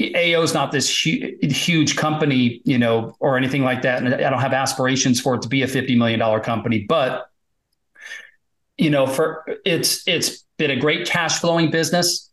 AO 0.00 0.42
is 0.42 0.54
not 0.54 0.72
this 0.72 1.02
hu- 1.02 1.36
huge 1.42 1.96
company, 1.96 2.62
you 2.64 2.78
know, 2.78 3.14
or 3.20 3.36
anything 3.36 3.62
like 3.62 3.82
that. 3.82 4.02
And 4.02 4.14
I 4.14 4.30
don't 4.30 4.40
have 4.40 4.54
aspirations 4.54 5.20
for 5.20 5.34
it 5.34 5.42
to 5.42 5.48
be 5.48 5.62
a 5.62 5.68
fifty 5.68 5.96
million 5.96 6.20
dollar 6.20 6.40
company, 6.40 6.86
but 6.88 7.26
you 8.78 8.88
know, 8.88 9.06
for 9.06 9.44
it's 9.64 10.06
it's 10.06 10.44
been 10.56 10.70
a 10.70 10.76
great 10.76 11.06
cash 11.06 11.38
flowing 11.38 11.70
business 11.70 12.29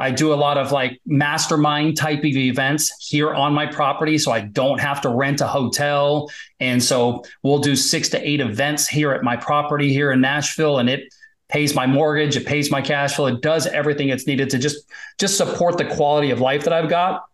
I 0.00 0.10
do 0.10 0.32
a 0.32 0.34
lot 0.34 0.56
of 0.56 0.72
like 0.72 0.98
mastermind 1.04 1.98
type 1.98 2.20
of 2.20 2.24
events 2.24 2.90
here 3.06 3.34
on 3.34 3.52
my 3.52 3.66
property. 3.66 4.16
So 4.16 4.32
I 4.32 4.40
don't 4.40 4.80
have 4.80 5.02
to 5.02 5.10
rent 5.10 5.42
a 5.42 5.46
hotel. 5.46 6.30
And 6.58 6.82
so 6.82 7.22
we'll 7.42 7.58
do 7.58 7.76
six 7.76 8.08
to 8.10 8.28
eight 8.28 8.40
events 8.40 8.88
here 8.88 9.12
at 9.12 9.22
my 9.22 9.36
property 9.36 9.92
here 9.92 10.10
in 10.10 10.22
Nashville. 10.22 10.78
And 10.78 10.88
it 10.88 11.12
pays 11.48 11.74
my 11.74 11.86
mortgage, 11.86 12.36
it 12.36 12.46
pays 12.46 12.70
my 12.70 12.80
cash 12.80 13.14
flow, 13.14 13.26
it 13.26 13.42
does 13.42 13.66
everything 13.66 14.08
it's 14.08 14.26
needed 14.26 14.48
to 14.50 14.58
just 14.58 14.88
just 15.18 15.36
support 15.36 15.76
the 15.76 15.84
quality 15.84 16.30
of 16.30 16.40
life 16.40 16.64
that 16.64 16.72
I've 16.72 16.88
got 16.88 17.24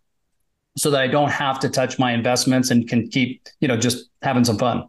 so 0.76 0.90
that 0.90 1.00
I 1.00 1.06
don't 1.06 1.30
have 1.30 1.60
to 1.60 1.68
touch 1.68 1.98
my 1.98 2.12
investments 2.12 2.70
and 2.70 2.88
can 2.88 3.08
keep, 3.08 3.42
you 3.60 3.68
know, 3.68 3.76
just 3.76 4.08
having 4.22 4.44
some 4.44 4.58
fun. 4.58 4.84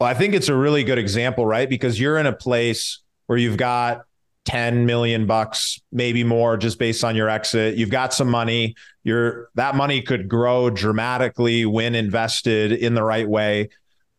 Well, 0.00 0.08
I 0.08 0.14
think 0.14 0.34
it's 0.34 0.48
a 0.48 0.54
really 0.54 0.84
good 0.84 0.98
example, 0.98 1.44
right? 1.44 1.68
Because 1.68 1.98
you're 1.98 2.18
in 2.18 2.26
a 2.26 2.32
place 2.32 3.00
where 3.26 3.38
you've 3.38 3.56
got 3.56 4.05
10 4.46 4.86
million 4.86 5.26
bucks, 5.26 5.80
maybe 5.92 6.24
more 6.24 6.56
just 6.56 6.78
based 6.78 7.04
on 7.04 7.14
your 7.14 7.28
exit. 7.28 7.76
You've 7.76 7.90
got 7.90 8.14
some 8.14 8.28
money. 8.28 8.74
Your 9.04 9.50
that 9.54 9.74
money 9.74 10.00
could 10.00 10.28
grow 10.28 10.70
dramatically 10.70 11.66
when 11.66 11.94
invested 11.94 12.72
in 12.72 12.94
the 12.94 13.02
right 13.02 13.28
way. 13.28 13.68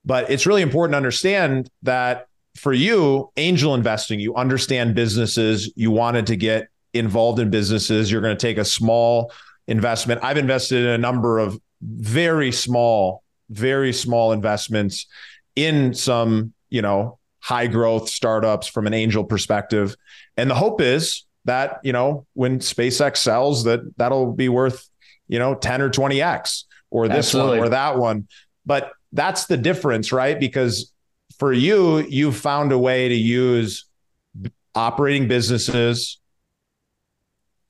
But 0.06 0.30
it's 0.30 0.46
really 0.46 0.62
important 0.62 0.94
to 0.94 0.98
understand 0.98 1.70
that 1.84 2.28
for 2.56 2.74
you, 2.74 3.32
angel 3.38 3.74
investing, 3.74 4.20
you 4.20 4.36
understand 4.36 4.96
businesses, 4.96 5.72
you 5.76 5.92
wanted 5.92 6.28
to 6.28 6.36
get 6.36 6.68
involved 6.94 7.40
in 7.40 7.50
businesses, 7.50 8.12
you're 8.12 8.22
going 8.22 8.36
to 8.36 8.42
take 8.42 8.58
a 8.58 8.66
small 8.66 9.32
investment. 9.68 10.24
I've 10.24 10.38
invested 10.38 10.80
in 10.80 10.88
a 10.88 10.98
number 10.98 11.40
of 11.40 11.60
very 11.82 12.52
small, 12.52 13.24
very 13.50 13.94
small 13.94 14.32
investments 14.32 15.08
in 15.56 15.94
some, 15.94 16.54
you 16.70 16.82
know, 16.82 17.17
high 17.48 17.66
growth 17.66 18.10
startups 18.10 18.68
from 18.68 18.88
an 18.88 18.94
angel 18.94 19.24
perspective. 19.24 19.96
And 20.36 20.50
the 20.50 20.56
hope 20.56 20.82
is 20.82 21.24
that, 21.46 21.80
you 21.82 21.94
know, 21.94 22.28
when 22.34 22.60
SpaceX 22.60 23.18
sells 23.18 23.64
that 23.64 23.80
that'll 23.96 24.34
be 24.34 24.50
worth, 24.50 24.90
you 25.30 25.40
know, 25.40 25.56
10 25.56 25.82
or 25.82 25.90
20x 25.90 26.66
or 26.90 27.08
this 27.08 27.28
Absolutely. 27.28 27.60
one 27.60 27.68
or 27.68 27.70
that 27.70 27.98
one. 27.98 28.28
But 28.66 28.92
that's 29.14 29.46
the 29.46 29.56
difference, 29.56 30.12
right? 30.12 30.38
Because 30.38 30.92
for 31.40 31.54
you, 31.54 32.00
you 32.00 32.34
found 32.34 32.74
a 32.74 32.78
way 32.78 33.08
to 33.08 33.16
use 33.16 33.86
operating 34.76 35.30
businesses 35.30 36.20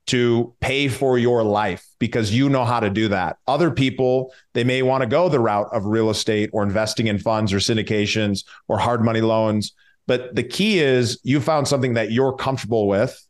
to 0.07 0.53
pay 0.61 0.87
for 0.87 1.17
your 1.17 1.43
life 1.43 1.85
because 1.99 2.33
you 2.33 2.49
know 2.49 2.65
how 2.65 2.79
to 2.79 2.89
do 2.89 3.09
that. 3.09 3.37
Other 3.47 3.71
people, 3.71 4.33
they 4.53 4.63
may 4.63 4.81
want 4.81 5.01
to 5.01 5.07
go 5.07 5.29
the 5.29 5.39
route 5.39 5.67
of 5.71 5.85
real 5.85 6.09
estate 6.09 6.49
or 6.53 6.63
investing 6.63 7.07
in 7.07 7.19
funds 7.19 7.53
or 7.53 7.57
syndications 7.57 8.45
or 8.67 8.77
hard 8.79 9.03
money 9.03 9.21
loans. 9.21 9.73
But 10.07 10.33
the 10.33 10.43
key 10.43 10.79
is 10.79 11.19
you 11.23 11.41
found 11.41 11.67
something 11.67 11.95
that 11.95 12.11
you're 12.11 12.33
comfortable 12.33 12.87
with 12.87 13.21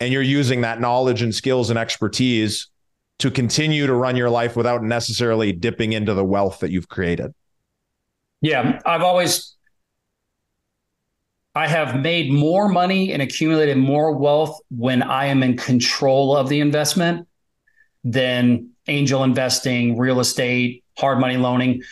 and 0.00 0.12
you're 0.12 0.22
using 0.22 0.62
that 0.62 0.80
knowledge 0.80 1.20
and 1.20 1.34
skills 1.34 1.68
and 1.68 1.78
expertise 1.78 2.68
to 3.18 3.30
continue 3.30 3.86
to 3.86 3.94
run 3.94 4.16
your 4.16 4.30
life 4.30 4.56
without 4.56 4.82
necessarily 4.82 5.52
dipping 5.52 5.92
into 5.92 6.14
the 6.14 6.24
wealth 6.24 6.60
that 6.60 6.70
you've 6.70 6.88
created. 6.88 7.34
Yeah, 8.40 8.80
I've 8.86 9.02
always 9.02 9.56
I 11.54 11.66
have 11.66 12.00
made 12.00 12.32
more 12.32 12.68
money 12.68 13.12
and 13.12 13.20
accumulated 13.20 13.76
more 13.76 14.16
wealth 14.16 14.60
when 14.70 15.02
I 15.02 15.26
am 15.26 15.42
in 15.42 15.56
control 15.56 16.36
of 16.36 16.48
the 16.48 16.60
investment 16.60 17.26
than 18.04 18.70
angel 18.86 19.24
investing, 19.24 19.98
real 19.98 20.20
estate, 20.20 20.84
hard 20.96 21.18
money 21.18 21.36
loaning. 21.36 21.82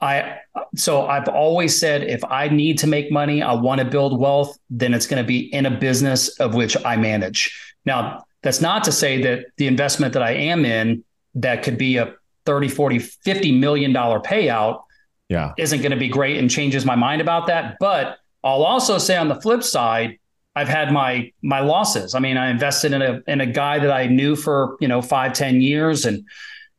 I 0.00 0.38
so 0.76 1.06
I've 1.06 1.28
always 1.28 1.78
said 1.78 2.04
if 2.04 2.22
I 2.24 2.48
need 2.48 2.78
to 2.78 2.86
make 2.86 3.10
money, 3.10 3.42
I 3.42 3.54
want 3.54 3.80
to 3.80 3.84
build 3.84 4.18
wealth, 4.20 4.56
then 4.70 4.94
it's 4.94 5.06
going 5.06 5.22
to 5.22 5.26
be 5.26 5.52
in 5.52 5.66
a 5.66 5.70
business 5.70 6.28
of 6.38 6.54
which 6.54 6.76
I 6.84 6.96
manage. 6.96 7.76
Now, 7.84 8.24
that's 8.42 8.60
not 8.60 8.84
to 8.84 8.92
say 8.92 9.20
that 9.22 9.46
the 9.56 9.66
investment 9.66 10.12
that 10.12 10.22
I 10.22 10.32
am 10.32 10.64
in 10.64 11.02
that 11.34 11.64
could 11.64 11.78
be 11.78 11.96
a 11.96 12.14
30, 12.46 12.68
40, 12.68 12.98
50 13.00 13.58
million 13.58 13.92
dollar 13.92 14.20
payout 14.20 14.84
yeah. 15.28 15.52
isn't 15.58 15.80
going 15.80 15.90
to 15.90 15.98
be 15.98 16.08
great 16.08 16.38
and 16.38 16.48
changes 16.48 16.84
my 16.84 16.94
mind 16.94 17.20
about 17.20 17.48
that, 17.48 17.76
but 17.80 18.18
I'll 18.44 18.62
also 18.62 18.98
say 18.98 19.16
on 19.16 19.28
the 19.28 19.40
flip 19.40 19.62
side, 19.62 20.18
I've 20.54 20.68
had 20.68 20.92
my 20.92 21.32
my 21.42 21.60
losses. 21.60 22.14
I 22.14 22.18
mean, 22.18 22.36
I 22.36 22.50
invested 22.50 22.92
in 22.92 23.02
a 23.02 23.20
in 23.26 23.40
a 23.40 23.46
guy 23.46 23.78
that 23.78 23.92
I 23.92 24.06
knew 24.06 24.34
for 24.34 24.76
you 24.80 24.88
know 24.88 25.00
five 25.00 25.32
ten 25.32 25.60
years, 25.60 26.04
and 26.04 26.24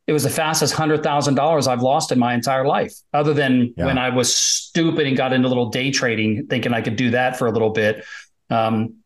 it 0.06 0.12
was 0.12 0.24
the 0.24 0.30
fastest 0.30 0.74
hundred 0.74 1.02
thousand 1.02 1.34
dollars 1.34 1.66
I've 1.66 1.82
lost 1.82 2.12
in 2.12 2.18
my 2.18 2.34
entire 2.34 2.66
life, 2.66 2.92
other 3.14 3.32
than 3.32 3.72
yeah. 3.76 3.86
when 3.86 3.96
I 3.96 4.10
was 4.10 4.34
stupid 4.34 5.06
and 5.06 5.16
got 5.16 5.32
into 5.32 5.48
little 5.48 5.70
day 5.70 5.90
trading, 5.90 6.46
thinking 6.48 6.74
I 6.74 6.82
could 6.82 6.96
do 6.96 7.10
that 7.10 7.38
for 7.38 7.46
a 7.46 7.50
little 7.50 7.70
bit. 7.70 8.04
Um, 8.50 8.96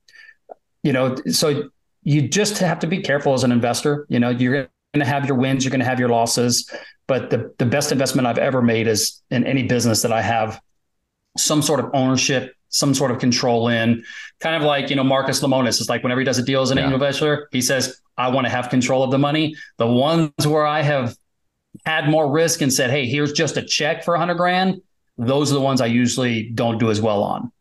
you 0.82 0.92
know, 0.92 1.14
so 1.30 1.70
you 2.02 2.28
just 2.28 2.59
have 2.59 2.80
to 2.80 2.86
be 2.86 3.00
careful 3.00 3.32
as 3.34 3.44
an 3.44 3.52
investor. 3.52 4.07
You 4.09 4.18
know, 4.18 4.30
you're 4.30 4.52
going 4.52 4.68
to 4.94 5.05
have 5.05 5.26
your 5.26 5.36
wins, 5.36 5.64
you're 5.64 5.70
going 5.70 5.80
to 5.80 5.86
have 5.86 6.00
your 6.00 6.09
losses, 6.09 6.68
but 7.07 7.30
the 7.30 7.55
the 7.59 7.66
best 7.66 7.92
investment 7.92 8.26
I've 8.26 8.38
ever 8.38 8.61
made 8.61 8.88
is 8.88 9.22
in 9.30 9.44
any 9.46 9.62
business 9.62 10.02
that 10.02 10.12
I 10.12 10.22
have 10.22 10.61
some 11.37 11.62
sort 11.62 11.80
of 11.80 11.91
ownership, 11.95 12.55
some 12.68 12.95
sort 12.95 13.11
of 13.11 13.18
control 13.18 13.68
in. 13.68 14.05
Kind 14.41 14.57
of 14.57 14.62
like 14.62 14.91
you 14.91 14.97
know 14.97 15.05
Marcus 15.05 15.41
Lemonis 15.41 15.80
is 15.80 15.89
like 15.89 16.03
whenever 16.03 16.20
he 16.20 16.24
does 16.24 16.39
a 16.39 16.43
deal 16.43 16.62
as 16.62 16.70
an 16.70 16.78
yeah. 16.78 16.93
investor, 16.93 17.49
he 17.53 17.61
says, 17.61 18.01
"I 18.16 18.28
want 18.28 18.47
to 18.47 18.51
have 18.51 18.68
control 18.68 19.03
of 19.03 19.11
the 19.11 19.18
money." 19.18 19.57
The 19.78 19.87
ones 19.87 20.32
where 20.47 20.66
I 20.66 20.82
have 20.82 21.16
had 21.85 22.09
more 22.09 22.30
risk 22.30 22.61
and 22.62 22.72
said, 22.72 22.91
"Hey, 22.91 23.07
here's 23.07 23.32
just 23.32 23.57
a 23.57 23.62
check 23.62 24.05
for 24.05 24.14
a 24.14 24.18
hundred 24.18 24.37
grand," 24.37 24.80
those 25.18 25.51
are 25.51 25.55
the 25.55 25.61
ones 25.61 25.80
I 25.80 25.87
usually 25.87 26.51
don't 26.51 26.78
do 26.78 26.91
as 26.91 27.01
well 27.01 27.22
on. 27.22 27.53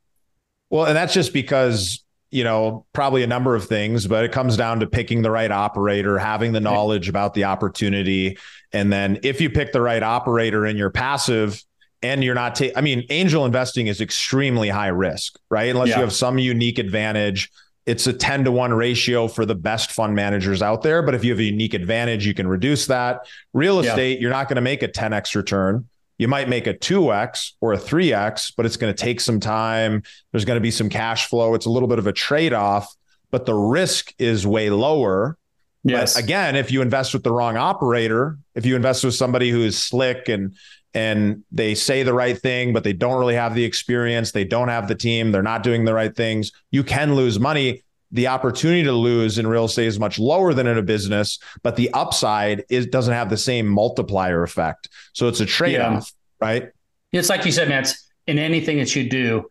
Well, 0.69 0.85
and 0.85 0.95
that's 0.95 1.13
just 1.13 1.33
because 1.33 2.03
you 2.33 2.43
know, 2.43 2.83
probably 2.93 3.21
a 3.21 3.27
number 3.27 3.53
of 3.53 3.65
things, 3.65 4.07
but 4.07 4.25
it 4.25 4.31
comes 4.31 4.57
down 4.57 4.79
to 4.79 4.87
picking 4.87 5.21
the 5.21 5.29
right 5.29 5.51
operator, 5.51 6.17
having 6.17 6.51
the 6.51 6.59
knowledge 6.59 7.07
about 7.07 7.35
the 7.35 7.43
opportunity. 7.43 8.39
And 8.71 8.91
then 8.91 9.19
if 9.21 9.39
you 9.39 9.51
pick 9.51 9.71
the 9.71 9.81
right 9.81 10.01
operator 10.01 10.65
in 10.65 10.75
your 10.75 10.89
passive 10.89 11.63
and 12.03 12.23
you're 12.23 12.35
not, 12.35 12.55
taking, 12.55 12.77
I 12.77 12.81
mean, 12.81 13.03
angel 13.09 13.45
investing 13.45 13.87
is 13.87 14.01
extremely 14.01 14.69
high 14.69 14.87
risk, 14.87 15.39
right? 15.49 15.69
Unless 15.69 15.89
yeah. 15.89 15.95
you 15.97 16.01
have 16.01 16.13
some 16.13 16.37
unique 16.37 16.79
advantage. 16.79 17.49
It's 17.85 18.07
a 18.07 18.13
10 18.13 18.45
to 18.45 18.51
1 18.51 18.73
ratio 18.73 19.27
for 19.27 19.45
the 19.45 19.55
best 19.55 19.91
fund 19.91 20.15
managers 20.15 20.61
out 20.61 20.83
there. 20.83 21.01
But 21.01 21.15
if 21.15 21.23
you 21.23 21.31
have 21.31 21.39
a 21.39 21.43
unique 21.43 21.73
advantage, 21.73 22.25
you 22.25 22.33
can 22.33 22.47
reduce 22.47 22.87
that. 22.87 23.21
Real 23.53 23.79
estate, 23.79 24.15
yeah. 24.15 24.21
you're 24.21 24.31
not 24.31 24.47
going 24.47 24.55
to 24.55 24.61
make 24.61 24.83
a 24.83 24.87
10x 24.87 25.35
return 25.35 25.85
you 26.17 26.27
might 26.27 26.47
make 26.47 26.67
a 26.67 26.73
2x 26.73 27.53
or 27.59 27.73
a 27.73 27.77
3x, 27.77 28.53
but 28.55 28.65
it's 28.65 28.77
going 28.77 28.93
to 28.93 29.01
take 29.01 29.19
some 29.19 29.39
time. 29.39 30.03
There's 30.31 30.45
going 30.45 30.57
to 30.57 30.61
be 30.61 30.71
some 30.71 30.89
cash 30.89 31.27
flow. 31.27 31.53
It's 31.53 31.65
a 31.65 31.69
little 31.69 31.89
bit 31.89 31.99
of 31.99 32.07
a 32.07 32.13
trade 32.13 32.53
off, 32.53 32.93
but 33.31 33.45
the 33.45 33.53
risk 33.53 34.13
is 34.19 34.45
way 34.45 34.69
lower. 34.69 35.37
Yes. 35.83 36.13
But 36.13 36.23
again, 36.23 36.55
if 36.55 36.71
you 36.71 36.81
invest 36.81 37.13
with 37.13 37.23
the 37.23 37.31
wrong 37.31 37.57
operator, 37.57 38.37
if 38.55 38.65
you 38.65 38.75
invest 38.75 39.03
with 39.03 39.15
somebody 39.15 39.49
who 39.49 39.63
is 39.63 39.77
slick 39.77 40.29
and 40.29 40.55
and 40.93 41.43
they 41.51 41.75
say 41.75 42.03
the 42.03 42.13
right 42.13 42.37
thing, 42.37 42.73
but 42.73 42.83
they 42.83 42.93
don't 42.93 43.19
really 43.19 43.35
have 43.35 43.55
the 43.55 43.63
experience, 43.63 44.31
they 44.31 44.45
don't 44.45 44.67
have 44.67 44.87
the 44.87 44.95
team, 44.95 45.31
they're 45.31 45.41
not 45.41 45.63
doing 45.63 45.85
the 45.85 45.93
right 45.93 46.15
things, 46.15 46.51
you 46.71 46.83
can 46.83 47.15
lose 47.15 47.39
money 47.39 47.81
the 48.13 48.27
opportunity 48.27 48.83
to 48.83 48.91
lose 48.91 49.39
in 49.39 49.47
real 49.47 49.65
estate 49.65 49.87
is 49.87 49.99
much 49.99 50.19
lower 50.19 50.53
than 50.53 50.67
in 50.67 50.77
a 50.77 50.83
business, 50.83 51.39
but 51.63 51.75
the 51.75 51.91
upside 51.93 52.63
is 52.69 52.85
doesn't 52.85 53.13
have 53.13 53.29
the 53.29 53.37
same 53.37 53.67
multiplier 53.67 54.43
effect. 54.43 54.87
So 55.13 55.27
it's 55.27 55.39
a 55.39 55.47
trade-off, 55.47 56.13
yeah. 56.41 56.47
right? 56.47 56.69
It's 57.11 57.29
like 57.29 57.43
you 57.43 57.51
said, 57.51 57.69
man, 57.69 57.81
it's 57.81 58.11
in 58.27 58.37
anything 58.37 58.77
that 58.77 58.95
you 58.95 59.09
do, 59.09 59.49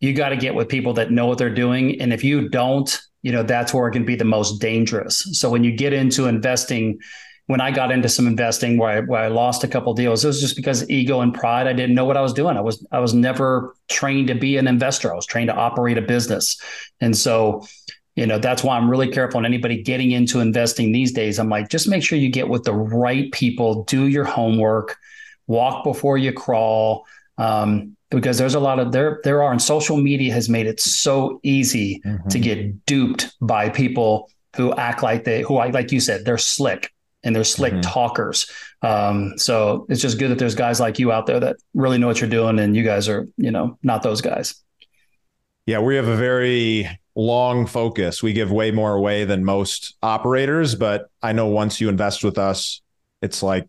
you 0.00 0.14
got 0.14 0.30
to 0.30 0.36
get 0.36 0.54
with 0.54 0.68
people 0.68 0.94
that 0.94 1.10
know 1.10 1.26
what 1.26 1.36
they're 1.36 1.54
doing. 1.54 2.00
And 2.00 2.12
if 2.12 2.24
you 2.24 2.48
don't, 2.48 2.98
you 3.20 3.30
know, 3.30 3.42
that's 3.42 3.74
where 3.74 3.88
it 3.88 3.92
can 3.92 4.06
be 4.06 4.16
the 4.16 4.24
most 4.24 4.58
dangerous. 4.58 5.18
So 5.32 5.50
when 5.50 5.62
you 5.62 5.72
get 5.72 5.92
into 5.92 6.28
investing, 6.28 6.98
when 7.48 7.62
I 7.62 7.70
got 7.70 7.90
into 7.90 8.10
some 8.10 8.26
investing 8.26 8.76
where 8.76 8.90
I, 8.90 9.00
where 9.00 9.22
I 9.22 9.28
lost 9.28 9.64
a 9.64 9.68
couple 9.68 9.94
deals, 9.94 10.22
it 10.22 10.28
was 10.28 10.40
just 10.40 10.54
because 10.54 10.88
ego 10.90 11.22
and 11.22 11.32
pride. 11.32 11.66
I 11.66 11.72
didn't 11.72 11.94
know 11.94 12.04
what 12.04 12.18
I 12.18 12.20
was 12.20 12.34
doing. 12.34 12.58
I 12.58 12.60
was 12.60 12.86
I 12.92 13.00
was 13.00 13.14
never 13.14 13.74
trained 13.88 14.28
to 14.28 14.34
be 14.34 14.58
an 14.58 14.68
investor. 14.68 15.10
I 15.10 15.16
was 15.16 15.24
trained 15.24 15.48
to 15.48 15.56
operate 15.56 15.96
a 15.96 16.02
business, 16.02 16.60
and 17.00 17.16
so 17.16 17.66
you 18.16 18.26
know 18.26 18.36
that's 18.36 18.64
why 18.64 18.76
i'm 18.76 18.90
really 18.90 19.08
careful 19.08 19.38
on 19.38 19.46
anybody 19.46 19.80
getting 19.80 20.10
into 20.10 20.40
investing 20.40 20.90
these 20.90 21.12
days 21.12 21.38
i'm 21.38 21.48
like 21.48 21.68
just 21.68 21.86
make 21.86 22.02
sure 22.02 22.18
you 22.18 22.28
get 22.28 22.48
with 22.48 22.64
the 22.64 22.72
right 22.72 23.30
people 23.30 23.84
do 23.84 24.08
your 24.08 24.24
homework 24.24 24.96
walk 25.46 25.84
before 25.84 26.18
you 26.18 26.32
crawl 26.32 27.06
um, 27.38 27.96
because 28.10 28.36
there's 28.36 28.56
a 28.56 28.60
lot 28.60 28.80
of 28.80 28.90
there 28.90 29.20
there 29.22 29.40
are 29.44 29.52
and 29.52 29.62
social 29.62 29.96
media 29.96 30.32
has 30.32 30.48
made 30.48 30.66
it 30.66 30.80
so 30.80 31.38
easy 31.44 32.02
mm-hmm. 32.04 32.28
to 32.28 32.40
get 32.40 32.84
duped 32.86 33.36
by 33.40 33.68
people 33.68 34.28
who 34.56 34.74
act 34.74 35.00
like 35.04 35.22
they 35.22 35.42
who 35.42 35.54
like 35.70 35.92
you 35.92 36.00
said 36.00 36.24
they're 36.24 36.38
slick 36.38 36.92
and 37.24 37.34
they're 37.34 37.44
slick 37.44 37.72
mm-hmm. 37.72 37.82
talkers 37.82 38.50
um, 38.82 39.36
so 39.36 39.86
it's 39.88 40.00
just 40.00 40.18
good 40.18 40.30
that 40.30 40.38
there's 40.38 40.54
guys 40.54 40.80
like 40.80 40.98
you 40.98 41.10
out 41.10 41.26
there 41.26 41.40
that 41.40 41.56
really 41.74 41.98
know 41.98 42.06
what 42.06 42.20
you're 42.20 42.30
doing 42.30 42.58
and 42.58 42.76
you 42.76 42.84
guys 42.84 43.08
are 43.08 43.28
you 43.36 43.50
know 43.50 43.78
not 43.82 44.02
those 44.02 44.20
guys 44.20 44.54
yeah 45.66 45.78
we 45.78 45.96
have 45.96 46.08
a 46.08 46.16
very 46.16 46.88
long 47.18 47.66
focus. 47.66 48.22
We 48.22 48.32
give 48.32 48.52
way 48.52 48.70
more 48.70 48.94
away 48.94 49.24
than 49.24 49.44
most 49.44 49.96
operators, 50.02 50.76
but 50.76 51.10
I 51.20 51.32
know 51.32 51.46
once 51.46 51.80
you 51.80 51.88
invest 51.88 52.22
with 52.22 52.38
us, 52.38 52.80
it's 53.20 53.42
like, 53.42 53.68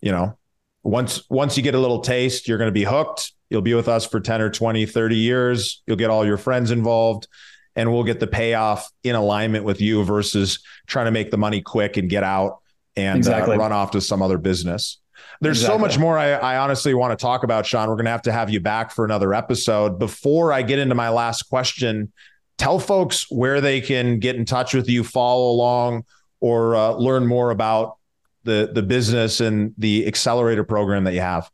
you 0.00 0.10
know, 0.10 0.38
once 0.82 1.22
once 1.28 1.56
you 1.56 1.62
get 1.62 1.74
a 1.74 1.78
little 1.78 2.00
taste, 2.00 2.48
you're 2.48 2.58
going 2.58 2.68
to 2.68 2.72
be 2.72 2.84
hooked. 2.84 3.32
You'll 3.50 3.62
be 3.62 3.74
with 3.74 3.88
us 3.88 4.06
for 4.06 4.18
10 4.18 4.40
or 4.40 4.50
20, 4.50 4.86
30 4.86 5.16
years. 5.16 5.82
You'll 5.86 5.98
get 5.98 6.10
all 6.10 6.26
your 6.26 6.38
friends 6.38 6.70
involved 6.70 7.28
and 7.76 7.92
we'll 7.92 8.04
get 8.04 8.20
the 8.20 8.26
payoff 8.26 8.90
in 9.02 9.14
alignment 9.14 9.64
with 9.64 9.80
you 9.80 10.04
versus 10.04 10.60
trying 10.86 11.06
to 11.06 11.10
make 11.10 11.30
the 11.30 11.36
money 11.36 11.60
quick 11.60 11.96
and 11.96 12.08
get 12.08 12.22
out 12.22 12.60
and 12.96 13.16
uh, 13.16 13.18
exactly. 13.18 13.56
uh, 13.56 13.58
run 13.58 13.72
off 13.72 13.90
to 13.92 14.00
some 14.00 14.22
other 14.22 14.38
business. 14.38 15.00
There's 15.40 15.58
exactly. 15.58 15.78
so 15.78 15.80
much 15.80 15.98
more 15.98 16.18
I, 16.18 16.32
I, 16.32 16.58
honestly 16.58 16.94
want 16.94 17.18
to 17.18 17.22
talk 17.22 17.42
about, 17.42 17.66
Shawn. 17.66 17.88
We're 17.88 17.96
going 17.96 18.04
to 18.06 18.12
have 18.12 18.22
to 18.22 18.32
have 18.32 18.50
you 18.50 18.60
back 18.60 18.92
for 18.92 19.04
another 19.04 19.34
episode. 19.34 19.98
Before 19.98 20.52
I 20.52 20.62
get 20.62 20.78
into 20.78 20.94
my 20.94 21.08
last 21.08 21.42
question, 21.44 22.12
tell 22.56 22.78
folks 22.78 23.30
where 23.30 23.60
they 23.60 23.80
can 23.80 24.20
get 24.20 24.36
in 24.36 24.44
touch 24.44 24.74
with 24.74 24.88
you, 24.88 25.02
follow 25.02 25.50
along, 25.50 26.04
or 26.40 26.76
uh, 26.76 26.92
learn 26.92 27.26
more 27.26 27.50
about 27.50 27.96
the 28.44 28.70
the 28.72 28.82
business 28.82 29.40
and 29.40 29.74
the 29.78 30.06
accelerator 30.06 30.64
program 30.64 31.04
that 31.04 31.14
you 31.14 31.20
have. 31.20 31.50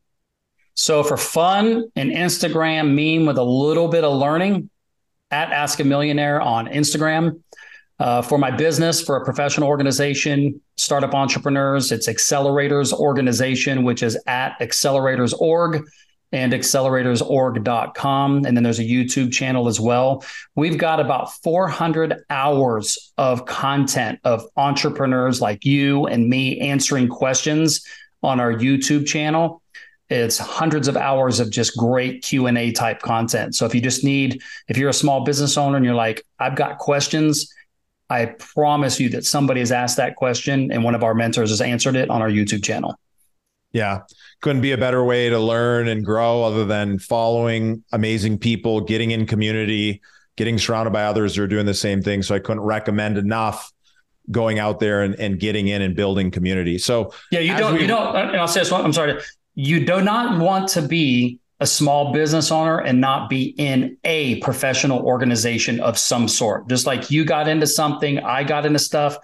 So 0.75 1.03
for 1.03 1.16
fun, 1.16 1.91
an 1.97 2.11
Instagram 2.11 2.95
meme 2.95 3.27
with 3.27 3.39
a 3.39 3.45
little 3.45 3.89
bit 3.89 4.05
of 4.05 4.16
learning 4.16 4.70
at 5.31 5.53
Ask 5.53 5.81
a 5.81 5.85
Millionaire 5.85 6.41
on 6.41 6.66
Instagram. 6.66 7.41
Uh, 7.99 8.22
for 8.22 8.39
my 8.39 8.51
business, 8.51 9.03
for 9.03 9.16
a 9.16 9.24
professional 9.24 9.68
organization, 9.68 10.59
startup 10.76 11.14
entrepreneurs, 11.14 11.93
it's 11.93 12.09
Accelerators 12.09 12.95
Organization, 12.95 13.85
which 13.85 14.03
is 14.03 14.18
at 14.26 14.59
Accelerators.org 14.59 15.85
and 16.33 16.53
acceleratorsorg.com. 16.53 18.45
And 18.47 18.57
then 18.57 18.62
there's 18.62 18.78
a 18.78 18.85
YouTube 18.85 19.33
channel 19.33 19.68
as 19.68 19.81
well. 19.81 20.24
We've 20.55 20.78
got 20.78 21.01
about 21.01 21.33
400 21.43 22.24
hours 22.31 23.12
of 23.18 23.47
content 23.47 24.20
of 24.24 24.47
entrepreneurs 24.57 25.41
like 25.41 25.64
you 25.64 26.07
and 26.07 26.28
me 26.28 26.61
answering 26.61 27.09
questions 27.09 27.85
on 28.22 28.41
our 28.41 28.53
YouTube 28.53 29.07
channel. 29.07 29.60
It's 30.11 30.39
hundreds 30.39 30.89
of 30.89 30.97
hours 30.97 31.41
of 31.41 31.51
just 31.51 31.77
great 31.77 32.23
Q&A 32.23 32.73
type 32.73 33.01
content. 33.01 33.55
So 33.55 33.65
if 33.65 33.75
you 33.75 33.81
just 33.81 34.05
need 34.05 34.43
if 34.69 34.77
you're 34.77 34.91
a 34.91 34.95
small 34.95 35.25
business 35.25 35.57
owner 35.57 35.77
and 35.77 35.85
you're 35.85 35.95
like 35.95 36.27
I've 36.39 36.57
got 36.57 36.79
questions, 36.79 37.53
I 38.09 38.27
promise 38.27 38.99
you 38.99 39.09
that 39.11 39.25
somebody 39.25 39.61
has 39.61 39.71
asked 39.71 39.97
that 39.99 40.17
question 40.17 40.73
and 40.73 40.83
one 40.83 40.95
of 40.95 41.05
our 41.05 41.15
mentors 41.15 41.51
has 41.51 41.61
answered 41.61 41.97
it 41.97 42.11
on 42.11 42.21
our 42.21 42.31
YouTube 42.31 42.65
channel. 42.65 42.99
Yeah 43.73 44.01
couldn't 44.41 44.63
be 44.63 44.73
a 44.73 44.79
better 44.79 45.05
way 45.05 45.29
to 45.29 45.39
learn 45.39 45.89
and 45.89 46.05
grow 46.05 46.43
other 46.43 46.65
than 46.65 46.99
following 46.99 47.85
amazing 47.93 48.39
people, 48.39 48.81
getting 48.81 49.11
in 49.11 49.27
community, 49.27 50.01
getting 50.37 50.59
surrounded 50.59 50.93
by 50.93 51.05
others 51.05 51.37
who 51.37 51.43
are 51.43 51.47
doing 51.47 51.67
the 51.67 51.75
same 51.75 52.03
thing. 52.03 52.23
So 52.23 52.35
I 52.35 52.39
couldn't 52.39 52.63
recommend 52.63 53.19
enough 53.19 53.71
going 54.31 54.59
out 54.59 54.81
there 54.81 55.03
and, 55.03 55.15
and 55.17 55.39
getting 55.39 55.69
in 55.69 55.83
and 55.83 55.95
building 55.95 56.31
community. 56.31 56.79
So 56.79 57.13
yeah, 57.31 57.41
you 57.41 57.57
don't, 57.57 57.75
we, 57.75 57.83
you 57.83 57.87
don't, 57.87 58.17
uh, 58.17 58.21
and 58.21 58.37
I'll 58.37 58.49
say 58.49 58.61
this 58.61 58.71
one, 58.71 58.83
I'm 58.83 58.93
sorry. 58.93 59.21
You 59.63 59.85
do 59.85 60.01
not 60.01 60.41
want 60.41 60.69
to 60.71 60.83
be 60.83 61.39
a 61.61 61.67
small 61.67 62.13
business 62.15 62.51
owner 62.51 62.79
and 62.79 63.01
not 63.01 63.29
be 63.29 63.55
in 63.59 63.99
a 64.05 64.41
professional 64.41 65.01
organization 65.01 65.81
of 65.81 65.99
some 65.99 66.29
sort. 66.29 66.67
Just 66.69 66.87
like 66.87 67.11
you 67.11 67.27
got 67.27 67.47
into 67.47 67.67
something, 67.67 68.21
I 68.21 68.43
got 68.43 68.65
into 68.65 68.79
stuff 68.79 69.19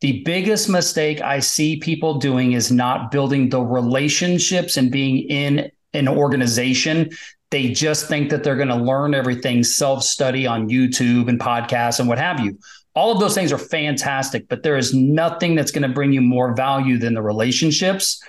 the 0.00 0.22
biggest 0.24 0.68
mistake 0.68 1.22
I 1.22 1.38
see 1.38 1.78
people 1.78 2.18
doing 2.18 2.52
is 2.52 2.70
not 2.70 3.10
building 3.10 3.48
the 3.48 3.62
relationships 3.62 4.76
and 4.76 4.90
being 4.90 5.18
in 5.30 5.70
an 5.94 6.06
organization. 6.06 7.10
They 7.50 7.70
just 7.70 8.06
think 8.06 8.28
that 8.30 8.44
they're 8.44 8.56
going 8.56 8.68
to 8.68 8.76
learn 8.76 9.14
everything 9.14 9.62
self 9.64 10.02
study 10.02 10.46
on 10.46 10.68
YouTube 10.68 11.28
and 11.28 11.40
podcasts 11.40 11.98
and 11.98 12.08
what 12.08 12.18
have 12.18 12.40
you. 12.40 12.58
All 12.94 13.12
of 13.12 13.20
those 13.20 13.34
things 13.34 13.52
are 13.52 13.58
fantastic, 13.58 14.48
but 14.48 14.62
there 14.62 14.76
is 14.76 14.92
nothing 14.92 15.54
that's 15.54 15.70
going 15.70 15.88
to 15.88 15.94
bring 15.94 16.12
you 16.12 16.20
more 16.20 16.54
value 16.54 16.98
than 16.98 17.14
the 17.14 17.22
relationships 17.22 18.20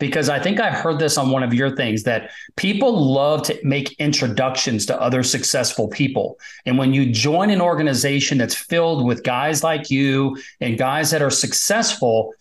because 0.00 0.28
I 0.28 0.40
think 0.40 0.58
I 0.58 0.70
heard 0.70 0.98
this 0.98 1.16
on 1.16 1.30
one 1.30 1.44
of 1.44 1.54
your 1.54 1.76
things 1.76 2.02
that 2.04 2.30
people 2.56 3.12
love 3.12 3.42
to 3.44 3.60
make 3.62 3.92
introductions 4.00 4.86
to 4.86 5.00
other 5.00 5.22
successful 5.22 5.86
people. 5.86 6.38
And 6.66 6.78
when 6.78 6.92
you 6.92 7.12
join 7.12 7.50
an 7.50 7.60
organization 7.60 8.38
that's 8.38 8.54
filled 8.54 9.06
with 9.06 9.22
guys 9.22 9.62
like 9.62 9.90
you 9.90 10.36
and 10.60 10.78
guys 10.78 11.10
that 11.10 11.22
are 11.22 11.30
successful, 11.30 12.34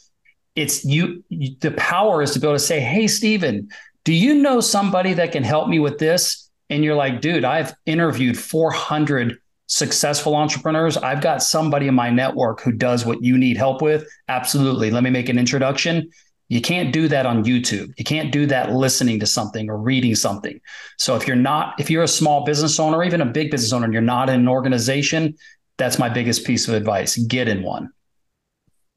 it's 0.56 0.84
you, 0.86 1.24
the 1.30 1.74
power 1.78 2.24
is 2.24 2.32
to 2.32 2.40
be 2.40 2.48
able 2.48 2.56
to 2.56 2.60
say, 2.60 2.80
Hey, 2.80 3.08
Stephen, 3.08 3.70
do 4.06 4.14
you 4.14 4.36
know 4.36 4.62
somebody 4.62 5.14
that 5.14 5.34
can 5.34 5.44
help 5.44 5.68
me 5.68 5.80
with 5.80 6.00
this? 6.00 6.50
And 6.70 6.84
you're 6.84 6.96
like, 6.96 7.20
dude, 7.20 7.44
I've 7.44 7.74
interviewed 7.86 8.38
400 8.38 9.38
successful 9.68 10.36
entrepreneurs. 10.36 10.98
I've 10.98 11.22
got 11.22 11.44
somebody 11.44 11.88
in 11.88 11.94
my 11.94 12.10
network 12.10 12.62
who 12.62 12.72
does 12.72 13.06
what 13.06 13.24
you 13.24 13.38
need 13.38 13.58
help 13.58 13.82
with. 13.82 14.08
Absolutely. 14.28 14.90
Let 14.92 15.04
me 15.04 15.10
make 15.10 15.30
an 15.30 15.38
introduction 15.38 16.10
You 16.50 16.62
can't 16.62 16.92
do 16.92 17.08
that 17.08 17.26
on 17.26 17.44
YouTube. 17.46 17.94
You 17.98 18.04
can't 18.04 18.32
do 18.32 18.48
that 18.48 18.72
listening 18.72 19.20
to 19.20 19.26
something 19.26 19.70
or 19.70 19.78
reading 19.78 20.16
something. 20.16 20.60
So 20.98 21.16
if 21.16 21.28
you're 21.28 21.36
not, 21.36 21.80
if 21.80 21.90
you're 21.90 22.04
a 22.04 22.08
small 22.08 22.44
business 22.44 22.80
owner, 22.80 22.98
or 22.98 23.04
even 23.04 23.22
a 23.22 23.26
big 23.26 23.52
business 23.52 23.72
owner, 23.72 23.86
and 23.86 23.94
you're 23.94 24.02
not 24.02 24.30
in 24.30 24.42
an 24.42 24.48
organization, 24.48 25.36
that's 25.78 26.00
my 26.00 26.10
biggest 26.10 26.46
piece 26.46 26.68
of 26.68 26.74
advice. 26.74 27.18
Get 27.18 27.48
in 27.48 27.62
one. 27.64 27.92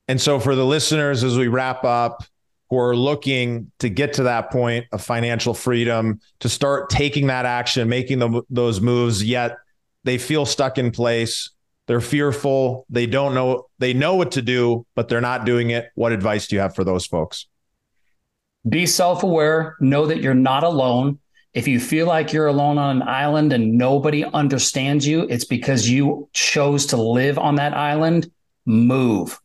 And 0.09 0.21
so 0.21 0.41
for 0.41 0.55
the 0.55 0.65
listeners, 0.65 1.23
as 1.23 1.37
we 1.39 1.49
wrap 1.49 1.85
up, 1.85 2.25
who 2.71 2.79
are 2.79 2.97
looking 2.97 3.71
to 3.81 3.91
get 3.91 4.15
to 4.15 4.23
that 4.23 4.51
point 4.51 4.87
of 4.93 5.03
financial 5.03 5.53
freedom, 5.53 6.21
to 6.41 6.49
start 6.49 6.89
taking 6.89 7.27
that 7.27 7.45
action, 7.45 7.87
making 7.87 8.19
the, 8.19 8.43
those 8.49 8.81
moves, 8.81 9.23
yet 9.23 9.59
they 10.05 10.17
feel 10.17 10.47
stuck 10.47 10.79
in 10.79 10.91
place. 10.91 11.51
They're 11.87 12.01
fearful. 12.01 12.87
They 12.89 13.07
don't 13.07 13.35
know. 13.35 13.67
They 13.79 13.93
know 13.93 14.15
what 14.15 14.33
to 14.33 14.43
do, 14.43 14.87
but 14.95 15.09
they're 15.09 15.21
not 15.21 15.45
doing 15.45 15.71
it. 15.71 15.91
What 15.95 16.13
advice 16.13 16.47
do 16.47 16.57
you 16.57 16.61
have 16.61 16.75
for 16.75 16.85
those 16.85 17.07
folks? 17.07 17.47
Be 18.69 18.87
self 18.87 19.23
aware. 19.23 19.77
Know 19.81 20.07
that 20.07 20.21
you're 20.21 20.35
not 20.35 20.63
alone. 20.63 21.19
If 21.55 21.69
you 21.69 21.81
feel 21.81 22.07
like 22.07 22.33
you're 22.33 22.47
alone 22.47 22.79
on 22.79 23.03
an 23.03 23.09
island 23.09 23.53
and 23.53 23.77
nobody 23.77 24.25
understands 24.25 25.07
you, 25.07 25.23
it's 25.29 25.45
because 25.45 25.89
you 25.89 26.29
chose 26.33 26.87
to 26.87 26.97
live 26.97 27.39
on 27.39 27.57
that 27.57 27.75
island. 27.75 28.31
Move. 28.65 29.39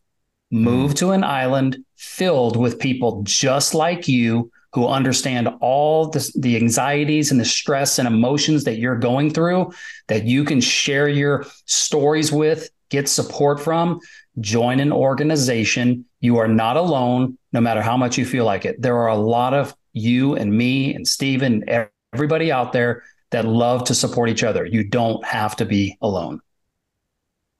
Move 0.50 0.92
hmm. 0.92 0.96
to 0.96 1.10
an 1.10 1.24
island 1.24 1.84
filled 1.96 2.56
with 2.56 2.78
people 2.78 3.22
just 3.24 3.74
like 3.74 4.08
you 4.08 4.50
who 4.72 4.86
understand 4.86 5.48
all 5.60 6.08
the, 6.08 6.30
the 6.36 6.56
anxieties 6.56 7.30
and 7.30 7.40
the 7.40 7.44
stress 7.44 7.98
and 7.98 8.06
emotions 8.06 8.64
that 8.64 8.78
you're 8.78 8.98
going 8.98 9.30
through 9.30 9.72
that 10.08 10.24
you 10.24 10.44
can 10.44 10.60
share 10.60 11.08
your 11.08 11.46
stories 11.64 12.30
with, 12.30 12.70
get 12.90 13.08
support 13.08 13.60
from. 13.60 14.00
Join 14.40 14.78
an 14.78 14.92
organization. 14.92 16.04
You 16.20 16.38
are 16.38 16.48
not 16.48 16.76
alone, 16.76 17.38
no 17.52 17.60
matter 17.60 17.82
how 17.82 17.96
much 17.96 18.18
you 18.18 18.24
feel 18.24 18.44
like 18.44 18.64
it. 18.64 18.80
There 18.80 18.96
are 18.98 19.08
a 19.08 19.16
lot 19.16 19.54
of 19.54 19.74
you 19.92 20.36
and 20.36 20.52
me 20.52 20.94
and 20.94 21.08
Steven, 21.08 21.64
everybody 22.12 22.52
out 22.52 22.72
there 22.72 23.02
that 23.30 23.44
love 23.44 23.84
to 23.84 23.94
support 23.94 24.28
each 24.28 24.44
other. 24.44 24.64
You 24.64 24.84
don't 24.84 25.24
have 25.24 25.56
to 25.56 25.64
be 25.64 25.96
alone. 26.00 26.40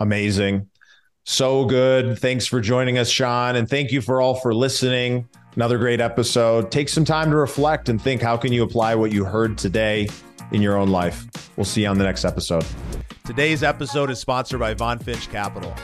Amazing. 0.01 0.69
So 1.25 1.65
good. 1.65 2.19
Thanks 2.19 2.47
for 2.47 2.61
joining 2.61 2.97
us, 2.97 3.11
Shawn. 3.11 3.57
And 3.57 3.69
thank 3.69 3.93
you 3.93 4.01
for 4.01 4.21
all 4.21 4.35
for 4.35 4.55
listening. 4.55 5.29
Another 5.59 5.77
great 5.77 6.01
episode. 6.01 6.71
Take 6.71 6.89
some 6.89 7.05
time 7.05 7.31
to 7.31 7.37
reflect 7.37 7.89
and 7.89 8.01
think 8.01 8.23
how 8.23 8.37
can 8.37 8.53
you 8.53 8.63
apply 8.63 8.95
what 8.95 9.11
you 9.11 9.25
heard 9.25 9.59
today 9.59 10.09
in 10.53 10.63
your 10.63 10.77
own 10.77 10.91
life. 10.91 11.27
We'll 11.57 11.65
see 11.65 11.83
you 11.83 11.89
on 11.89 11.99
the 11.99 12.05
next 12.05 12.25
episode. 12.25 12.65
Today's 13.27 13.65
episode 13.65 14.09
is 14.09 14.21
sponsored 14.21 14.61
by 14.61 14.75
VonFinch 14.75 15.29
Capital. 15.33 15.75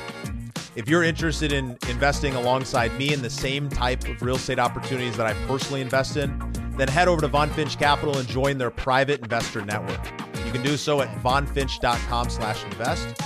If 0.77 0.89
you're 0.89 1.03
interested 1.03 1.51
in 1.53 1.77
investing 1.89 2.37
alongside 2.37 2.97
me 2.97 3.13
in 3.13 3.21
the 3.21 3.29
same 3.29 3.69
type 3.69 4.07
of 4.07 4.23
real 4.23 4.37
estate 4.37 4.61
opportunities 4.61 5.17
that 5.17 5.27
I 5.27 5.33
personally 5.49 5.81
invest 5.81 6.17
in, 6.17 6.39
then 6.77 6.87
head 6.87 7.09
over 7.09 7.23
to 7.23 7.29
VonFinch 7.29 7.77
Capital 7.77 8.17
and 8.17 8.29
join 8.29 8.59
their 8.59 8.71
private 8.71 9.23
investor 9.23 9.65
network. 9.65 10.07
You 10.47 10.53
can 10.53 10.63
do 10.63 10.77
so 10.77 11.01
at 11.01 11.09
vonfinch.com 11.21 12.31
slash 12.31 12.63
invest. 12.63 13.21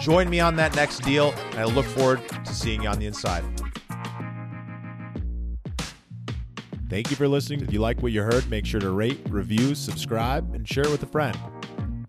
Join 0.00 0.28
me 0.28 0.40
on 0.40 0.56
that 0.56 0.74
next 0.74 1.04
deal, 1.04 1.32
and 1.52 1.60
I 1.60 1.64
look 1.64 1.86
forward 1.86 2.28
to 2.28 2.52
seeing 2.52 2.82
you 2.82 2.88
on 2.88 2.98
the 2.98 3.06
inside. 3.06 3.44
Thank 6.92 7.08
you 7.08 7.16
for 7.16 7.26
listening. 7.26 7.62
If 7.62 7.72
you 7.72 7.80
like 7.80 8.02
what 8.02 8.12
you 8.12 8.20
heard, 8.20 8.50
make 8.50 8.66
sure 8.66 8.78
to 8.78 8.90
rate, 8.90 9.18
review, 9.30 9.74
subscribe, 9.74 10.54
and 10.54 10.68
share 10.68 10.84
it 10.84 10.90
with 10.90 11.02
a 11.02 11.06
friend. 11.06 11.34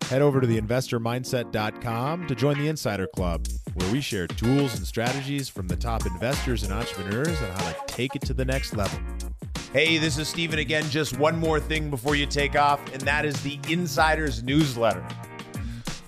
Head 0.09 0.21
over 0.21 0.41
to 0.41 0.45
theinvestormindset.com 0.45 2.27
to 2.27 2.35
join 2.35 2.57
the 2.57 2.67
Insider 2.67 3.07
Club, 3.07 3.47
where 3.75 3.89
we 3.93 4.01
share 4.01 4.27
tools 4.27 4.75
and 4.75 4.85
strategies 4.85 5.47
from 5.47 5.69
the 5.69 5.77
top 5.77 6.05
investors 6.05 6.63
and 6.63 6.73
entrepreneurs 6.73 7.41
on 7.41 7.51
how 7.51 7.71
to 7.71 7.77
take 7.87 8.17
it 8.17 8.23
to 8.23 8.33
the 8.33 8.43
next 8.43 8.75
level. 8.75 8.99
Hey, 9.71 9.99
this 9.99 10.17
is 10.17 10.27
Steven 10.27 10.59
again. 10.59 10.83
Just 10.89 11.17
one 11.17 11.39
more 11.39 11.61
thing 11.61 11.89
before 11.89 12.17
you 12.17 12.25
take 12.25 12.57
off, 12.57 12.81
and 12.91 13.01
that 13.03 13.23
is 13.23 13.41
the 13.41 13.57
Insiders 13.69 14.43
newsletter. 14.43 15.07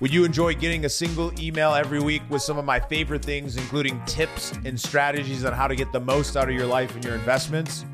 Would 0.01 0.13
you 0.13 0.25
enjoy 0.25 0.53
getting 0.53 0.83
a 0.83 0.89
single 0.89 1.31
email 1.39 1.73
every 1.73 2.01
week 2.01 2.23
with 2.29 2.41
some 2.41 2.57
of 2.57 2.65
my 2.65 2.81
favorite 2.81 3.23
things, 3.23 3.55
including 3.55 4.03
tips 4.03 4.51
and 4.65 4.77
strategies 4.77 5.45
on 5.45 5.53
how 5.53 5.69
to 5.69 5.77
get 5.77 5.93
the 5.93 6.01
most 6.01 6.35
out 6.35 6.49
of 6.49 6.55
your 6.55 6.67
life 6.67 6.93
and 6.93 7.05
your 7.05 7.15
investments? 7.15 7.85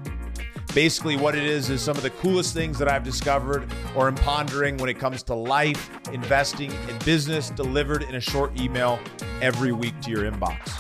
Basically, 0.74 1.17
what 1.17 1.36
it 1.36 1.43
is 1.43 1.69
is 1.69 1.82
some 1.82 1.97
of 1.97 2.03
the 2.03 2.09
coolest 2.11 2.53
things 2.53 2.80
that 2.80 2.88
I've 2.88 3.03
discovered 3.03 3.69
or 3.93 4.07
am 4.07 4.15
pondering 4.15 4.78
when 4.78 4.89
it 4.89 4.97
comes 4.97 5.22
to 5.24 5.36
life, 5.36 5.89
investing, 6.13 6.72
and 6.89 7.03
business 7.03 7.49
delivered 7.49 8.03
in 8.03 8.15
a 8.15 8.22
short 8.22 8.57
email 8.57 8.97
every 9.41 9.74
week 9.74 9.99
to 10.01 10.09
your 10.09 10.32
inbox. 10.32 10.72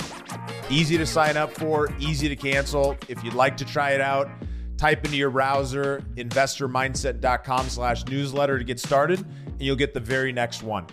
Easy 0.71 0.97
to 0.97 1.05
sign 1.05 1.35
up 1.35 1.51
for, 1.51 1.89
easy 1.99 2.29
to 2.29 2.37
cancel. 2.37 2.97
If 3.09 3.21
you'd 3.21 3.33
like 3.33 3.57
to 3.57 3.65
try 3.65 3.91
it 3.91 3.99
out, 3.99 4.29
type 4.77 5.03
into 5.03 5.17
your 5.17 5.29
browser 5.29 6.01
investormindset.com 6.15 7.67
slash 7.67 8.05
newsletter 8.05 8.57
to 8.57 8.63
get 8.63 8.79
started, 8.79 9.19
and 9.19 9.61
you'll 9.61 9.75
get 9.75 9.93
the 9.93 9.99
very 9.99 10.31
next 10.31 10.63
one. 10.63 10.87